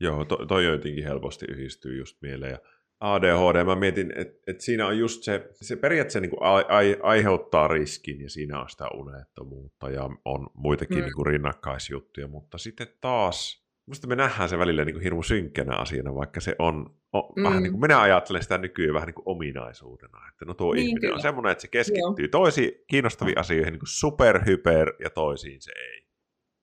Joo, 0.00 0.24
to, 0.24 0.46
toi 0.46 0.64
jotenkin 0.64 1.04
helposti 1.04 1.46
yhdistyy 1.48 1.98
just 1.98 2.22
mieleen. 2.22 2.52
Ja 2.52 2.58
ADHD, 3.00 3.64
mä 3.64 3.76
mietin, 3.76 4.12
että 4.16 4.42
et 4.46 4.60
siinä 4.60 4.86
on 4.86 4.98
just 4.98 5.22
se, 5.22 5.48
se 5.52 5.76
periaatteessa 5.76 6.20
niin 6.20 6.30
kuin 6.30 6.42
a, 6.42 6.56
a, 6.56 6.62
aiheuttaa 7.02 7.68
riskin 7.68 8.20
ja 8.20 8.30
siinä 8.30 8.60
on 8.60 8.68
sitä 8.68 8.88
unettomuutta 8.94 9.90
ja 9.90 10.10
on 10.24 10.46
muitakin 10.54 10.98
mm. 10.98 11.04
niin 11.04 11.14
kuin 11.14 11.26
rinnakkaisjuttuja, 11.26 12.28
mutta 12.28 12.58
sitten 12.58 12.88
taas 13.00 13.68
Musta 13.88 14.06
me 14.06 14.16
nähdään 14.16 14.48
se 14.48 14.58
välillä 14.58 14.84
niin 14.84 14.94
kuin 14.94 15.02
hirmu 15.02 15.22
synkkänä 15.22 15.76
asiana, 15.76 16.14
vaikka 16.14 16.40
se 16.40 16.56
on, 16.58 16.96
on 17.12 17.32
mm. 17.36 17.42
vähän 17.42 17.62
niin 17.62 17.72
kuin 17.72 17.80
minä 17.80 18.00
ajattelen 18.00 18.42
sitä 18.42 18.58
nykyään 18.58 18.94
vähän 18.94 19.06
niin 19.06 19.14
kuin 19.14 19.28
ominaisuutena. 19.28 20.18
Että 20.28 20.44
no 20.44 20.54
tuo 20.54 20.74
niin, 20.74 20.86
ihminen 20.86 21.00
kyllä. 21.00 21.14
on 21.14 21.20
semmoinen, 21.20 21.52
että 21.52 21.62
se 21.62 21.68
keskittyy 21.68 22.24
Joo. 22.24 22.30
toisiin 22.30 22.70
kiinnostaviin 22.86 23.38
asioihin 23.38 23.72
niin 23.72 23.80
kuin 23.80 23.88
super, 23.88 24.44
hyper 24.46 24.92
ja 25.00 25.10
toisiin 25.10 25.60
se 25.60 25.72
ei. 25.76 26.07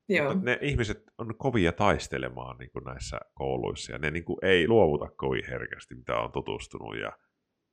Joo. 0.09 0.33
Mutta 0.33 0.45
ne 0.45 0.57
ihmiset 0.61 1.03
on 1.17 1.35
kovia 1.37 1.71
taistelemaan 1.71 2.57
niin 2.57 2.71
kuin 2.71 2.83
näissä 2.83 3.19
kouluissa 3.33 3.91
ja 3.91 3.97
ne 3.97 4.11
niin 4.11 4.25
kuin 4.25 4.37
ei 4.41 4.67
luovuta 4.67 5.09
kovin 5.15 5.45
herkästi, 5.47 5.95
mitä 5.95 6.17
on 6.17 6.31
tutustunut. 6.31 6.97
Ja, 6.97 7.11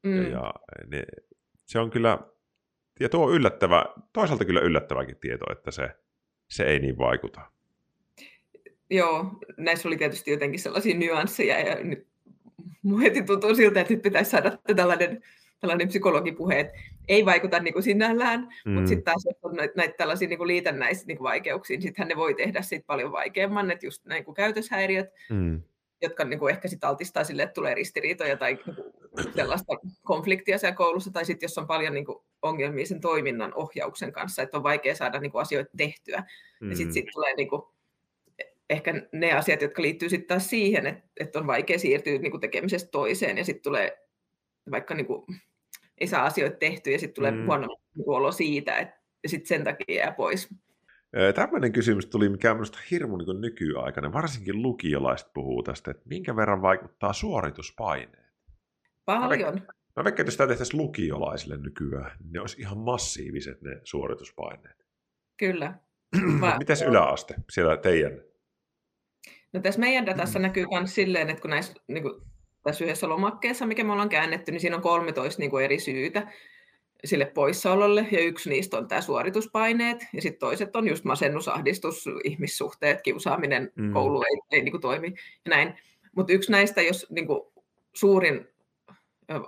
mm. 0.03 0.23
ja, 0.23 0.31
ja 0.31 0.53
ne, 0.87 1.03
se 1.57 1.79
on 1.79 1.91
kyllä, 1.91 2.19
ja 3.01 3.09
tuo 3.09 3.27
on 3.27 3.35
yllättävä, 3.35 3.85
toisaalta 4.13 4.45
kyllä 4.45 4.61
yllättäväkin 4.61 5.17
tieto, 5.21 5.53
että 5.53 5.71
se, 5.71 5.91
se 6.51 6.65
ei 6.65 6.79
niin 6.79 6.99
vaikuta 6.99 7.53
joo, 8.93 9.27
näissä 9.57 9.89
oli 9.89 9.97
tietysti 9.97 10.31
jotenkin 10.31 10.61
sellaisia 10.61 10.97
nyansseja 10.97 11.61
ja 11.61 11.85
nyt 11.85 12.09
heti 13.03 13.23
tuntuu 13.23 13.55
siltä, 13.55 13.81
että 13.81 13.93
nyt 13.95 14.03
pitäisi 14.03 14.31
saada 14.31 14.59
tällainen, 14.77 15.23
tällainen 15.61 15.89
psykologipuhe, 15.89 16.61
että 16.61 16.79
ei 17.09 17.25
vaikuta 17.25 17.59
niin 17.59 17.75
kuin 17.75 17.83
sinällään, 17.83 18.49
mm. 18.65 18.73
mutta 18.73 18.89
sitten 18.89 19.05
taas 19.05 19.25
jos 19.25 19.37
on 19.43 19.57
näitä, 19.57 19.75
näitä 19.77 19.95
tällaisia 19.97 20.29
niin 20.29 20.39
kuin 20.39 20.49
liitännäisiä 20.49 21.05
niin 21.07 21.23
vaikeuksia, 21.23 21.75
niin 21.75 21.83
sittenhän 21.83 22.09
ne 22.09 22.17
voi 22.17 22.35
tehdä 22.35 22.63
siitä 22.63 22.87
paljon 22.87 23.13
vaikeamman, 23.13 23.71
että 23.71 23.87
just 23.87 24.05
näin 24.05 24.25
kuin 24.25 24.35
käytöshäiriöt, 24.35 25.09
mm. 25.31 25.63
jotka 26.03 26.25
niin 26.25 26.39
kuin 26.39 26.55
ehkä 26.55 26.69
sitten 26.69 26.91
altistaa 26.91 27.25
sille, 27.25 27.43
että 27.43 27.55
tulee 27.55 27.75
ristiriitoja 27.75 28.37
tai 28.37 28.59
niin 28.67 28.77
kuin 28.77 29.35
sellaista 29.35 29.73
konfliktia 30.03 30.59
siellä 30.59 30.77
koulussa, 30.77 31.11
tai 31.11 31.25
sitten 31.25 31.45
jos 31.45 31.59
on 31.59 31.67
paljon 31.67 31.95
niin 31.95 32.07
kuin 32.07 32.19
ongelmia 32.43 32.87
sen 32.87 33.01
toiminnan 33.01 33.55
ohjauksen 33.55 34.13
kanssa, 34.13 34.43
että 34.43 34.57
on 34.57 34.63
vaikea 34.63 34.95
saada 34.95 35.19
niin 35.19 35.33
kuin 35.33 35.43
asioita 35.43 35.71
tehtyä, 35.77 36.25
mm. 36.61 36.71
ja 36.71 36.77
sitten 36.77 36.95
sit 36.95 37.07
tulee 37.13 37.35
niin 37.35 37.49
kuin 37.49 37.63
ehkä 38.71 38.95
ne 39.13 39.33
asiat, 39.33 39.63
jotka 39.63 39.83
liittyy 39.83 40.09
sitten 40.09 40.29
taas 40.29 40.51
siihen, 40.51 40.87
että, 40.87 41.03
että 41.21 41.39
on 41.39 41.47
vaikea 41.47 41.79
siirtyä 41.79 42.19
niin 42.19 42.31
kuin 42.31 42.41
tekemisestä 42.41 42.91
toiseen 42.91 43.39
ja 43.39 43.45
sitten 43.45 43.63
tulee 43.63 43.99
vaikka 44.71 44.95
niin 44.95 45.07
kuin, 45.07 45.25
ei 46.03 46.07
saa 46.09 46.25
asioita 46.25 46.57
tehtyä 46.57 46.93
ja 46.93 46.99
sitten 46.99 47.15
tulee 47.15 47.31
mm. 47.31 47.47
huono 47.47 47.77
olo 48.07 48.33
siitä, 48.33 48.77
että 48.77 49.01
sitten 49.27 49.49
sen 49.49 49.65
takia 49.65 49.97
jää 49.97 50.13
pois. 50.13 50.55
Tämmöinen 51.35 51.73
kysymys 51.73 52.07
tuli, 52.07 52.29
mikä 52.29 52.51
on 52.51 52.57
minusta 52.57 52.79
hirmu 52.91 53.17
niin 53.17 53.41
nykyaikainen. 53.41 54.13
Varsinkin 54.13 54.63
lukiolaiset 54.63 55.33
puhuu 55.35 55.63
tästä, 55.63 55.91
että 55.91 56.03
minkä 56.09 56.37
verran 56.37 56.63
vaikuttaa 56.63 57.13
suorituspaineet. 57.13 58.33
Paljon. 59.05 59.55
Mä 59.97 60.05
veikkaan, 60.05 60.21
että 60.25 60.31
sitä 60.31 60.47
tehtäisiin 60.47 60.81
lukiolaisille 60.81 61.57
nykyään, 61.57 62.13
niin 62.21 62.33
ne 62.33 62.41
olisi 62.41 62.61
ihan 62.61 62.79
massiiviset 62.79 63.63
ne 63.63 63.81
suorituspaineet. 63.85 64.87
Kyllä. 65.37 65.75
Mitäs 66.59 66.83
yläaste 66.83 67.35
siellä 67.51 67.77
teidän 67.77 68.21
No 69.53 69.61
tässä 69.61 69.81
meidän 69.81 70.07
datassa 70.07 70.39
mm. 70.39 70.43
näkyy 70.43 70.67
myös 70.71 70.95
silleen, 70.95 71.31
että 71.31 71.41
kun 71.41 71.51
näissä, 71.51 71.75
niin 71.89 72.03
kuin 72.03 72.23
tässä 72.63 72.85
yhdessä 72.85 73.09
lomakkeessa, 73.09 73.67
mikä 73.67 73.85
me 73.85 73.93
ollaan 73.93 74.09
käännetty, 74.09 74.53
niin 74.53 74.61
siinä 74.61 74.77
on 74.77 74.83
13 74.83 75.41
niin 75.41 75.51
kuin 75.51 75.65
eri 75.65 75.79
syytä 75.79 76.33
sille 77.05 77.25
poissaololle, 77.25 78.07
ja 78.11 78.21
yksi 78.21 78.51
niistä 78.51 78.79
on 78.79 78.89
tämä 78.89 79.01
suorituspaineet, 79.01 80.07
ja 80.13 80.23
sitten 80.23 80.41
toiset 80.41 80.77
on 80.77 80.89
just 80.89 81.05
masennus, 81.05 81.49
ahdistus, 81.49 82.05
ihmissuhteet, 82.25 83.03
kiusaaminen, 83.03 83.73
mm. 83.75 83.93
koulu 83.93 84.23
ei, 84.23 84.39
ei 84.51 84.63
niin 84.63 84.73
kuin 84.73 84.81
toimi, 84.81 85.09
ja 85.45 85.49
näin. 85.49 85.75
Mutta 86.17 86.33
yksi 86.33 86.53
näistä, 86.53 86.83
jos 86.83 87.07
niin 87.11 87.27
kuin 87.27 87.41
suurin 87.93 88.49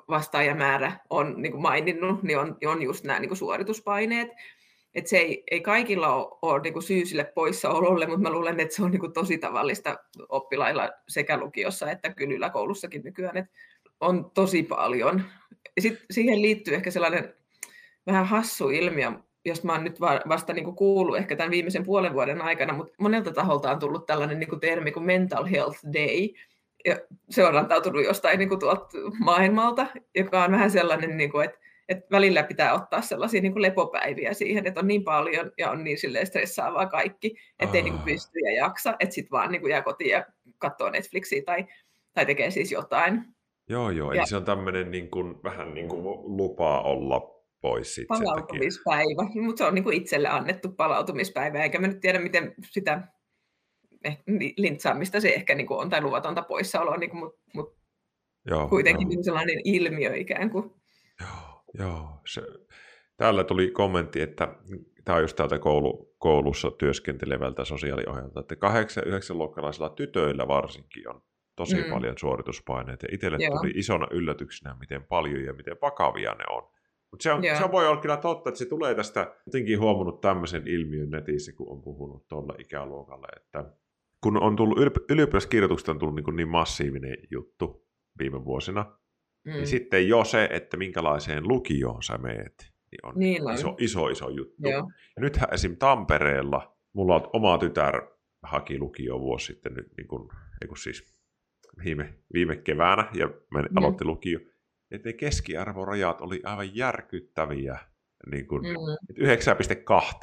vastaajamäärä 0.09 0.93
on 1.11 1.35
niin 1.37 1.53
kuin 1.53 1.63
maininnut, 1.63 2.23
niin 2.23 2.39
on, 2.39 2.57
on 2.67 2.83
just 2.83 3.05
nämä 3.05 3.21
niin 3.21 3.29
kuin 3.29 3.39
suorituspaineet, 3.39 4.29
että 4.95 5.11
se 5.11 5.17
ei, 5.17 5.45
ei 5.51 5.61
kaikilla 5.61 6.15
ole, 6.15 6.39
ole 6.43 6.63
niin 6.63 6.73
kuin 6.73 6.83
syy 6.83 7.07
sille 7.07 7.25
poissaololle, 7.25 8.07
mutta 8.07 8.23
mä 8.23 8.31
luulen, 8.31 8.61
että 8.61 8.77
se 8.77 8.83
on 8.83 8.91
niin 8.91 9.01
kuin 9.01 9.13
tosi 9.13 9.39
tavallista 9.39 9.97
oppilailla 10.29 10.91
sekä 11.09 11.39
lukiossa 11.39 11.91
että 11.91 12.15
kyllä 12.15 12.35
yläkoulussakin 12.35 13.03
nykyään, 13.05 13.37
että 13.37 13.53
on 14.01 14.31
tosi 14.35 14.63
paljon. 14.63 15.23
Ja 15.77 15.83
sit 15.83 15.99
siihen 16.11 16.43
liittyy 16.43 16.75
ehkä 16.75 16.91
sellainen 16.91 17.35
vähän 18.07 18.27
hassu 18.27 18.71
ilmiö, 18.71 19.13
jos 19.45 19.65
mä 19.65 19.73
oon 19.73 19.85
nyt 19.85 20.01
vasta 20.29 20.53
niin 20.53 20.65
kuin 20.65 20.77
kuullut 20.77 21.17
ehkä 21.17 21.37
tämän 21.37 21.51
viimeisen 21.51 21.85
puolen 21.85 22.13
vuoden 22.13 22.43
aikana, 22.43 22.73
mutta 22.73 22.95
monelta 22.99 23.33
taholta 23.33 23.71
on 23.71 23.79
tullut 23.79 24.07
tällainen 24.07 24.39
niin 24.39 24.49
kuin 24.49 24.61
termi 24.61 24.93
kuin 24.93 25.07
mental 25.07 25.45
health 25.45 25.79
day, 25.93 26.29
ja 26.85 26.99
se 27.31 27.45
on 27.45 27.55
rantautunut 27.55 28.05
jostain 28.05 28.39
niin 28.39 28.49
kuin 28.49 28.61
tuolta 28.61 28.87
maailmalta, 29.19 29.87
joka 30.15 30.45
on 30.45 30.53
vähän 30.53 30.71
sellainen, 30.71 31.17
niin 31.17 31.31
kuin, 31.33 31.45
että 31.45 31.59
että 31.89 32.07
välillä 32.11 32.43
pitää 32.43 32.75
ottaa 32.75 33.03
sellaisia 33.03 33.41
niin 33.41 33.53
kuin 33.53 33.63
lepopäiviä 33.63 34.35
siihen, 34.35 34.67
että 34.67 34.81
on 34.81 34.87
niin 34.87 35.05
paljon 35.05 35.53
ja 35.59 35.71
on 35.71 35.85
niin 35.85 35.99
stressaavaa 36.25 36.87
kaikki, 36.87 37.37
ettei 37.59 37.81
oh. 37.81 37.85
niin 37.85 37.95
kuin 37.95 38.05
pysty 38.05 38.39
ja 38.39 38.53
jaksa, 38.53 38.97
että 39.01 39.15
sitten 39.15 39.31
vaan 39.31 39.53
niin 39.53 39.61
kuin 39.61 39.71
jää 39.71 39.83
kotiin 39.83 40.11
ja 40.11 40.27
katsoo 40.59 40.91
Netflixiä 40.91 41.43
tai, 41.47 41.67
tai 42.15 42.27
tekee 42.27 42.51
siis 42.51 42.73
jotain. 42.73 43.25
Joo, 43.69 43.91
joo, 43.91 44.13
ja. 44.13 44.21
eli 44.21 44.29
se 44.29 44.37
on 44.37 44.45
tämmöinen 44.45 44.91
niin 44.91 45.11
kuin, 45.11 45.43
vähän 45.43 45.75
niin 45.75 45.89
kuin 45.89 46.03
lupaa 46.37 46.83
olla 46.83 47.35
pois 47.61 47.95
sit 47.95 48.09
Palautumispäivä, 48.09 49.23
mutta 49.43 49.59
se 49.59 49.65
on 49.65 49.75
niin 49.75 49.85
kuin 49.85 49.97
itselle 49.97 50.29
annettu 50.29 50.69
palautumispäivä, 50.69 51.63
eikä 51.63 51.79
mä 51.79 51.87
nyt 51.87 52.01
tiedä, 52.01 52.19
miten 52.19 52.55
sitä 52.71 53.09
eh, 54.05 54.19
lintsaamista 54.57 55.21
se 55.21 55.29
ehkä 55.29 55.55
niin 55.55 55.67
kuin 55.67 55.81
on, 55.81 55.91
tai 55.91 56.03
luvatonta 56.03 56.43
poissaoloa, 56.43 56.97
niin 56.97 57.11
kuin, 57.11 57.21
mutta 57.21 57.41
mut 57.55 57.77
joo, 58.47 58.69
kuitenkin 58.69 59.13
joo. 59.13 59.23
sellainen 59.23 59.61
ilmiö 59.65 60.17
ikään 60.17 60.51
kuin. 60.51 60.71
Joo, 61.21 61.54
joo. 61.79 62.21
Se, 62.27 62.43
täällä 63.17 63.45
tuli 63.45 63.71
kommentti, 63.71 64.21
että 64.21 64.55
tämä 65.05 65.17
on 65.17 65.23
just 65.23 65.37
täältä 65.37 65.59
koulu, 65.59 66.15
koulussa 66.19 66.71
työskentelevältä 66.71 67.65
sosiaaliohjelta, 67.65 68.41
että 68.41 68.55
8-9 68.55 68.59
luokkalaisilla 69.35 69.89
tytöillä 69.89 70.49
varsinkin 70.49 71.09
on 71.09 71.23
tosi 71.57 71.77
mm. 71.77 71.91
paljon 71.91 72.19
suorituspaineita. 72.19 73.07
Ja 73.07 73.15
itselle 73.15 73.39
Joo. 73.41 73.59
tuli 73.59 73.73
isona 73.75 74.07
yllätyksenä, 74.11 74.77
miten 74.81 75.05
paljon 75.05 75.45
ja 75.45 75.53
miten 75.53 75.77
vakavia 75.83 76.35
ne 76.35 76.45
on. 76.51 76.63
Mutta 77.11 77.23
se, 77.23 77.33
on, 77.33 77.43
se 77.43 77.73
voi 77.73 77.89
olla 77.89 78.01
kyllä 78.01 78.17
totta, 78.17 78.51
että 78.51 78.59
se 78.59 78.67
tulee 78.67 78.95
tästä, 78.95 79.35
jotenkin 79.47 79.81
huomannut 79.81 80.21
tämmöisen 80.21 80.69
ilmiön 80.69 81.11
netissä, 81.11 81.53
kun 81.53 81.73
on 81.73 81.83
puhunut 81.83 82.29
tuolla 82.29 82.55
ikäluokalle, 82.59 83.27
että 83.37 83.65
kun 84.21 84.43
on 84.43 84.57
tullut, 84.57 84.79
ylioppilaskirjoituksesta 85.11 85.93
on 85.93 85.99
tullut 85.99 86.15
niin, 86.15 86.37
niin 86.37 86.49
massiivinen 86.49 87.17
juttu 87.31 87.87
viime 88.19 88.45
vuosina, 88.45 88.99
mm. 89.45 89.53
niin 89.53 89.67
sitten 89.67 90.09
jo 90.09 90.25
se, 90.25 90.49
että 90.53 90.77
minkälaiseen 90.77 91.49
lukioon 91.49 92.03
sä 92.03 92.19
meet, 92.19 92.73
niin 92.91 93.07
on 93.07 93.13
niin 93.17 93.51
iso, 93.55 93.77
iso, 93.79 94.09
iso 94.09 94.29
juttu. 94.29 94.69
Joo. 94.69 94.91
Ja 95.17 95.23
nythän 95.23 95.49
esim. 95.53 95.77
Tampereella, 95.77 96.77
mulla 96.93 97.15
on 97.15 97.31
oma 97.33 97.59
tytär 97.59 98.03
haki 98.43 98.79
lukio 98.79 99.21
vuosi 99.21 99.47
sitten 99.47 99.75
nyt, 99.75 99.89
niin 99.97 100.09
kun, 100.09 100.31
ei 100.63 100.69
kun 100.69 100.77
siis 100.77 101.15
viime, 101.85 102.15
viime 102.33 102.57
keväänä 102.57 103.09
ja 103.15 103.27
mä 103.51 103.63
mm. 103.63 103.77
aloitti 103.77 104.05
lukio, 104.05 104.41
että 104.91 105.09
ne 105.09 105.13
keskiarvorajat 105.13 106.21
oli 106.21 106.41
aivan 106.45 106.77
järkyttäviä, 106.77 107.79
niin 108.31 108.47
kuin, 108.47 108.63
mm. 108.63 109.25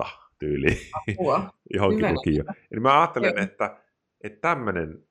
9,2 0.04 0.08
tyyli 0.40 0.78
johonkin 1.74 2.06
Hyvä. 2.06 2.14
lukio. 2.14 2.44
Eli 2.72 2.80
mä 2.80 3.02
ajattelen, 3.02 3.34
Joo. 3.36 3.44
että, 3.44 3.78
että 4.24 4.40
tämmöinen, 4.42 5.08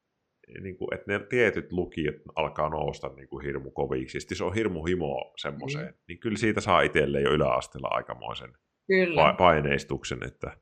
niin 0.61 0.77
kuin, 0.77 0.95
että 0.95 1.13
ne 1.13 1.19
tietyt 1.19 1.73
lukiot 1.73 2.15
alkaa 2.35 2.69
nousta 2.69 3.09
niin 3.09 3.29
kuin 3.29 3.45
hirmu 3.45 3.71
koviksi, 3.71 4.21
siis 4.21 4.39
se 4.39 4.45
on 4.45 4.55
hirmu 4.55 4.85
himo 4.85 5.33
semmoiseen, 5.37 5.87
mm. 5.87 5.95
niin 6.09 6.19
kyllä 6.19 6.39
siitä 6.39 6.61
saa 6.61 6.81
itselleen 6.81 7.25
jo 7.25 7.33
yläasteella 7.33 7.89
aikamoisen 7.91 8.53
kyllä. 8.87 9.35
paineistuksen, 9.39 10.23
että 10.23 10.57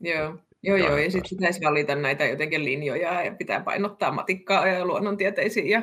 Joo. 0.00 0.38
Joo, 0.62 0.76
joo, 0.76 0.96
ja 0.96 1.10
sitten 1.10 1.38
pitäisi 1.38 1.60
valita 1.64 1.94
näitä 1.94 2.24
jotenkin 2.24 2.64
linjoja 2.64 3.22
ja 3.22 3.34
pitää 3.34 3.60
painottaa 3.60 4.12
matikkaa 4.12 4.66
ja 4.66 4.84
luonnontieteisiin. 4.84 5.68
Ja... 5.68 5.82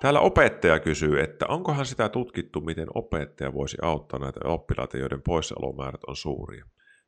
Täällä 0.00 0.20
opettaja 0.20 0.80
kysyy, 0.80 1.20
että 1.20 1.46
onkohan 1.46 1.86
sitä 1.86 2.08
tutkittu, 2.08 2.60
miten 2.60 2.88
opettaja 2.94 3.54
voisi 3.54 3.76
auttaa 3.82 4.18
näitä 4.18 4.40
oppilaita, 4.44 4.98
joiden 4.98 5.22
poissaolomäärät 5.22 6.04
on 6.06 6.16
suuria. 6.16 6.64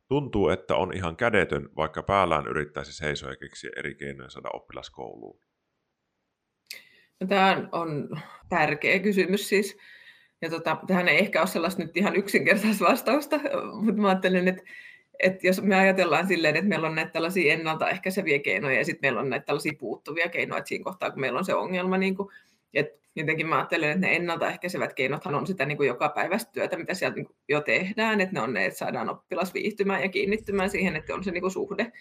Tuntuu, 0.08 0.48
että 0.48 0.76
on 0.76 0.92
ihan 0.96 1.16
kädetön, 1.16 1.68
vaikka 1.76 2.02
päällään 2.02 2.46
yrittäisi 2.46 2.92
seisoa 2.92 3.30
ja 3.30 3.36
keksiä 3.36 3.70
eri 3.76 3.94
keinoja 3.94 4.30
saada 4.30 4.48
oppilaskouluun. 4.52 5.40
No, 5.40 5.53
tämä 7.28 7.68
on 7.72 8.08
tärkeä 8.48 8.98
kysymys 8.98 9.48
siis. 9.48 9.76
Ja 10.42 10.50
tota, 10.50 10.78
tähän 10.86 11.08
ei 11.08 11.18
ehkä 11.18 11.40
ole 11.40 11.46
sellaista 11.46 11.82
nyt 11.82 11.96
ihan 11.96 12.16
yksinkertaista 12.16 12.84
vastausta, 12.84 13.40
mutta 13.72 14.00
mä 14.00 14.08
ajattelen, 14.08 14.48
että 14.48 14.62
että 15.20 15.46
jos 15.46 15.62
me 15.62 15.76
ajatellaan 15.76 16.28
silleen, 16.28 16.56
että 16.56 16.68
meillä 16.68 16.88
on 16.88 16.94
näitä 16.94 17.10
tällaisia 17.10 17.52
ennaltaehkäiseviä 17.52 18.38
keinoja 18.38 18.78
ja 18.78 18.84
sitten 18.84 19.08
meillä 19.08 19.20
on 19.20 19.30
näitä 19.30 19.46
tällaisia 19.46 19.72
puuttuvia 19.78 20.28
keinoja, 20.28 20.58
että 20.58 20.68
siinä 20.68 20.84
kohtaa, 20.84 21.10
kun 21.10 21.20
meillä 21.20 21.38
on 21.38 21.44
se 21.44 21.54
ongelma, 21.54 21.98
niin 21.98 22.16
kuin, 22.16 22.28
että 22.74 22.98
jotenkin 23.16 23.46
mä 23.46 23.56
ajattelen, 23.56 23.90
että 23.90 24.06
ne 24.06 24.16
ennaltaehkäisevät 24.16 24.94
keinothan 24.94 25.34
on 25.34 25.46
sitä 25.46 25.66
niin 25.66 25.76
kuin 25.76 25.86
joka 25.86 26.08
päivästä 26.08 26.52
työtä, 26.52 26.76
mitä 26.76 26.94
sieltä 26.94 27.16
niin 27.16 27.28
jo 27.48 27.60
tehdään, 27.60 28.20
että 28.20 28.34
ne 28.34 28.40
on 28.40 28.52
ne, 28.52 28.66
että 28.66 28.78
saadaan 28.78 29.10
oppilas 29.10 29.54
viihtymään 29.54 30.02
ja 30.02 30.08
kiinnittymään 30.08 30.70
siihen, 30.70 30.96
että 30.96 31.14
on 31.14 31.24
se 31.24 31.30
niin 31.30 31.40
kuin 31.40 31.50
suhde 31.50 31.92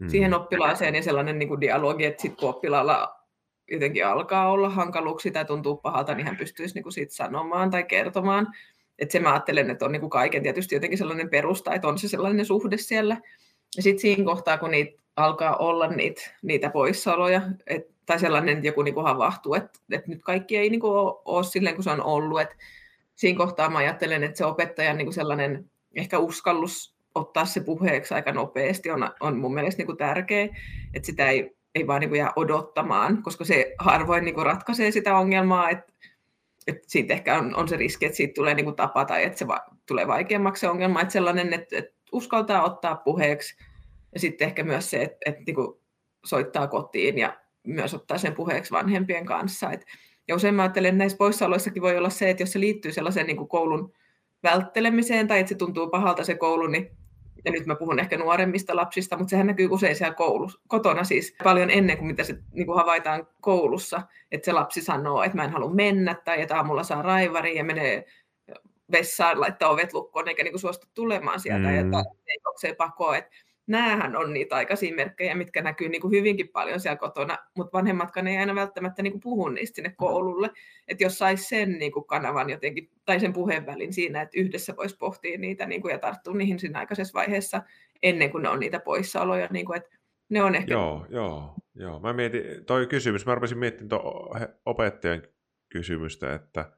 hmm. 0.00 0.08
siihen 0.08 0.34
oppilaaseen 0.34 0.94
ja 0.94 1.02
sellainen 1.02 1.38
niin 1.38 1.48
kuin 1.48 1.60
dialogi, 1.60 2.04
että 2.04 2.22
sitten 2.22 2.40
kun 2.40 2.50
oppilaalla 2.50 3.21
jotenkin 3.72 4.06
alkaa 4.06 4.50
olla 4.50 4.68
hankaluuksia 4.68 5.32
tai 5.32 5.44
tuntuu 5.44 5.76
pahalta, 5.76 6.14
niin 6.14 6.26
hän 6.26 6.36
pystyisi 6.36 6.74
niin 6.74 6.82
kuin 6.82 6.92
siitä 6.92 7.14
sanomaan 7.14 7.70
tai 7.70 7.84
kertomaan, 7.84 8.48
että 8.98 9.12
se 9.12 9.20
mä 9.20 9.32
ajattelen, 9.32 9.70
että 9.70 9.84
on 9.84 9.92
niin 9.92 10.00
kuin 10.00 10.10
kaiken 10.10 10.42
tietysti 10.42 10.74
jotenkin 10.74 10.98
sellainen 10.98 11.30
perusta, 11.30 11.74
että 11.74 11.88
on 11.88 11.98
se 11.98 12.08
sellainen 12.08 12.46
suhde 12.46 12.76
siellä. 12.76 13.16
Ja 13.76 13.82
sitten 13.82 14.00
siinä 14.00 14.24
kohtaa, 14.24 14.58
kun 14.58 14.70
niitä 14.70 15.02
alkaa 15.16 15.56
olla 15.56 15.86
niitä, 15.86 16.22
niitä 16.42 16.70
poissaoloja, 16.70 17.42
et, 17.66 17.86
tai 18.06 18.18
sellainen, 18.18 18.56
että 18.56 18.66
joku 18.66 18.82
niin 18.82 18.94
kuin 18.94 19.06
havahtuu, 19.06 19.54
että, 19.54 19.78
että 19.90 20.10
nyt 20.10 20.22
kaikki 20.22 20.56
ei 20.56 20.70
niin 20.70 20.80
kuin 20.80 20.92
ole, 20.92 21.22
ole 21.24 21.44
silleen, 21.44 21.74
kun 21.74 21.84
se 21.84 21.90
on 21.90 22.02
ollut. 22.02 22.40
Että 22.40 22.54
siinä 23.14 23.38
kohtaa 23.38 23.70
mä 23.70 23.78
ajattelen, 23.78 24.24
että 24.24 24.38
se 24.38 24.44
opettajan 24.44 24.96
niin 24.96 25.06
kuin 25.06 25.14
sellainen 25.14 25.70
ehkä 25.94 26.18
uskallus 26.18 26.94
ottaa 27.14 27.44
se 27.44 27.60
puheeksi 27.60 28.14
aika 28.14 28.32
nopeasti 28.32 28.90
on, 28.90 29.10
on 29.20 29.38
mun 29.38 29.54
mielestä 29.54 29.78
niin 29.80 29.86
kuin 29.86 29.98
tärkeä, 29.98 30.48
että 30.94 31.06
sitä 31.06 31.30
ei, 31.30 31.56
ei 31.74 31.86
vaan 31.86 32.00
niin 32.00 32.08
kuin 32.08 32.18
jää 32.18 32.32
odottamaan, 32.36 33.22
koska 33.22 33.44
se 33.44 33.74
harvoin 33.78 34.24
niin 34.24 34.34
kuin 34.34 34.46
ratkaisee 34.46 34.90
sitä 34.90 35.16
ongelmaa, 35.16 35.70
että 35.70 35.92
että 36.66 36.82
siitä 36.86 37.14
ehkä 37.14 37.38
on, 37.38 37.56
on 37.56 37.68
se 37.68 37.76
riski, 37.76 38.06
että 38.06 38.16
siitä 38.16 38.34
tulee 38.34 38.54
niin 38.54 38.64
kuin 38.64 38.76
tapa 38.76 39.04
tai 39.04 39.24
että 39.24 39.38
se 39.38 39.46
va- 39.46 39.66
tulee 39.86 40.06
vaikeammaksi 40.06 40.60
se 40.60 40.68
ongelma, 40.68 41.00
että 41.00 41.12
sellainen, 41.12 41.52
että, 41.52 41.78
että 41.78 41.94
uskaltaa 42.12 42.64
ottaa 42.64 42.96
puheeksi 42.96 43.56
ja 44.14 44.20
sitten 44.20 44.46
ehkä 44.46 44.62
myös 44.62 44.90
se, 44.90 45.02
että, 45.02 45.16
että 45.26 45.42
niin 45.46 45.56
soittaa 46.24 46.66
kotiin 46.66 47.18
ja 47.18 47.36
myös 47.66 47.94
ottaa 47.94 48.18
sen 48.18 48.34
puheeksi 48.34 48.70
vanhempien 48.70 49.26
kanssa. 49.26 49.70
Et, 49.70 49.86
ja 50.28 50.34
usein 50.34 50.54
mä 50.54 50.62
ajattelen, 50.62 50.88
että 50.88 50.98
näissä 50.98 51.18
poissaoloissakin 51.18 51.82
voi 51.82 51.96
olla 51.96 52.10
se, 52.10 52.30
että 52.30 52.42
jos 52.42 52.52
se 52.52 52.60
liittyy 52.60 52.92
sellaiseen 52.92 53.26
niin 53.26 53.36
kuin 53.36 53.48
koulun 53.48 53.92
välttelemiseen 54.42 55.28
tai 55.28 55.40
että 55.40 55.48
se 55.48 55.54
tuntuu 55.54 55.88
pahalta 55.88 56.24
se 56.24 56.34
koulu, 56.34 56.66
niin 56.66 56.90
ja 57.44 57.52
nyt 57.52 57.66
mä 57.66 57.74
puhun 57.74 57.98
ehkä 57.98 58.18
nuoremmista 58.18 58.76
lapsista, 58.76 59.16
mutta 59.16 59.30
sehän 59.30 59.46
näkyy 59.46 59.68
usein 59.70 59.96
siellä 59.96 60.14
koulussa, 60.14 60.60
kotona 60.68 61.04
siis 61.04 61.36
paljon 61.44 61.70
ennen 61.70 61.98
kuin 61.98 62.06
mitä 62.06 62.24
se 62.24 62.38
niin 62.52 62.66
kuin 62.66 62.76
havaitaan 62.76 63.28
koulussa, 63.40 64.02
että 64.32 64.44
se 64.44 64.52
lapsi 64.52 64.82
sanoo, 64.82 65.22
että 65.22 65.36
mä 65.36 65.44
en 65.44 65.50
halua 65.50 65.74
mennä 65.74 66.14
tai 66.24 66.42
että 66.42 66.56
aamulla 66.56 66.82
saa 66.82 67.02
raivari 67.02 67.56
ja 67.56 67.64
menee 67.64 68.04
vessaan, 68.92 69.40
laittaa 69.40 69.70
ovet 69.70 69.92
lukkoon 69.92 70.28
eikä 70.28 70.42
niin 70.42 70.52
kuin 70.52 70.60
suostu 70.60 70.86
tulemaan 70.94 71.40
sieltä 71.40 71.68
mm. 71.68 71.92
ja 71.92 72.04
ei 72.64 72.74
pakoa, 72.74 73.16
että 73.16 73.30
näähän 73.66 74.16
on 74.16 74.32
niitä 74.32 74.56
aikaisia 74.56 74.94
merkkejä, 74.94 75.34
mitkä 75.34 75.62
näkyy 75.62 75.88
niin 75.88 76.00
kuin 76.00 76.12
hyvinkin 76.12 76.48
paljon 76.48 76.80
siellä 76.80 76.96
kotona, 76.96 77.38
mutta 77.56 77.78
vanhemmatkaan 77.78 78.26
ei 78.26 78.36
aina 78.36 78.54
välttämättä 78.54 79.02
niin 79.02 79.12
kuin 79.12 79.20
puhu 79.20 79.48
niistä 79.48 79.74
sinne 79.74 79.94
koululle. 79.96 80.50
Että 80.88 81.04
jos 81.04 81.18
saisi 81.18 81.44
sen 81.44 81.72
niin 81.72 81.92
kuin 81.92 82.04
kanavan 82.04 82.50
jotenkin, 82.50 82.90
tai 83.04 83.20
sen 83.20 83.32
puheenvälin 83.32 83.92
siinä, 83.92 84.22
että 84.22 84.40
yhdessä 84.40 84.76
voisi 84.76 84.96
pohtia 84.96 85.38
niitä 85.38 85.66
niin 85.66 85.82
kuin, 85.82 85.92
ja 85.92 85.98
tarttua 85.98 86.34
niihin 86.34 86.58
siinä 86.58 86.78
aikaisessa 86.78 87.14
vaiheessa, 87.14 87.62
ennen 88.02 88.30
kuin 88.30 88.42
ne 88.42 88.48
on 88.48 88.60
niitä 88.60 88.80
poissaoloja. 88.80 89.48
Niin 89.50 89.66
kuin, 89.66 89.76
että 89.76 89.90
ne 90.28 90.42
on 90.42 90.54
ehkä... 90.54 90.74
Joo, 90.74 91.06
joo, 91.08 91.54
joo. 91.74 92.00
Mä 92.00 92.12
mietin, 92.12 92.64
toi 92.64 92.86
kysymys, 92.86 93.26
mä 93.26 93.34
rupesin 93.34 93.58
miettimään 93.58 93.88
tuon 93.88 94.40
opettajan 94.66 95.22
kysymystä, 95.68 96.34
että 96.34 96.72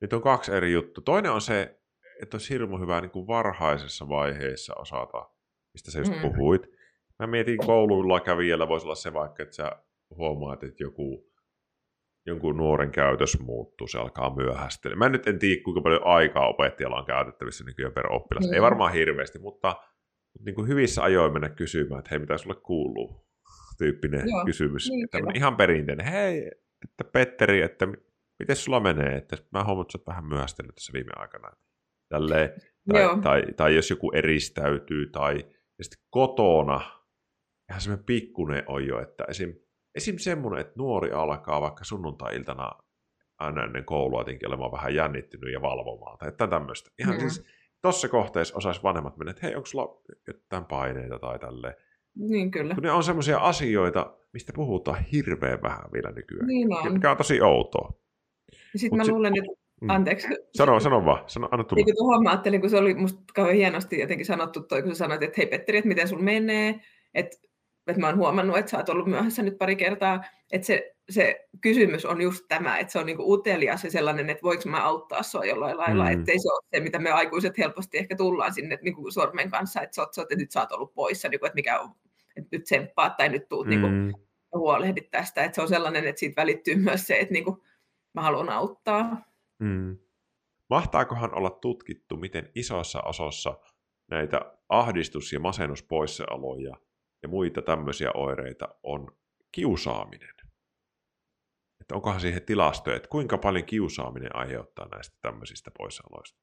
nyt 0.00 0.12
on 0.12 0.22
kaksi 0.22 0.52
eri 0.52 0.72
juttua. 0.72 1.02
Toinen 1.04 1.32
on 1.32 1.40
se, 1.40 1.80
että 2.22 2.34
olisi 2.34 2.50
hirmu 2.50 2.78
hyvä 2.78 3.00
niin 3.00 3.10
kuin 3.10 3.26
varhaisessa 3.26 4.08
vaiheessa 4.08 4.74
osata 4.74 5.33
mistä 5.74 5.90
sä 5.90 5.98
just 5.98 6.12
mm. 6.12 6.20
puhuit. 6.20 6.62
Mä 7.18 7.26
mietin 7.26 7.58
kouluilla 7.58 8.20
kävijällä 8.20 8.68
voisi 8.68 8.86
olla 8.86 8.94
se 8.94 9.12
vaikka, 9.12 9.42
että 9.42 9.54
sä 9.54 9.72
huomaat, 10.16 10.62
että 10.62 10.82
joku, 10.82 11.32
jonkun 12.26 12.56
nuoren 12.56 12.90
käytös 12.90 13.40
muuttuu, 13.40 13.86
se 13.86 13.98
alkaa 13.98 14.36
myöhästellä. 14.36 14.96
Mä 14.96 15.08
nyt 15.08 15.26
en 15.26 15.38
tiedä, 15.38 15.62
kuinka 15.64 15.80
paljon 15.80 16.06
aikaa 16.06 16.48
opettajalla 16.48 16.96
on 16.96 17.06
käytettävissä 17.06 17.64
nykyään 17.64 17.92
per 17.92 18.12
oppilas. 18.12 18.46
Mm. 18.46 18.54
Ei 18.54 18.62
varmaan 18.62 18.92
hirveästi, 18.92 19.38
mutta, 19.38 19.76
niin 20.44 20.54
kuin 20.54 20.68
hyvissä 20.68 21.02
ajoin 21.02 21.32
mennä 21.32 21.48
kysymään, 21.48 21.98
että 21.98 22.10
hei, 22.10 22.18
mitä 22.18 22.38
sulle 22.38 22.56
kuuluu? 22.62 23.24
Tyyppinen 23.78 24.28
Joo, 24.28 24.44
kysymys. 24.44 24.88
Niin, 24.88 25.04
että 25.04 25.18
ihan 25.34 25.56
perinteinen. 25.56 26.06
Hei, 26.06 26.50
että 26.84 27.04
Petteri, 27.12 27.62
että 27.62 27.88
miten 28.38 28.56
sulla 28.56 28.80
menee? 28.80 29.16
Että 29.16 29.36
mä 29.52 29.64
huomaan, 29.64 29.84
että 29.84 29.98
sä 29.98 30.04
vähän 30.06 30.24
myöhästellyt 30.24 30.74
tässä 30.74 30.92
viime 30.92 31.12
aikana. 31.16 31.50
Tälleen, 32.08 32.50
tai, 32.92 33.20
tai, 33.22 33.42
tai, 33.56 33.76
jos 33.76 33.90
joku 33.90 34.12
eristäytyy 34.12 35.06
tai 35.06 35.44
ja 35.78 35.84
sitten 35.84 36.06
kotona, 36.10 36.80
ihan 37.70 37.80
semmoinen 37.80 38.06
pikkunen 38.06 38.62
on 38.66 38.86
jo, 38.86 39.00
että 39.00 39.24
esim, 39.28 39.54
esim. 39.94 40.18
semmoinen, 40.18 40.60
että 40.60 40.74
nuori 40.76 41.12
alkaa 41.12 41.60
vaikka 41.60 41.84
sunnuntai-iltana 41.84 42.70
aina 43.38 43.64
ennen 43.64 43.84
koulua 43.84 44.20
jotenkin 44.20 44.48
olemaan 44.48 44.72
vähän 44.72 44.94
jännittynyt 44.94 45.52
ja 45.52 45.62
valvomaan, 45.62 46.18
tai 46.18 46.28
että 46.28 46.46
tämmöistä. 46.46 46.90
Ihan 46.98 47.14
mm. 47.14 47.20
siis 47.20 47.46
tuossa 47.82 48.08
kohteessa 48.08 48.56
osaisi 48.56 48.82
vanhemmat 48.82 49.16
mennä, 49.16 49.30
että 49.30 49.46
hei, 49.46 49.54
onko 49.54 49.66
sulla 49.66 50.02
jotain 50.26 50.64
paineita 50.64 51.18
tai 51.18 51.38
tälleen. 51.38 51.74
Niin 52.16 52.50
kyllä. 52.50 52.74
Kun 52.74 52.82
ne 52.82 52.90
on 52.90 53.04
semmoisia 53.04 53.38
asioita, 53.38 54.16
mistä 54.32 54.52
puhutaan 54.52 55.04
hirveän 55.04 55.62
vähän 55.62 55.92
vielä 55.92 56.10
nykyään. 56.10 56.46
Niin 56.46 56.72
on. 56.72 56.92
Mikä 56.92 57.10
on 57.10 57.16
tosi 57.16 57.40
outoa. 57.40 57.92
Sitten 58.76 58.98
mä 58.98 59.06
luulen, 59.08 59.32
että 59.38 59.63
Mm. 59.84 59.90
Anteeksi. 59.90 60.28
Sano, 60.56 60.80
sano 60.80 61.04
vaan. 61.04 61.24
Sano, 61.26 61.48
anna 61.50 61.64
tulla. 61.64 61.84
Niin 61.84 61.96
tuohon 61.96 62.22
mä 62.22 62.30
ajattelin, 62.30 62.60
kun 62.60 62.70
se 62.70 62.76
oli 62.76 62.94
musta 62.94 63.22
kauhean 63.34 63.56
hienosti 63.56 64.00
jotenkin 64.00 64.26
sanottu 64.26 64.60
toi, 64.60 64.82
kun 64.82 64.94
sä 64.94 64.98
sanoit, 64.98 65.22
että 65.22 65.34
hei 65.38 65.46
Petteri, 65.46 65.78
että 65.78 65.88
miten 65.88 66.08
sun 66.08 66.24
menee, 66.24 66.80
että, 67.14 67.36
että 67.86 68.00
mä 68.00 68.06
oon 68.06 68.16
huomannut, 68.16 68.56
että 68.56 68.70
sä 68.70 68.76
oot 68.76 68.88
ollut 68.88 69.06
myöhässä 69.06 69.42
nyt 69.42 69.58
pari 69.58 69.76
kertaa, 69.76 70.24
että 70.52 70.66
se 70.66 70.94
se 71.10 71.46
kysymys 71.60 72.04
on 72.04 72.20
just 72.20 72.44
tämä, 72.48 72.78
että 72.78 72.92
se 72.92 72.98
on 72.98 73.06
niinku 73.06 73.32
utelias 73.32 73.84
ja 73.84 73.90
sellainen, 73.90 74.30
että 74.30 74.42
voiko 74.42 74.68
mä 74.68 74.84
auttaa 74.84 75.22
sua 75.22 75.44
jollain 75.44 75.78
lailla, 75.78 76.04
mm. 76.04 76.12
ettei 76.12 76.38
se 76.38 76.52
ole 76.52 76.62
se, 76.74 76.80
mitä 76.80 76.98
me 76.98 77.10
aikuiset 77.10 77.58
helposti 77.58 77.98
ehkä 77.98 78.16
tullaan 78.16 78.54
sinne 78.54 78.78
niinku 78.82 79.10
sormen 79.10 79.50
kanssa, 79.50 79.82
että, 79.82 79.94
sot, 79.94 80.14
sot, 80.14 80.32
että 80.32 80.42
nyt 80.42 80.50
sä 80.50 80.60
oot 80.60 80.72
ollut 80.72 80.94
poissa, 80.94 81.28
niinku, 81.28 81.46
että 81.46 81.54
mikä 81.54 81.80
on, 81.80 81.90
että 82.36 82.48
nyt 82.52 82.64
tsemppaa 82.64 83.10
tai 83.10 83.28
nyt 83.28 83.48
tuut 83.48 83.66
niinku 83.66 83.86
mm. 83.86 83.92
niinku, 83.92 84.20
huolehdit 84.54 85.10
tästä, 85.10 85.44
että 85.44 85.54
se 85.54 85.62
on 85.62 85.68
sellainen, 85.68 86.06
että 86.06 86.20
siitä 86.20 86.42
välittyy 86.42 86.76
myös 86.76 87.06
se, 87.06 87.18
että 87.18 87.32
niinku, 87.32 87.62
mä 88.14 88.22
haluan 88.22 88.48
auttaa. 88.48 89.33
Mm. 89.64 89.98
Mahtaakohan 90.70 91.34
olla 91.34 91.50
tutkittu, 91.50 92.16
miten 92.16 92.50
isossa 92.54 93.02
osassa 93.02 93.58
näitä 94.10 94.58
ahdistus- 94.68 95.32
ja 95.32 95.40
masennuspoissaoloja 95.40 96.76
ja 97.22 97.28
muita 97.28 97.62
tämmöisiä 97.62 98.10
oireita 98.14 98.68
on 98.82 99.16
kiusaaminen? 99.52 100.34
Että 101.80 101.94
onkohan 101.94 102.20
siihen 102.20 102.42
tilastoja, 102.42 102.96
että 102.96 103.08
kuinka 103.08 103.38
paljon 103.38 103.64
kiusaaminen 103.64 104.36
aiheuttaa 104.36 104.88
näistä 104.88 105.16
tämmöisistä 105.20 105.70
poissaoloista? 105.78 106.40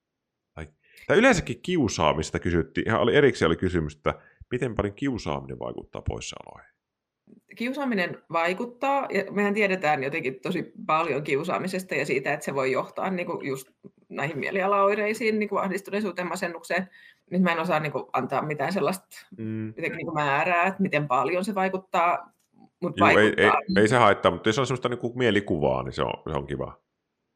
Tai, 0.53 0.67
tai 1.07 1.17
yleensäkin 1.17 1.61
kiusaamista 1.61 2.39
kysyttiin, 2.39 2.87
ihan 2.87 3.01
oli, 3.01 3.15
erikseen 3.15 3.47
oli 3.47 3.57
kysymys, 3.57 3.95
että 3.95 4.21
miten 4.51 4.75
paljon 4.75 4.95
kiusaaminen 4.95 5.59
vaikuttaa 5.59 6.01
poissaoloihin? 6.01 6.70
Kiusaaminen 7.55 8.17
vaikuttaa, 8.31 9.07
ja 9.09 9.31
mehän 9.31 9.53
tiedetään 9.53 10.03
jotenkin 10.03 10.39
tosi 10.41 10.73
paljon 10.85 11.23
kiusaamisesta 11.23 11.95
ja 11.95 12.05
siitä, 12.05 12.33
että 12.33 12.45
se 12.45 12.55
voi 12.55 12.71
johtaa 12.71 13.09
niin 13.09 13.25
kuin 13.25 13.47
just 13.47 13.69
näihin 14.09 14.39
mielialaoireisiin, 14.39 15.39
niin 15.39 15.49
kuin 15.49 15.61
ahdistuneisuuteen, 15.61 16.27
masennukseen. 16.27 16.89
Nyt 17.29 17.41
mä 17.41 17.51
en 17.51 17.59
osaa 17.59 17.79
niin 17.79 17.91
kuin, 17.91 18.03
antaa 18.13 18.41
mitään 18.41 18.73
sellaista 18.73 19.25
mm. 19.37 19.73
niin 19.77 20.05
kuin 20.05 20.13
määrää, 20.13 20.67
että 20.67 20.81
miten 20.81 21.07
paljon 21.07 21.45
se 21.45 21.55
vaikuttaa 21.55 22.31
Mut 22.81 22.97
Juu, 22.97 23.07
ei, 23.07 23.33
ei, 23.37 23.51
ei, 23.77 23.87
se 23.87 23.97
haittaa, 23.97 24.31
mutta 24.31 24.49
jos 24.49 24.59
on 24.59 24.67
sellaista 24.67 24.89
niin 24.89 24.99
mielikuvaa, 25.15 25.83
niin 25.83 25.93
se 25.93 26.03
on, 26.03 26.13
se 26.31 26.37
on 26.37 26.47
kiva. 26.47 26.79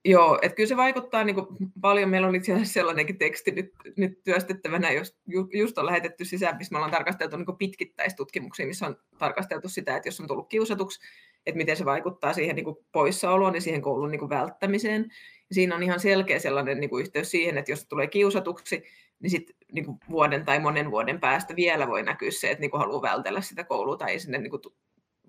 Joo, 0.08 0.40
että 0.42 0.56
kyllä 0.56 0.68
se 0.68 0.78
vaikuttaa 0.78 1.24
niin 1.24 1.36
kuin 1.36 1.48
paljon. 1.82 2.10
Meillä 2.10 2.28
on 2.28 2.36
itse 2.36 2.54
asiassa 2.54 2.74
sellainenkin 2.74 3.18
teksti 3.18 3.52
nyt, 3.52 3.74
nyt 3.98 4.24
työstettävänä, 4.24 4.92
jos 4.92 5.18
just 5.54 5.78
on 5.78 5.86
lähetetty 5.86 6.26
sisään, 6.26 6.58
missä 6.58 6.72
me 6.72 6.78
ollaan 6.78 6.92
tarkasteltu 6.92 7.38
niin 7.38 7.58
pitkittäistutkimuksia, 7.58 8.68
missä 8.68 8.88
on 8.88 8.98
tarkasteltu 9.18 9.70
sitä, 9.70 9.96
että 9.96 10.08
jos 10.08 10.20
on 10.20 10.28
tullut 10.28 10.50
kiusatuksi, 10.50 11.00
että 11.46 11.58
miten 11.58 11.78
se 11.78 11.86
vaikuttaa 11.86 12.34
siihen 12.34 12.56
niin 12.56 12.64
kuin 12.64 12.78
poissaoloon 12.92 13.56
ja 13.56 13.62
siihen 13.62 13.82
koulun 13.82 14.12
niin 14.12 14.20
kuin 14.20 14.30
välttämiseen. 14.30 15.02
Ja 15.50 15.56
siinä 15.56 15.76
on 15.76 15.84
ihan 15.84 16.00
selkeä 16.00 16.40
sellainen 16.40 16.80
niin 16.80 16.90
kuin 16.90 17.02
yhteys 17.02 17.32
siihen, 17.32 17.58
että 17.58 17.72
jos 17.72 17.86
tulee 17.88 18.08
kiusatuksi, 18.08 18.84
niin 19.20 19.32
sitten 19.32 19.56
niin 19.72 19.86
vuoden 20.10 20.46
tai 20.46 20.60
monen 20.60 20.92
vuoden 20.92 21.20
päästä 21.20 21.56
vielä 21.56 21.88
voi 21.88 22.04
näkyä 22.04 22.32
se, 22.32 22.52
että 22.52 22.62
niin 22.62 22.72
kuin 22.72 22.82
haluaa 22.82 23.02
vältellä 23.02 23.42
sitä 23.42 23.64
koulua 23.64 23.98
tai 23.98 24.12
ei 24.12 24.20
sinne 24.20 24.38
niin 24.38 24.52
kuin 24.52 24.62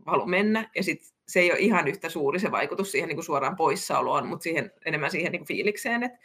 halua 0.07 0.27
mennä, 0.27 0.71
ja 0.75 0.83
sit 0.83 1.16
se 1.29 1.41
ei 1.41 1.53
ole 1.53 1.59
ihan 1.59 1.89
yhtä 1.89 2.09
suuri 2.09 2.39
se 2.39 2.51
vaikutus 2.51 2.93
siihen 2.93 3.09
niin 3.09 3.17
kuin 3.17 3.25
suoraan 3.25 3.57
poissaoloon, 3.57 4.27
mutta 4.27 4.43
siihen, 4.43 4.73
enemmän 4.85 5.11
siihen 5.11 5.33
niin 5.33 5.41
kuin 5.41 5.49
fiilikseen, 5.49 6.03
että, 6.03 6.19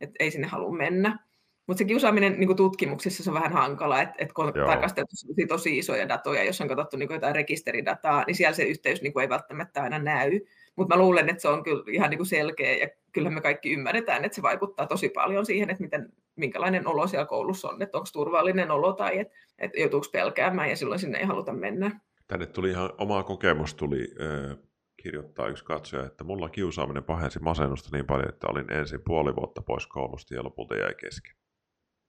että 0.00 0.16
ei 0.20 0.30
sinne 0.30 0.46
halua 0.46 0.76
mennä. 0.76 1.18
Mutta 1.66 1.78
se 1.78 1.84
kiusaaminen 1.84 2.32
niin 2.38 2.46
kuin 2.46 2.56
tutkimuksissa 2.56 3.24
se 3.24 3.30
on 3.30 3.34
vähän 3.34 3.52
hankala, 3.52 4.02
että, 4.02 4.14
että 4.18 4.34
kun 4.34 4.46
on 4.46 4.52
Joo. 4.56 4.66
tarkasteltu 4.66 5.10
tosi 5.48 5.78
isoja 5.78 6.08
datoja, 6.08 6.44
jos 6.44 6.60
on 6.60 6.68
katsottu 6.68 6.96
niin 6.96 7.08
kuin 7.08 7.16
jotain 7.16 7.34
rekisteridataa, 7.34 8.24
niin 8.26 8.34
siellä 8.34 8.54
se 8.54 8.62
yhteys 8.62 9.02
niin 9.02 9.12
kuin 9.12 9.22
ei 9.22 9.28
välttämättä 9.28 9.82
aina 9.82 9.98
näy. 9.98 10.40
Mutta 10.76 10.96
mä 10.96 11.02
luulen, 11.02 11.28
että 11.28 11.42
se 11.42 11.48
on 11.48 11.62
kyllä 11.62 11.84
ihan 11.88 12.10
niin 12.10 12.18
kuin 12.18 12.26
selkeä, 12.26 12.76
ja 12.76 12.88
kyllä 13.12 13.30
me 13.30 13.40
kaikki 13.40 13.72
ymmärretään, 13.72 14.24
että 14.24 14.36
se 14.36 14.42
vaikuttaa 14.42 14.86
tosi 14.86 15.08
paljon 15.08 15.46
siihen, 15.46 15.70
että 15.70 15.82
miten, 15.82 16.12
minkälainen 16.36 16.86
olo 16.86 17.06
siellä 17.06 17.26
koulussa 17.26 17.68
on, 17.68 17.82
että 17.82 17.98
onko 17.98 18.08
turvallinen 18.12 18.70
olo 18.70 18.92
tai 18.92 19.18
että, 19.18 19.34
että 19.58 19.80
joutuuko 19.80 20.06
pelkäämään, 20.12 20.70
ja 20.70 20.76
silloin 20.76 21.00
sinne 21.00 21.18
ei 21.18 21.24
haluta 21.24 21.52
mennä. 21.52 22.00
Tänne 22.26 22.46
tuli 22.46 22.70
ihan 22.70 22.90
oma 22.98 23.22
kokemus, 23.22 23.74
tuli 23.74 24.14
äh, 24.20 24.58
kirjoittaa 25.02 25.48
yksi 25.48 25.64
katsoja, 25.64 26.06
että 26.06 26.24
mulla 26.24 26.48
kiusaaminen 26.48 27.04
pahensi 27.04 27.38
masennusta 27.38 27.88
niin 27.92 28.06
paljon, 28.06 28.28
että 28.28 28.46
olin 28.46 28.72
ensin 28.72 29.00
puoli 29.04 29.36
vuotta 29.36 29.62
pois 29.62 29.86
koulusta 29.86 30.34
ja 30.34 30.44
lopulta 30.44 30.76
jäi 30.76 30.94
kesken. 30.94 31.36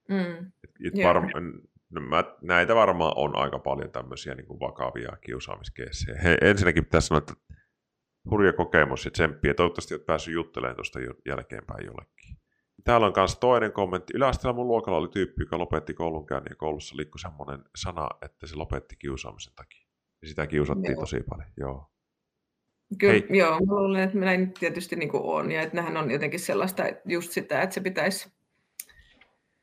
Mm. 0.10 0.52
Et, 0.64 0.72
et 0.84 1.04
varma, 1.04 1.30
no 1.90 2.02
mä, 2.02 2.24
näitä 2.42 2.76
varmaan 2.76 3.14
on 3.16 3.36
aika 3.36 3.60
paljon 3.60 3.92
tämmöisiä 3.92 4.36
niin 4.36 4.46
kuin 4.48 4.60
vakavia 4.60 5.18
kiusaamiskeissejä. 5.22 6.22
He, 6.22 6.38
ensinnäkin 6.42 6.86
pitäisi 6.86 7.08
sanoa, 7.08 7.18
että 7.18 7.34
hurja 8.30 8.54
kokemus 8.54 9.06
ja 9.06 9.12
tsemppiä. 9.12 9.54
Toivottavasti 9.54 9.94
olet 9.94 10.06
päässyt 10.06 10.34
juttelemaan 10.34 10.76
tuosta 10.76 11.00
jälkeenpäin 11.26 11.86
jollekin. 11.86 12.38
Täällä 12.84 13.08
on 13.08 13.14
myös 13.16 13.38
toinen 13.38 13.72
kommentti. 13.72 14.14
Yläasteella 14.16 14.54
mun 14.54 14.68
luokalla 14.68 14.98
oli 14.98 15.08
tyyppi, 15.08 15.44
joka 15.44 15.58
lopetti 15.58 15.94
koulunkäynnin 15.94 16.52
ja 16.52 16.56
koulussa 16.56 16.98
liikkui 16.98 17.20
semmoinen 17.20 17.64
sana, 17.76 18.10
että 18.22 18.48
se 18.48 18.56
lopetti 18.56 18.96
kiusaamisen 18.96 19.54
takia. 19.56 19.87
Sitä 20.26 20.48
kiusattiin 20.48 20.92
joo. 20.92 21.00
tosi 21.00 21.20
paljon, 21.30 21.50
joo. 21.58 21.90
Kyllä, 23.00 23.14
Hei. 23.14 23.38
joo, 23.38 23.52
mä 23.52 23.76
luulen, 23.76 24.04
että 24.04 24.18
näin 24.18 24.54
tietysti 24.54 24.96
niin 24.96 25.10
kuin 25.10 25.24
on, 25.24 25.52
ja 25.52 25.62
että 25.62 25.76
nähän 25.76 25.98
on 25.98 26.12
jotenkin 26.12 26.40
sellaista, 26.40 26.88
että 26.88 27.02
just 27.06 27.32
sitä, 27.32 27.62
että 27.62 27.74
se 27.74 27.82
pitäisi, 27.82 28.32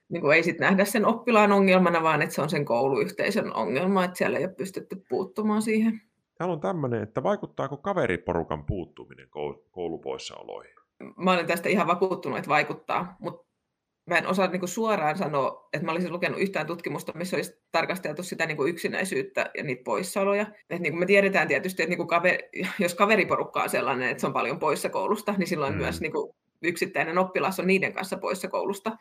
niin 0.08 0.20
kuin 0.20 0.36
ei 0.36 0.42
sit 0.42 0.58
nähdä 0.58 0.84
sen 0.84 1.06
oppilaan 1.06 1.52
ongelmana, 1.52 2.02
vaan 2.02 2.22
että 2.22 2.34
se 2.34 2.42
on 2.42 2.50
sen 2.50 2.64
kouluyhteisön 2.64 3.54
ongelma, 3.54 4.04
että 4.04 4.18
siellä 4.18 4.38
ei 4.38 4.44
ole 4.44 4.54
pystytty 4.54 5.04
puuttumaan 5.08 5.62
siihen. 5.62 6.02
Täällä 6.38 6.52
on 6.52 6.60
tämmöinen, 6.60 7.02
että 7.02 7.22
vaikuttaako 7.22 7.76
kaveriporukan 7.76 8.64
puuttuminen 8.64 9.28
koulupoissaoloihin? 9.70 10.74
Mä 11.16 11.32
olen 11.32 11.46
tästä 11.46 11.68
ihan 11.68 11.86
vakuuttunut, 11.86 12.38
että 12.38 12.48
vaikuttaa, 12.48 13.16
mutta 13.20 13.43
mä 14.06 14.18
en 14.18 14.26
osaa 14.26 14.46
niin 14.46 14.60
kuin 14.60 14.68
suoraan 14.68 15.18
sanoa, 15.18 15.68
että 15.72 15.86
mä 15.86 15.92
olisin 15.92 16.12
lukenut 16.12 16.40
yhtään 16.40 16.66
tutkimusta, 16.66 17.12
missä 17.14 17.36
olisi 17.36 17.62
tarkasteltu 17.72 18.22
sitä 18.22 18.46
niin 18.46 18.56
kuin 18.56 18.70
yksinäisyyttä 18.70 19.50
ja 19.56 19.64
niitä 19.64 19.84
poissaoloja. 19.84 20.46
Et 20.70 20.80
niin 20.80 20.92
kuin 20.92 21.00
me 21.00 21.06
tiedetään 21.06 21.48
tietysti, 21.48 21.82
että 21.82 21.90
niin 21.90 21.96
kuin 21.96 22.08
kaveri, 22.08 22.48
jos 22.78 22.94
kaveriporukka 22.94 23.62
on 23.62 23.70
sellainen, 23.70 24.08
että 24.08 24.20
se 24.20 24.26
on 24.26 24.32
paljon 24.32 24.58
poissa 24.58 24.88
koulusta, 24.88 25.34
niin 25.38 25.46
silloin 25.46 25.74
mm. 25.74 25.78
myös 25.78 26.00
niin 26.00 26.12
kuin 26.12 26.34
yksittäinen 26.62 27.18
oppilas 27.18 27.60
on 27.60 27.66
niiden 27.66 27.92
kanssa 27.92 28.16
poissa 28.16 28.48
koulusta. 28.48 28.96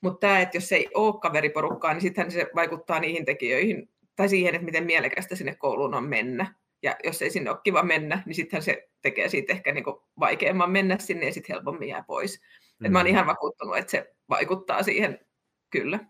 Mutta 0.00 0.26
tämä, 0.26 0.40
että 0.40 0.56
jos 0.56 0.72
ei 0.72 0.88
ole 0.94 1.20
kaveriporukkaa, 1.20 1.92
niin 1.92 2.02
sittenhän 2.02 2.30
se 2.30 2.50
vaikuttaa 2.54 3.00
niihin 3.00 3.24
tekijöihin, 3.24 3.88
tai 4.16 4.28
siihen, 4.28 4.54
että 4.54 4.64
miten 4.64 4.84
mielekästä 4.84 5.36
sinne 5.36 5.54
kouluun 5.54 5.94
on 5.94 6.04
mennä. 6.04 6.54
Ja 6.82 6.96
jos 7.04 7.22
ei 7.22 7.30
sinne 7.30 7.50
ole 7.50 7.58
kiva 7.64 7.82
mennä, 7.82 8.22
niin 8.26 8.34
sittenhän 8.34 8.62
se 8.62 8.88
tekee 9.02 9.28
siitä 9.28 9.52
ehkä 9.52 9.72
niin 9.72 9.84
kuin 9.84 9.96
vaikeamman 10.20 10.70
mennä 10.70 10.98
sinne 10.98 11.26
ja 11.26 11.32
sitten 11.32 11.54
helpommin 11.54 11.88
jää 11.88 12.04
pois. 12.06 12.40
Mm. 12.78 12.86
Et 12.86 12.92
mä 12.92 12.98
oon 12.98 13.06
mm. 13.06 13.10
ihan 13.10 13.26
vakuuttunut, 13.26 13.76
että 13.76 13.90
se 13.90 14.13
vaikuttaa 14.28 14.82
siihen 14.82 15.26
kyllä. 15.70 16.00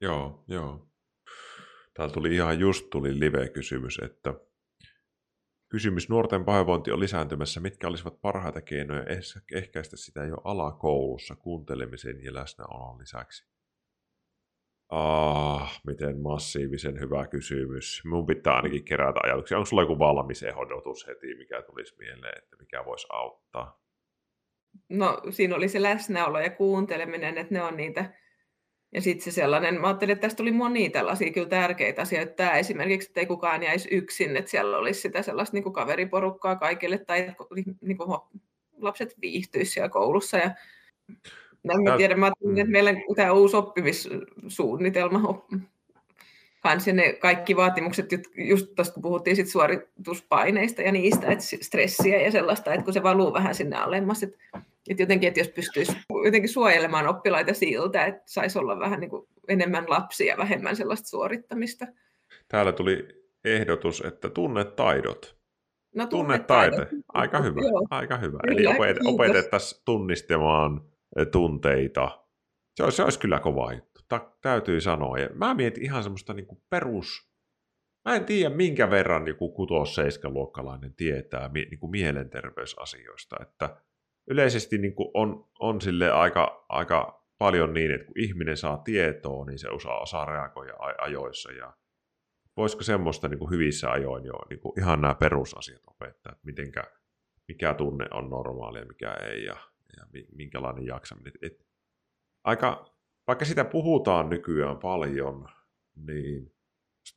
Joo, 0.00 0.44
joo. 0.48 0.86
Täällä 1.94 2.14
tuli 2.14 2.34
ihan 2.34 2.60
just 2.60 2.90
tuli 2.90 3.20
live-kysymys, 3.20 3.98
että 3.98 4.34
kysymys 5.68 6.08
nuorten 6.08 6.44
pahoinvointi 6.44 6.92
on 6.92 7.00
lisääntymässä. 7.00 7.60
Mitkä 7.60 7.88
olisivat 7.88 8.20
parhaita 8.20 8.60
keinoja 8.60 9.04
ehkäistä 9.54 9.96
sitä 9.96 10.24
jo 10.24 10.36
alakoulussa 10.44 11.36
kuuntelemisen 11.36 12.24
ja 12.24 12.34
läsnäolon 12.34 12.98
lisäksi? 12.98 13.50
Ah, 14.88 15.80
miten 15.86 16.20
massiivisen 16.20 17.00
hyvä 17.00 17.26
kysymys. 17.26 18.02
Mun 18.04 18.26
pitää 18.26 18.54
ainakin 18.54 18.84
kerätä 18.84 19.20
ajatuksia. 19.22 19.56
Onko 19.56 19.66
sulla 19.66 19.82
joku 19.82 19.98
valmis 19.98 20.42
ehdotus 20.42 21.06
heti, 21.06 21.34
mikä 21.34 21.62
tulisi 21.62 21.96
mieleen, 21.98 22.38
että 22.38 22.56
mikä 22.56 22.84
voisi 22.84 23.06
auttaa? 23.10 23.80
No 24.88 25.22
siinä 25.30 25.56
oli 25.56 25.68
se 25.68 25.82
läsnäolo 25.82 26.40
ja 26.40 26.50
kuunteleminen, 26.50 27.38
että 27.38 27.54
ne 27.54 27.62
on 27.62 27.76
niitä. 27.76 28.14
Ja 28.94 29.00
sitten 29.00 29.24
se 29.24 29.30
sellainen, 29.30 29.80
mä 29.80 29.86
ajattelin, 29.86 30.12
että 30.12 30.22
tästä 30.22 30.36
tuli 30.36 30.52
monia 30.52 30.90
tällaisia 30.90 31.32
kyllä 31.32 31.48
tärkeitä 31.48 32.02
asioita. 32.02 32.32
Tämä 32.32 32.52
esimerkiksi, 32.52 33.08
että 33.08 33.20
ei 33.20 33.26
kukaan 33.26 33.62
jäisi 33.62 33.88
yksin, 33.92 34.36
että 34.36 34.50
siellä 34.50 34.78
olisi 34.78 35.00
sitä 35.00 35.22
sellaista 35.22 35.56
niin 35.56 35.62
kuin 35.62 35.72
kaveriporukkaa 35.72 36.56
kaikille, 36.56 36.98
tai 36.98 37.34
niin 37.80 37.96
kuin 37.96 38.18
lapset 38.76 39.14
viihtyisivät 39.20 39.72
siellä 39.72 39.88
koulussa. 39.88 40.38
Ja 40.38 40.50
en 41.70 41.96
tiedä, 41.96 42.16
mä 42.16 42.26
ajattelin, 42.26 42.58
että 42.58 42.72
meillä 42.72 42.90
on 42.90 43.16
tämä 43.16 43.32
uusi 43.32 43.56
oppimissuunnitelma 43.56 45.46
kanssa 46.60 46.92
ne 46.92 47.12
kaikki 47.12 47.56
vaatimukset, 47.56 48.06
just 48.36 48.66
tuosta 48.76 48.94
kun 48.94 49.02
puhuttiin 49.02 49.36
sit 49.36 49.48
suorituspaineista 49.48 50.82
ja 50.82 50.92
niistä, 50.92 51.26
että 51.26 51.44
stressiä 51.60 52.20
ja 52.20 52.30
sellaista, 52.30 52.74
että 52.74 52.84
kun 52.84 52.92
se 52.92 53.02
valuu 53.02 53.32
vähän 53.32 53.54
sinne 53.54 53.76
alemmas, 53.76 54.22
että, 54.22 54.38
että 54.90 55.02
jotenkin, 55.02 55.28
että 55.28 55.40
jos 55.40 55.48
pystyisi 55.48 55.96
jotenkin 56.24 56.48
suojelemaan 56.48 57.08
oppilaita 57.08 57.54
siltä, 57.54 58.04
että 58.04 58.22
saisi 58.26 58.58
olla 58.58 58.78
vähän 58.78 59.00
niin 59.00 59.10
kuin 59.10 59.26
enemmän 59.48 59.84
lapsia 59.88 60.26
ja 60.26 60.38
vähemmän 60.38 60.76
sellaista 60.76 61.08
suorittamista. 61.08 61.86
Täällä 62.48 62.72
tuli 62.72 63.08
ehdotus, 63.44 64.02
että 64.06 64.30
tunnetaidot. 64.30 65.36
No, 65.94 66.06
tunnetaide. 66.06 66.86
Aika 67.08 67.40
hyvä. 67.40 67.60
Joo. 67.60 67.86
Aika 67.90 68.16
hyvä. 68.16 68.38
Eli 68.46 68.66
opet- 68.66 69.00
opetettaisiin 69.04 69.82
tunnistamaan 69.84 70.80
tunteita. 71.32 72.24
Se 72.76 72.84
olisi, 72.84 72.96
se 72.96 73.04
olisi 73.04 73.18
kyllä 73.18 73.40
kova 73.40 73.72
juttu 73.72 73.89
ta, 74.10 74.32
täytyy 74.42 74.80
sanoa. 74.80 75.18
Ja 75.18 75.28
mä 75.34 75.54
mietin 75.54 75.84
ihan 75.84 76.02
semmoista 76.02 76.34
niin 76.34 76.46
kuin 76.46 76.62
perus... 76.70 77.30
Mä 78.08 78.14
en 78.14 78.24
tiedä, 78.24 78.54
minkä 78.54 78.90
verran 78.90 79.28
joku 79.28 79.52
6 79.52 80.20
luokkalainen 80.24 80.94
tietää 80.94 81.50
niin 81.52 81.78
kuin 81.78 81.90
mielenterveysasioista. 81.90 83.36
Että 83.42 83.76
yleisesti 84.30 84.78
niin 84.78 84.94
kuin 84.94 85.10
on, 85.14 85.48
on 85.60 85.80
sille 85.80 86.10
aika, 86.10 86.66
aika 86.68 87.26
paljon 87.38 87.74
niin, 87.74 87.90
että 87.90 88.06
kun 88.06 88.18
ihminen 88.18 88.56
saa 88.56 88.78
tietoa, 88.78 89.44
niin 89.44 89.58
se 89.58 89.68
osaa, 89.68 90.00
osaa 90.00 90.24
reagoida 90.24 90.74
ajoissa. 90.98 91.52
Ja 91.52 91.76
voisiko 92.56 92.82
semmoista 92.82 93.28
niin 93.28 93.38
kuin 93.38 93.50
hyvissä 93.50 93.90
ajoin 93.90 94.24
jo 94.24 94.34
niin 94.50 94.60
kuin 94.60 94.80
ihan 94.80 95.00
nämä 95.00 95.14
perusasiat 95.14 95.82
opettaa, 95.86 96.32
että 96.32 96.46
mitenkä, 96.46 96.84
mikä 97.48 97.74
tunne 97.74 98.06
on 98.10 98.30
normaali 98.30 98.84
mikä 98.84 99.12
ei 99.12 99.44
ja, 99.44 99.56
ja 99.96 100.22
minkälainen 100.32 100.86
jaksaminen. 100.86 101.32
Et, 101.42 101.66
aika, 102.44 102.99
vaikka 103.30 103.44
sitä 103.44 103.64
puhutaan 103.64 104.30
nykyään 104.30 104.78
paljon, 104.78 105.48
niin 106.06 106.52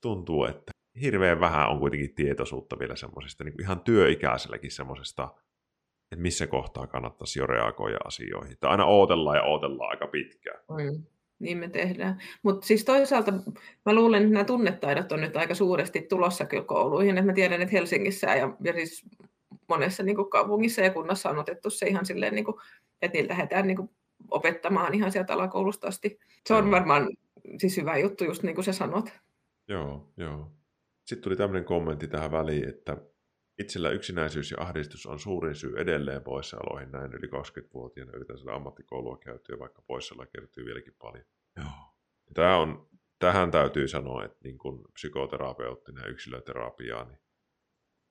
tuntuu, 0.02 0.46
että 0.46 0.72
hirveän 1.02 1.40
vähän 1.40 1.70
on 1.70 1.80
kuitenkin 1.80 2.16
tietoisuutta 2.16 2.80
vielä 2.80 2.96
semmoisesta, 2.96 3.44
niin 3.44 3.62
ihan 3.62 3.80
työikäiselläkin 3.82 4.72
semmoisesta, 4.72 5.34
että 6.12 6.22
missä 6.22 6.48
kohtaa 6.48 6.88
kannattaisi 6.88 7.40
jo 7.40 7.48
reagoida 7.48 7.98
asioihin. 8.06 8.58
Tai 8.60 8.72
aina 8.72 8.86
odotellaan 8.86 9.38
ja 9.38 9.44
odotellaan 9.44 9.90
aika 9.90 10.08
pitkään. 10.08 10.60
Mm. 10.70 11.04
Niin 11.40 11.58
me 11.58 11.70
tehdään. 11.70 12.22
Mutta 12.44 12.68
siis 12.68 12.86
toisaalta 12.86 13.32
mä 13.86 13.94
luulen, 13.94 14.24
että 14.24 14.34
nämä 14.34 14.46
tunnetaidot 14.46 15.12
on 15.12 15.22
nyt 15.22 15.38
aika 15.38 15.56
suuresti 15.56 16.02
tulossa 16.02 16.46
kyllä 16.46 16.64
kouluihin. 16.64 17.18
Et 17.18 17.26
mä 17.26 17.34
tiedän, 17.34 17.62
että 17.62 17.76
Helsingissä 17.76 18.28
ja, 18.28 18.58
ja 18.64 18.74
siis 18.74 19.06
monessa 19.70 20.04
niin 20.04 20.16
kuin 20.16 20.30
kaupungissa 20.30 20.82
ja 20.82 20.94
kunnassa 20.94 21.30
on 21.30 21.40
otettu 21.40 21.70
se 21.70 21.86
ihan 21.86 22.06
silleen, 22.06 22.36
niin 22.36 22.46
kuin, 22.46 22.58
että 23.02 23.18
niillä 23.18 23.32
lähdetään 23.32 23.68
niin 23.68 23.78
kuin 23.78 23.90
opettamaan 24.32 24.94
ihan 24.94 25.12
sieltä 25.12 25.34
alakoulusta 25.34 25.88
asti. 25.88 26.20
Se 26.48 26.54
on 26.54 26.72
varmaan 26.72 27.08
siis 27.58 27.78
hyvä 27.78 27.98
juttu, 27.98 28.24
just 28.24 28.44
niin 28.44 28.56
kuin 28.56 28.66
sä 28.66 28.74
sanot. 28.74 29.10
Joo, 29.68 30.14
joo. 30.18 30.52
Sitten 31.06 31.24
tuli 31.24 31.36
tämmöinen 31.36 31.66
kommentti 31.66 32.08
tähän 32.08 32.32
väliin, 32.32 32.70
että 32.70 32.98
itsellä 33.60 33.90
yksinäisyys 33.90 34.52
ja 34.52 34.58
ahdistus 34.60 35.06
on 35.06 35.20
suurin 35.20 35.56
syy 35.56 35.74
edelleen 35.78 36.24
poissaoloihin. 36.24 36.92
Näin 36.92 37.14
yli 37.14 37.28
20-vuotiaana 37.28 38.12
yritän 38.16 38.38
saada 38.38 38.56
ammattikoulua 38.56 39.18
käytyä, 39.18 39.60
vaikka 39.60 39.82
poissaoloa 39.82 40.26
kertyy 40.26 40.66
vieläkin 40.66 40.96
paljon. 41.02 41.26
Joo. 41.58 41.94
Tämä 42.34 42.58
on, 42.58 42.90
tähän 43.20 43.52
täytyy 43.52 43.88
sanoa, 43.88 44.26
että 44.26 44.38
niin 44.44 44.58
kuin 44.58 44.84
psykoterapeuttina 44.94 46.02
ja 46.02 46.08
yksilöterapiaa, 46.08 47.04
niin, 47.04 47.20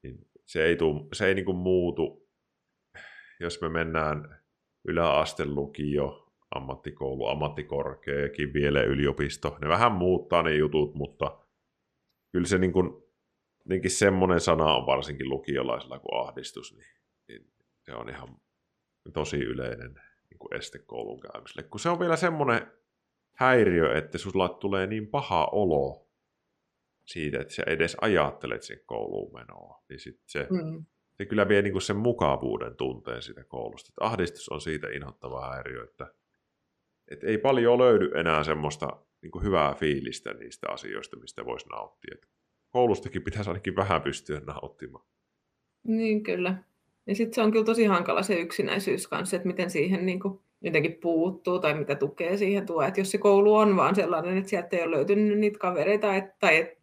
niin 0.03 0.31
se 0.47 0.65
ei, 0.65 0.77
tuu, 0.77 1.09
se 1.13 1.27
ei 1.27 1.35
niin 1.35 1.45
kuin 1.45 1.57
muutu, 1.57 2.29
jos 3.41 3.61
me 3.61 3.69
mennään 3.69 4.42
yläaste 4.85 5.45
lukio, 5.45 6.29
ammattikoulu, 6.55 7.27
ammattikorkeakin 7.27 8.53
vielä 8.53 8.83
yliopisto. 8.83 9.59
Ne 9.61 9.69
vähän 9.69 9.93
muuttaa 9.93 10.43
ne 10.43 10.55
jutut, 10.55 10.95
mutta 10.95 11.39
kyllä 12.33 12.47
se 12.47 12.59
niin 12.59 12.73
kuin, 12.73 13.03
semmoinen 13.87 14.41
sana 14.41 14.75
on 14.75 14.87
varsinkin 14.87 15.29
lukiolaisella 15.29 15.99
kuin 15.99 16.21
ahdistus, 16.21 16.77
niin, 16.77 16.97
niin 17.29 17.53
se 17.81 17.95
on 17.95 18.09
ihan 18.09 18.37
tosi 19.13 19.37
yleinen 19.37 19.95
niin 20.31 20.39
kuin 20.39 20.57
este 20.57 20.79
koulun 20.79 21.21
käymiselle. 21.21 21.63
Kun 21.63 21.81
se 21.81 21.89
on 21.89 22.01
vielä 22.01 22.17
semmoinen 22.17 22.73
häiriö, 23.33 23.99
että 23.99 24.19
sulla 24.19 24.49
tulee 24.49 24.87
niin 24.87 25.07
paha 25.07 25.49
olo 25.53 26.09
siitä, 27.05 27.41
että 27.41 27.55
sä 27.55 27.63
edes 27.67 27.97
ajattelet 28.01 28.63
sen 28.63 28.81
kouluun 28.87 29.33
menoa, 29.35 29.83
niin 29.89 30.01
sit 30.01 30.21
se, 30.27 30.47
mm. 30.51 30.85
Se 31.23 31.27
kyllä 31.27 31.49
vie 31.49 31.63
niin 31.63 31.73
kuin 31.73 31.83
sen 31.83 31.97
mukavuuden 31.97 32.77
tunteen 32.77 33.23
siitä 33.23 33.45
koulusta. 33.45 33.89
Että 33.91 34.05
ahdistus 34.05 34.49
on 34.49 34.61
siitä 34.61 34.89
inhottava 34.89 35.51
häiriö, 35.51 35.85
että, 35.85 36.15
että 37.09 37.27
ei 37.27 37.39
paljon 37.39 37.79
löydy 37.79 38.11
enää 38.15 38.45
semmoista 38.45 38.97
niin 39.23 39.31
kuin 39.31 39.45
hyvää 39.45 39.75
fiilistä 39.75 40.35
niistä 40.35 40.67
asioista, 40.71 41.17
mistä 41.17 41.45
voisi 41.45 41.69
nauttia. 41.69 42.15
Että 42.15 42.27
koulustakin 42.71 43.23
pitäisi 43.23 43.51
ainakin 43.51 43.77
vähän 43.77 44.03
pystyä 44.03 44.41
nauttimaan. 44.47 45.05
Niin 45.83 46.23
kyllä. 46.23 46.55
Ja 47.07 47.15
sitten 47.15 47.35
se 47.35 47.43
on 47.43 47.53
kyllä 47.53 47.65
tosi 47.65 47.85
hankala 47.85 48.23
se 48.23 48.41
yksinäisyys 48.41 49.09
kanssa, 49.09 49.37
että 49.37 49.49
miten 49.49 49.71
siihen 49.71 50.07
niin 50.07 50.21
kuin 50.21 50.41
jotenkin 50.61 50.99
puuttuu 51.03 51.59
tai 51.59 51.75
mitä 51.75 51.95
tukea 51.95 52.39
siihen 52.39 52.67
tuo. 52.67 52.83
Että 52.83 53.01
jos 53.01 53.11
se 53.11 53.19
koulu 53.19 53.55
on 53.55 53.77
vaan 53.77 53.95
sellainen, 53.95 54.37
että 54.37 54.51
sieltä 54.51 54.77
ei 54.77 54.83
ole 54.83 54.97
löytynyt 54.97 55.39
niitä 55.39 55.59
kavereita 55.59 56.17
et, 56.17 56.39
tai 56.39 56.77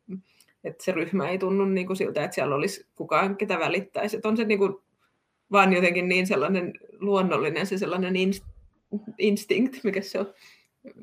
että 0.64 0.70
et 0.70 0.82
se 0.82 0.92
ryhmä 0.92 1.30
ei 1.30 1.38
tunnu 1.38 1.66
niin 1.66 1.88
kuin 1.88 1.98
siltä, 1.98 2.24
että 2.24 2.36
siellä 2.36 2.56
olisi 2.56 2.88
kukaan, 2.96 3.38
ketä 3.38 3.60
välittäisi. 3.60 4.16
Että 4.16 4.30
on 4.30 4.38
se 4.38 4.44
niin 4.44 4.60
kuin 4.60 4.76
vaan 5.52 5.74
jotenkin 5.74 6.10
niin 6.10 6.28
sellainen 6.28 6.74
luonnollinen, 7.00 7.66
se 7.66 7.78
sellainen 7.78 8.14
instinct, 9.18 9.84
mikä 9.84 10.02
se 10.02 10.20
on, 10.20 10.34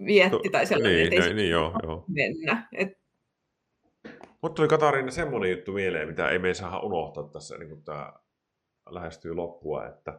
vietti 0.06 0.48
tai 0.52 0.66
sellainen, 0.66 0.96
niin, 0.96 1.12
että 1.12 1.28
ei 1.28 1.34
niin, 1.34 1.50
joo, 1.50 1.72
joo. 1.82 2.04
mennä. 2.08 2.68
Et... 2.72 2.98
Mutta 4.42 4.54
tuli 4.54 4.68
Katariina 4.68 5.10
semmoinen 5.10 5.50
juttu 5.50 5.72
mieleen, 5.72 6.08
mitä 6.08 6.28
ei 6.28 6.38
me 6.38 6.54
saa 6.54 6.80
unohtaa 6.80 7.28
tässä, 7.28 7.58
niin 7.58 7.68
kun 7.68 7.82
tämä 7.82 8.12
lähestyy 8.90 9.34
loppua, 9.34 9.86
että 9.86 10.18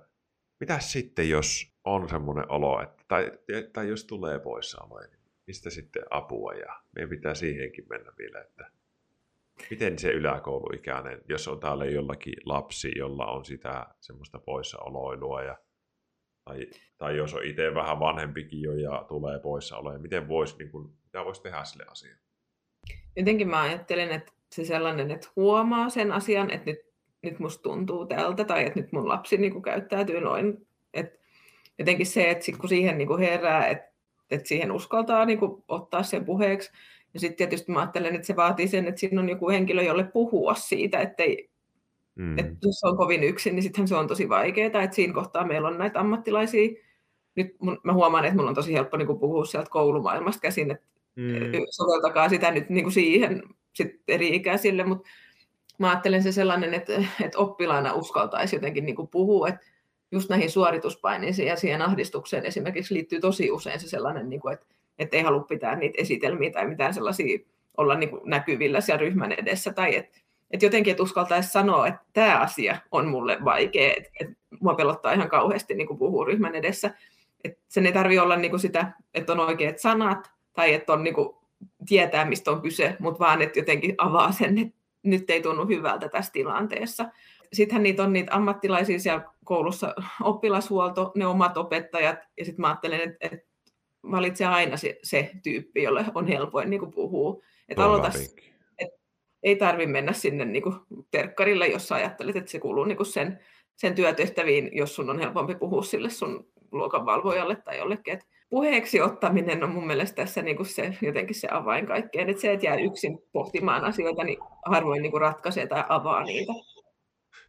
mitä 0.60 0.80
sitten, 0.80 1.30
jos 1.30 1.74
on 1.84 2.10
semmoinen 2.10 2.52
olo, 2.52 2.82
että, 2.82 3.04
tai, 3.08 3.32
tai 3.74 3.88
jos 3.88 4.04
tulee 4.04 4.40
poissaoloja, 4.40 5.08
niin 5.08 5.20
mistä 5.48 5.70
sitten 5.70 6.04
apua, 6.10 6.54
ja 6.54 6.82
meidän 6.96 7.10
pitää 7.10 7.36
siihenkin 7.36 7.86
mennä 7.90 8.12
vielä, 8.18 8.42
että 8.42 8.72
miten 9.70 10.00
se 10.00 10.12
yläkouluikäinen, 10.12 11.22
jos 11.30 11.48
on 11.48 11.60
täällä 11.60 11.86
jollakin 11.86 12.34
lapsi, 12.46 12.92
jolla 12.96 13.26
on 13.26 13.46
sitä 13.46 13.86
semmoista 14.00 14.40
poissaoloilua 14.40 15.44
ja 15.44 15.58
tai, 16.44 16.68
tai 16.98 17.18
jos 17.18 17.34
on 17.34 17.44
itse 17.44 17.76
vähän 17.76 18.00
vanhempikin 18.00 18.62
jo 18.62 18.74
ja 18.74 19.06
tulee 19.08 19.40
poissaoloja, 19.40 20.00
miten 20.00 20.28
voisi, 20.28 20.58
niin 20.58 20.72
kuin, 20.72 20.90
mitä 21.04 21.26
voisi 21.26 21.42
tehdä 21.42 21.64
sille 21.64 21.86
asialle? 21.92 22.22
Jotenkin 23.16 23.48
mä 23.48 23.62
ajattelen, 23.62 24.12
että 24.12 24.32
se 24.52 24.66
sellainen, 24.66 25.12
että 25.12 25.30
huomaa 25.36 25.90
sen 25.90 26.12
asian, 26.12 26.52
että 26.52 26.72
nyt, 26.72 26.80
nyt 27.24 27.40
musta 27.40 27.64
tuntuu 27.64 28.06
tältä 28.06 28.44
tai 28.44 28.66
että 28.66 28.80
nyt 28.80 28.92
mun 28.92 29.10
lapsi 29.10 29.38
niin 29.38 29.52
kuin 29.52 29.64
käyttäytyy 29.64 30.22
noin. 30.22 30.68
Että 30.94 31.20
jotenkin 31.80 32.06
se, 32.06 32.30
että 32.30 32.46
sit 32.46 32.58
kun 32.58 32.70
siihen 32.70 32.98
niin 32.98 33.08
kuin 33.08 33.20
herää, 33.20 33.68
että, 33.68 33.92
että 34.32 34.48
siihen 34.48 34.72
uskaltaa 34.72 35.26
niin 35.26 35.40
kuin 35.40 35.64
ottaa 35.68 36.04
sen 36.04 36.26
puheeksi, 36.26 36.72
ja 37.18 37.22
sitten 37.22 37.38
tietysti 37.38 37.72
mä 37.72 37.80
ajattelen, 37.80 38.16
että 38.16 38.28
se 38.28 38.36
vaatii 38.36 38.68
sen, 38.68 38.88
että 38.88 39.00
siinä 39.00 39.22
on 39.22 39.30
joku 39.30 39.50
henkilö, 39.50 39.84
jolle 39.84 40.04
puhua 40.04 40.54
siitä, 40.54 41.00
ettei, 41.00 41.50
mm. 42.16 42.40
että 42.40 42.54
jos 42.62 42.84
on 42.84 42.98
kovin 42.98 43.24
yksin, 43.24 43.56
niin 43.56 43.64
sittenhän 43.64 43.88
se 43.88 43.96
on 43.96 44.08
tosi 44.08 44.30
vaikeaa, 44.30 44.84
että 44.84 44.96
siinä 44.96 45.14
kohtaa 45.14 45.48
meillä 45.48 45.68
on 45.68 45.78
näitä 45.78 46.00
ammattilaisia. 46.00 46.70
Nyt 47.36 47.56
mun, 47.62 47.80
mä 47.84 47.94
huomaan, 47.94 48.26
että 48.26 48.36
mulla 48.38 48.50
on 48.50 48.56
tosi 48.56 48.74
helppo 48.74 48.98
niin 48.98 49.08
kuin 49.08 49.20
puhua 49.20 49.46
sieltä 49.46 49.70
koulumaailmasta 49.70 50.42
käsin, 50.42 50.72
että 50.72 50.86
mm. 51.16 51.66
soveltakaa 51.70 52.30
sitä 52.30 52.52
nyt 52.52 52.70
niin 52.70 52.84
kuin 52.84 52.94
siihen 52.94 53.44
sit 53.74 54.02
eri 54.08 54.36
ikäisille, 54.36 54.84
mutta 54.84 55.10
mä 55.78 55.90
ajattelen 55.90 56.24
se 56.24 56.32
sellainen, 56.32 56.74
että, 56.74 56.94
että 57.26 57.38
oppilaana 57.38 57.94
uskaltaisi 57.94 58.56
jotenkin 58.56 58.86
niin 58.86 58.96
kuin 58.96 59.08
puhua, 59.08 59.48
että 59.48 59.66
just 60.12 60.30
näihin 60.30 60.52
suorituspaineisiin 60.52 61.48
ja 61.48 61.56
siihen 61.56 61.82
ahdistukseen 61.82 62.46
esimerkiksi 62.46 62.94
liittyy 62.94 63.20
tosi 63.20 63.52
usein 63.52 63.80
se 63.80 63.90
sellainen, 63.90 64.30
niin 64.30 64.42
kuin, 64.42 64.54
että, 64.54 64.66
että 65.00 65.18
ei 65.18 65.24
halua 65.24 65.44
pitää 65.44 65.76
niitä 65.76 66.02
esitelmiä 66.02 66.52
tai 66.52 66.68
mitään 66.68 66.94
sellaisia 66.94 67.40
olla 67.78 67.96
niin 67.96 68.10
kuin 68.10 68.22
näkyvillä 68.26 68.82
siellä 68.82 69.02
ryhmän 69.02 69.32
edessä 69.32 69.74
tai 69.74 69.96
että 69.96 70.20
että 70.52 70.66
jotenkin, 70.66 70.92
että 70.92 71.04
uskaltaisi 71.04 71.50
sanoa, 71.50 71.88
että 71.88 72.02
tämä 72.14 72.40
asia 72.40 72.78
on 72.92 73.08
mulle 73.08 73.38
vaikea, 73.46 73.94
että, 73.98 74.10
että 74.20 74.36
mua 74.60 74.76
pelottaa 74.76 75.14
ihan 75.14 75.30
kauheasti 75.30 75.74
niin 75.74 75.88
kuin 75.88 76.00
puhua 76.00 76.26
ryhmän 76.26 76.56
edessä. 76.56 76.92
Että 77.44 77.60
sen 77.68 77.86
ei 77.86 77.94
tarvitse 77.94 78.22
olla 78.22 78.36
niin 78.36 78.52
kuin 78.52 78.60
sitä, 78.60 78.92
että 79.14 79.32
on 79.32 79.40
oikeat 79.40 79.80
sanat 79.80 80.32
tai 80.54 80.74
että 80.74 80.94
on 80.94 81.04
niin 81.04 81.14
kuin, 81.14 81.30
tietää, 81.88 82.26
mistä 82.26 82.52
on 82.52 82.62
kyse, 82.62 82.96
mutta 83.00 83.20
vaan, 83.20 83.42
että 83.42 83.60
jotenkin 83.60 83.96
avaa 83.98 84.32
sen, 84.32 84.58
että 84.58 84.76
nyt 85.04 85.30
ei 85.30 85.42
tunnu 85.42 85.68
hyvältä 85.68 86.10
tässä 86.10 86.32
tilanteessa. 86.32 87.06
Sittenhän 87.54 87.84
niitä 87.84 88.04
on 88.04 88.14
niitä 88.14 88.36
ammattilaisia 88.36 89.00
siellä 89.00 89.24
koulussa, 89.46 89.96
oppilashuolto, 90.24 91.12
ne 91.16 91.28
omat 91.28 91.58
opettajat, 91.58 92.20
ja 92.38 92.46
sitten 92.46 92.62
mä 92.62 92.68
ajattelen, 92.68 93.02
että, 93.02 93.18
että 93.22 93.47
valitse 94.12 94.46
aina 94.46 94.78
se, 94.78 95.00
se 95.04 95.32
tyyppi, 95.44 95.84
jolle 95.84 96.06
on 96.16 96.28
helpoin 96.28 96.70
niin 96.70 96.80
kuin 96.80 96.92
puhua. 96.92 97.44
Että 97.70 97.86
aloita, 97.86 98.12
ei 99.44 99.56
tarvitse 99.56 99.92
mennä 99.92 100.14
sinne 100.14 100.46
niin 100.46 100.64
kuin 100.64 100.76
terkkarille, 101.12 101.68
jos 101.68 101.92
ajattelet, 101.92 102.36
että 102.36 102.52
se 102.52 102.60
kuuluu 102.60 102.84
niin 102.84 102.98
kuin 102.98 103.08
sen, 103.08 103.40
sen 103.76 103.96
työtehtäviin, 103.96 104.70
jos 104.74 104.96
sun 104.96 105.10
on 105.10 105.20
helpompi 105.20 105.56
puhua 105.56 105.84
sille 105.84 106.10
sun 106.10 106.48
luokanvalvojalle 106.72 107.56
tai 107.56 107.78
jollekin. 107.78 108.14
Et 108.14 108.28
puheeksi 108.50 109.02
ottaminen 109.02 109.64
on 109.64 109.70
mun 109.70 109.88
mielestä 109.88 110.16
tässä 110.16 110.42
niin 110.42 110.58
kuin 110.58 110.68
se, 110.68 110.98
jotenkin 111.02 111.36
se 111.36 111.48
avain 111.52 111.86
kaikkeen. 111.88 112.30
Että 112.30 112.42
se, 112.42 112.54
että 112.54 112.66
jää 112.66 112.76
yksin 112.76 113.20
pohtimaan 113.32 113.86
asioita, 113.86 114.24
niin 114.24 114.38
harvoin 114.66 115.02
niin 115.02 115.12
kuin 115.12 115.22
ratkaisee 115.22 115.68
tai 115.68 115.84
avaa 115.90 116.24
niitä. 116.24 116.54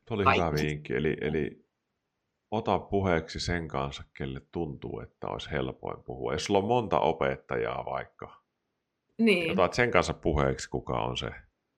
Tuo 0.05 0.15
oli 0.15 0.25
hyvä 0.25 0.53
vinkki. 0.53 0.95
Eli, 0.95 1.17
eli 1.21 1.68
ota 2.51 2.79
puheeksi 2.79 3.41
sen 3.41 3.69
kanssa, 3.69 4.03
kelle 4.15 4.41
tuntuu, 4.53 5.01
että 5.01 5.27
olisi 5.27 5.51
helpoin 5.51 6.03
puhua. 6.03 6.33
Jos 6.33 6.45
sulla 6.45 6.59
on 6.59 6.69
monta 6.69 7.01
opettajaa 7.01 7.85
vaikka, 7.85 8.43
niin. 9.19 9.53
otat 9.53 9.75
sen 9.75 9.91
kanssa 9.91 10.15
puheeksi, 10.15 10.71
kuka 10.71 10.93
on 10.93 11.17
se 11.17 11.31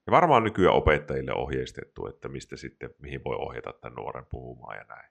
ja 0.07 0.11
varmaan 0.11 0.45
nykyään 0.45 0.75
opettajille 0.75 1.35
ohjeistettu, 1.35 2.07
että 2.07 2.29
mistä 2.29 2.57
sitten, 2.57 2.91
mihin 2.99 3.25
voi 3.25 3.37
ohjata 3.37 3.73
tämän 3.73 3.97
nuoren 3.97 4.27
puhumaan 4.31 4.77
ja 4.77 4.85
näin. 4.89 5.11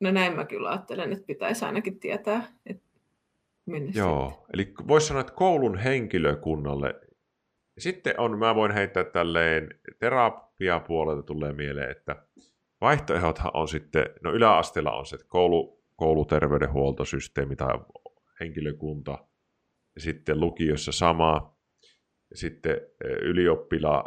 No 0.00 0.10
näin 0.10 0.36
mä 0.36 0.44
kyllä 0.44 0.70
ajattelen, 0.70 1.12
että 1.12 1.26
pitäisi 1.26 1.64
ainakin 1.64 2.00
tietää, 2.00 2.42
että 2.66 2.90
minne 3.66 3.92
Joo, 3.94 4.28
sitten. 4.28 4.46
eli 4.54 4.74
voisi 4.88 5.06
sanoa, 5.06 5.20
että 5.20 5.32
koulun 5.32 5.78
henkilökunnalle, 5.78 7.00
sitten 7.78 8.20
on, 8.20 8.38
mä 8.38 8.54
voin 8.54 8.72
heittää 8.72 9.04
tälleen 9.04 9.80
terapiapuolelta 9.98 11.22
tulee 11.22 11.52
mieleen, 11.52 11.90
että 11.90 12.16
vaihtoehdothan 12.80 13.50
on 13.54 13.68
sitten, 13.68 14.06
no 14.22 14.32
yläasteella 14.32 14.92
on 14.92 15.06
se 15.06 15.18
koulu, 15.28 15.84
kouluterveydenhuoltosysteemi 15.96 17.56
tai 17.56 17.78
henkilökunta, 18.40 19.18
ja 19.94 20.00
sitten 20.00 20.40
lukiossa 20.40 20.92
sama, 20.92 21.56
ja 22.30 22.36
sitten 22.36 22.80
ylioppila, 23.22 24.04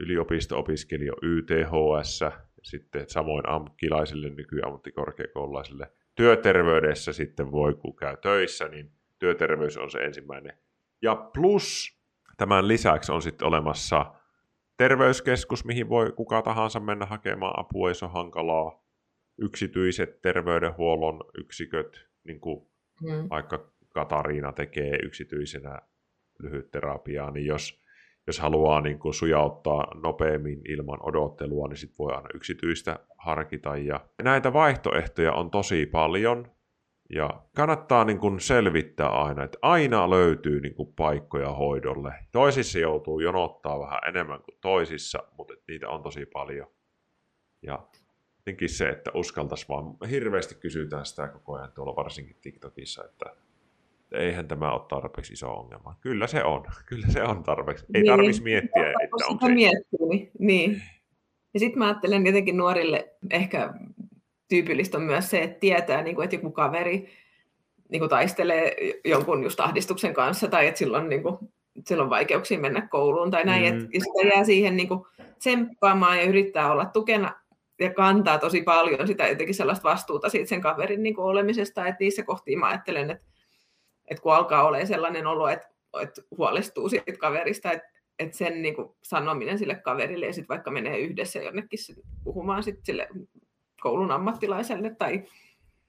yliopisto-opiskelija 0.00 1.12
YTHS, 1.22 2.24
sitten 2.62 3.08
samoin 3.08 3.48
ammattilaisille, 3.48 4.30
nykyammattikorkeakoululaisille. 4.30 5.92
Työterveydessä 6.14 7.12
sitten 7.12 7.52
voi, 7.52 7.74
kun 7.74 7.96
käy 7.96 8.16
töissä, 8.16 8.68
niin 8.68 8.92
työterveys 9.18 9.76
on 9.78 9.90
se 9.90 9.98
ensimmäinen. 9.98 10.58
Ja 11.02 11.30
plus 11.34 11.98
tämän 12.36 12.68
lisäksi 12.68 13.12
on 13.12 13.22
sitten 13.22 13.48
olemassa 13.48 14.14
terveyskeskus, 14.76 15.64
mihin 15.64 15.88
voi 15.88 16.12
kuka 16.12 16.42
tahansa 16.42 16.80
mennä 16.80 17.06
hakemaan 17.06 17.60
apua, 17.60 17.90
jos 17.90 18.02
on 18.02 18.12
hankalaa. 18.12 18.86
Yksityiset 19.38 20.22
terveydenhuollon 20.22 21.24
yksiköt, 21.38 22.06
niin 22.24 22.40
kuin 22.40 22.66
mm. 23.02 23.28
vaikka 23.30 23.72
Katariina 23.94 24.52
tekee 24.52 24.98
yksityisenä 25.02 25.78
lyhytterapiaa, 26.38 27.30
niin 27.30 27.46
jos, 27.46 27.82
jos 28.26 28.40
haluaa 28.40 28.80
niin 28.80 28.98
kuin 28.98 29.14
sujauttaa 29.14 30.00
nopeammin 30.02 30.60
ilman 30.68 30.98
odottelua, 31.02 31.68
niin 31.68 31.76
sitten 31.76 31.98
voi 31.98 32.12
aina 32.12 32.28
yksityistä 32.34 32.98
harkita. 33.18 33.76
Ja 33.76 34.00
näitä 34.22 34.52
vaihtoehtoja 34.52 35.32
on 35.32 35.50
tosi 35.50 35.86
paljon, 35.86 36.55
ja 37.10 37.42
kannattaa 37.56 38.04
niin 38.04 38.18
kuin 38.18 38.40
selvittää 38.40 39.08
aina, 39.08 39.44
että 39.44 39.58
aina 39.62 40.10
löytyy 40.10 40.60
niin 40.60 40.74
kuin 40.74 40.92
paikkoja 40.96 41.50
hoidolle. 41.52 42.14
Toisissa 42.32 42.78
joutuu 42.78 43.20
jonottaa 43.20 43.80
vähän 43.80 43.98
enemmän 44.08 44.42
kuin 44.42 44.58
toisissa, 44.60 45.18
mutta 45.36 45.54
niitä 45.68 45.88
on 45.88 46.02
tosi 46.02 46.26
paljon. 46.26 46.66
Ja 47.62 47.86
jotenkin 48.36 48.68
se, 48.68 48.88
että 48.88 49.10
uskaltaisi 49.14 49.68
vaan, 49.68 49.96
hirveästi 50.10 50.54
kysytään 50.54 51.06
sitä 51.06 51.28
koko 51.28 51.54
ajan 51.54 51.72
tuolla 51.72 51.96
varsinkin 51.96 52.36
TikTokissa, 52.40 53.04
että 53.04 53.26
eihän 54.12 54.48
tämä 54.48 54.72
ole 54.72 54.82
tarpeeksi 54.88 55.32
iso 55.32 55.52
ongelma. 55.52 55.96
Kyllä 56.00 56.26
se 56.26 56.44
on, 56.44 56.64
kyllä 56.88 57.06
se 57.08 57.22
on 57.22 57.42
tarpeeksi. 57.42 57.86
Ei 57.94 58.02
niin. 58.02 58.12
tarvitsisi 58.12 58.42
miettiä, 58.42 58.88
että 58.88 59.26
onko 59.28 59.46
se... 59.46 59.54
Miettiä, 59.54 60.06
niin. 60.08 60.30
niin. 60.38 60.82
Ja 61.54 61.60
sitten 61.60 61.78
mä 61.78 61.86
ajattelen 61.86 62.26
jotenkin 62.26 62.56
nuorille 62.56 63.14
ehkä 63.30 63.74
tyypillistä 64.48 64.98
on 64.98 65.04
myös 65.04 65.30
se, 65.30 65.38
että 65.38 65.60
tietää, 65.60 66.02
niin 66.02 66.14
kuin, 66.14 66.24
että 66.24 66.36
joku 66.36 66.50
kaveri 66.50 67.08
niin 67.88 68.00
kuin 68.00 68.10
taistelee 68.10 68.76
jonkun 69.04 69.42
just 69.42 69.60
ahdistuksen 69.60 70.14
kanssa 70.14 70.48
tai 70.48 70.66
että 70.66 70.78
silloin, 70.78 71.08
niin 71.08 71.22
kuin, 71.22 71.38
silloin 71.86 72.10
vaikeuksia 72.10 72.58
mennä 72.58 72.88
kouluun 72.90 73.30
tai 73.30 73.44
näin, 73.44 73.62
mm. 73.62 73.68
että 73.68 73.86
sitä 73.92 74.34
jää 74.34 74.44
siihen 74.44 74.76
niin 74.76 74.88
kuin, 74.88 75.00
tsemppaamaan 75.38 76.18
ja 76.18 76.24
yrittää 76.24 76.72
olla 76.72 76.86
tukena 76.86 77.34
ja 77.78 77.94
kantaa 77.94 78.38
tosi 78.38 78.62
paljon 78.62 79.06
sitä 79.06 79.28
jotenkin 79.28 79.54
sellaista 79.54 79.88
vastuuta 79.88 80.28
siitä 80.28 80.48
sen 80.48 80.60
kaverin 80.60 81.02
niin 81.02 81.14
kuin 81.14 81.24
olemisesta, 81.24 81.86
että 81.86 81.96
niissä 82.00 82.22
kohtiin 82.22 82.58
mä 82.58 82.68
ajattelen, 82.68 83.10
että, 83.10 83.24
että 84.10 84.22
kun 84.22 84.34
alkaa 84.34 84.66
olla 84.66 84.86
sellainen 84.86 85.26
olo, 85.26 85.48
että, 85.48 85.68
että 86.02 86.22
huolestuu 86.38 86.88
siitä 86.88 87.12
kaverista, 87.18 87.72
että, 87.72 87.88
että 88.18 88.36
sen 88.36 88.62
niin 88.62 88.74
kuin 88.74 88.88
sanominen 89.02 89.58
sille 89.58 89.74
kaverille 89.74 90.26
ja 90.26 90.32
sitten 90.32 90.48
vaikka 90.48 90.70
menee 90.70 90.98
yhdessä 90.98 91.38
jonnekin 91.38 91.78
puhumaan 92.24 92.62
sit 92.62 92.80
sille 92.82 93.08
koulun 93.86 94.10
ammattilaiselle 94.10 94.94
tai, 94.98 95.24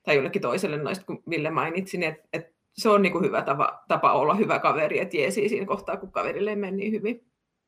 tai 0.04 0.16
jollekin 0.16 0.42
toiselle 0.42 0.78
noista, 0.78 1.06
kun 1.06 1.24
Ville 1.30 1.50
mainitsin, 1.50 2.04
että, 2.04 2.28
että 2.34 2.54
se 2.74 2.90
on 2.90 3.02
niin 3.02 3.12
kuin 3.12 3.26
hyvä 3.26 3.42
tapa, 3.42 3.84
tapa 3.88 4.14
olla 4.14 4.36
hyvä 4.36 4.60
kaveri, 4.60 5.00
että 5.00 5.18
jeesi 5.18 5.50
siinä 5.50 5.66
kohtaa, 5.66 5.98
kun 5.98 6.12
kaverille 6.12 6.50
ei 6.50 6.56
mene 6.56 6.78
niin 6.78 6.92
hyvin. 6.92 7.26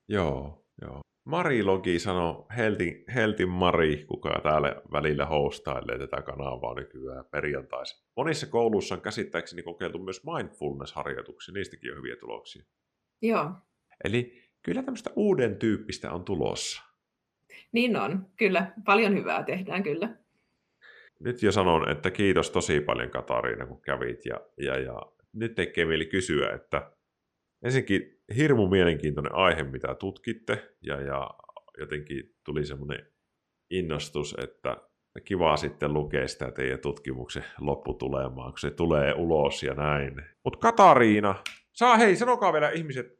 Joo, 0.07 0.65
joo. 0.81 0.99
Mari 1.25 1.63
Logi 1.63 1.99
sanoi, 1.99 2.45
Heltin, 2.57 3.03
Heltin 3.15 3.49
Mari, 3.49 4.05
kuka 4.07 4.39
täällä 4.43 4.81
välillä 4.91 5.25
hostailee 5.25 5.97
tätä 5.97 6.21
kanavaa 6.21 6.75
nykyään 6.75 7.25
perjantaisin. 7.31 8.05
Monissa 8.17 8.47
kouluissa 8.47 8.95
on 8.95 9.01
käsittääkseni 9.01 9.63
kokeiltu 9.63 9.99
myös 9.99 10.21
mindfulness-harjoituksia, 10.23 11.53
niistäkin 11.53 11.91
on 11.91 11.97
hyviä 11.97 12.15
tuloksia. 12.15 12.63
Joo. 13.21 13.51
Eli 14.03 14.41
kyllä 14.63 14.83
tämmöistä 14.83 15.09
uuden 15.15 15.55
tyyppistä 15.55 16.11
on 16.11 16.25
tulossa. 16.25 16.88
Niin 17.71 17.97
on, 17.97 18.25
kyllä. 18.37 18.71
Paljon 18.85 19.13
hyvää 19.15 19.43
tehdään 19.43 19.83
kyllä. 19.83 20.09
Nyt 21.19 21.43
jo 21.43 21.51
sanon, 21.51 21.89
että 21.89 22.11
kiitos 22.11 22.51
tosi 22.51 22.81
paljon 22.81 23.09
Katariina, 23.09 23.65
kun 23.65 23.81
kävit. 23.81 24.25
Ja, 24.25 24.39
ja, 24.57 24.79
ja 24.79 25.01
nyt 25.33 25.55
tekee 25.55 25.85
mieli 25.85 26.05
kysyä, 26.05 26.49
että 26.49 26.91
ensinnäkin 27.63 28.21
hirmu 28.35 28.67
mielenkiintoinen 28.67 29.35
aihe, 29.35 29.63
mitä 29.63 29.95
tutkitte. 29.95 30.75
Ja, 30.81 31.01
ja 31.01 31.29
jotenkin 31.77 32.35
tuli 32.43 32.65
semmoinen 32.65 33.07
innostus, 33.69 34.35
että 34.43 34.77
kiva 35.25 35.57
sitten 35.57 35.93
lukea 35.93 36.27
sitä 36.27 36.51
teidän 36.51 36.79
tutkimuksen 36.79 37.45
lopputulemaa, 37.59 38.49
kun 38.49 38.59
se 38.59 38.71
tulee 38.71 39.13
ulos 39.13 39.63
ja 39.63 39.73
näin. 39.73 40.21
Mutta 40.43 40.59
Katariina, 40.59 41.35
saa 41.71 41.97
hei, 41.97 42.15
sanokaa 42.15 42.53
vielä 42.53 42.69
ihmiset 42.69 43.19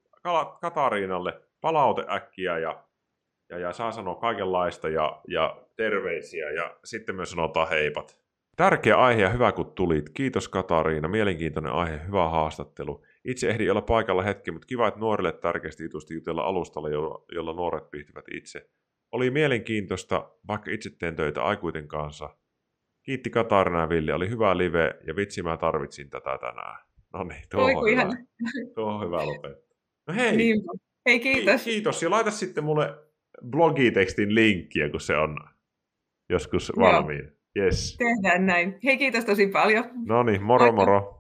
Katariinalle 0.61 1.41
palaute 1.61 2.05
äkkiä 2.09 2.57
ja 2.57 2.83
ja, 3.49 3.59
ja 3.59 3.73
saa 3.73 3.91
sanoa 3.91 4.15
kaikenlaista 4.15 4.89
ja, 4.89 5.21
ja 5.27 5.61
terveisiä 5.75 6.51
ja 6.51 6.77
sitten 6.83 7.15
myös 7.15 7.31
sanotaan 7.31 7.69
heipat. 7.69 8.19
Tärkeä 8.55 8.97
aihe 8.97 9.21
ja 9.21 9.29
hyvä 9.29 9.51
kun 9.51 9.71
tulit. 9.71 10.09
Kiitos 10.09 10.49
Katariina, 10.49 11.07
mielenkiintoinen 11.07 11.71
aihe, 11.71 11.99
hyvä 12.07 12.29
haastattelu. 12.29 13.05
Itse 13.25 13.49
ehdin 13.49 13.71
olla 13.71 13.81
paikalla 13.81 14.23
hetki, 14.23 14.51
mutta 14.51 14.65
kiva, 14.65 14.87
että 14.87 14.99
nuorille 14.99 15.31
tärkeästi 15.31 15.83
jutusti 15.83 16.13
jutella 16.13 16.41
alustalla, 16.41 16.89
jolla, 16.89 17.25
jolla 17.31 17.53
nuoret 17.53 17.83
viihtyvät 17.93 18.25
itse. 18.33 18.69
Oli 19.11 19.31
mielenkiintoista, 19.31 20.29
vaikka 20.47 20.71
itse 20.71 20.89
teen 20.99 21.15
töitä 21.15 21.43
aikuiden 21.43 21.87
kanssa. 21.87 22.29
Kiitti 23.03 23.29
Katarina 23.29 23.79
ja 23.79 23.89
Ville, 23.89 24.13
oli 24.13 24.29
hyvä 24.29 24.57
live 24.57 24.99
ja 25.07 25.15
vitsi 25.15 25.43
mä 25.43 25.57
tarvitsin 25.57 26.09
tätä 26.09 26.37
tänään. 26.37 26.85
No 27.13 27.23
niin, 27.23 27.43
tuo 27.51 27.63
on 27.63 27.91
hyvä. 27.91 28.09
Tuo 28.75 28.85
on 28.85 29.05
hyvä 29.05 29.25
lopettaa. 29.25 29.77
No 30.07 30.13
hei. 30.13 30.37
Niin. 30.37 30.61
Hei, 31.05 31.19
kiitos. 31.19 31.63
Ki- 31.63 31.69
kiitos 31.71 32.03
ja 32.03 32.09
laita 32.09 32.31
sitten 32.31 32.63
mulle 32.63 33.08
blogitekstin 33.49 34.35
linkkiä, 34.35 34.89
kun 34.89 35.01
se 35.01 35.17
on 35.17 35.37
joskus 36.29 36.71
valmiin. 36.79 37.31
Yes. 37.59 37.97
Tehdään 37.97 38.45
näin. 38.45 38.79
Hei, 38.83 38.97
kiitos 38.97 39.25
tosi 39.25 39.47
paljon. 39.47 39.85
No 40.05 40.23
niin, 40.23 40.43
moro 40.43 40.65
Moikka. 40.65 40.81
moro. 40.85 41.18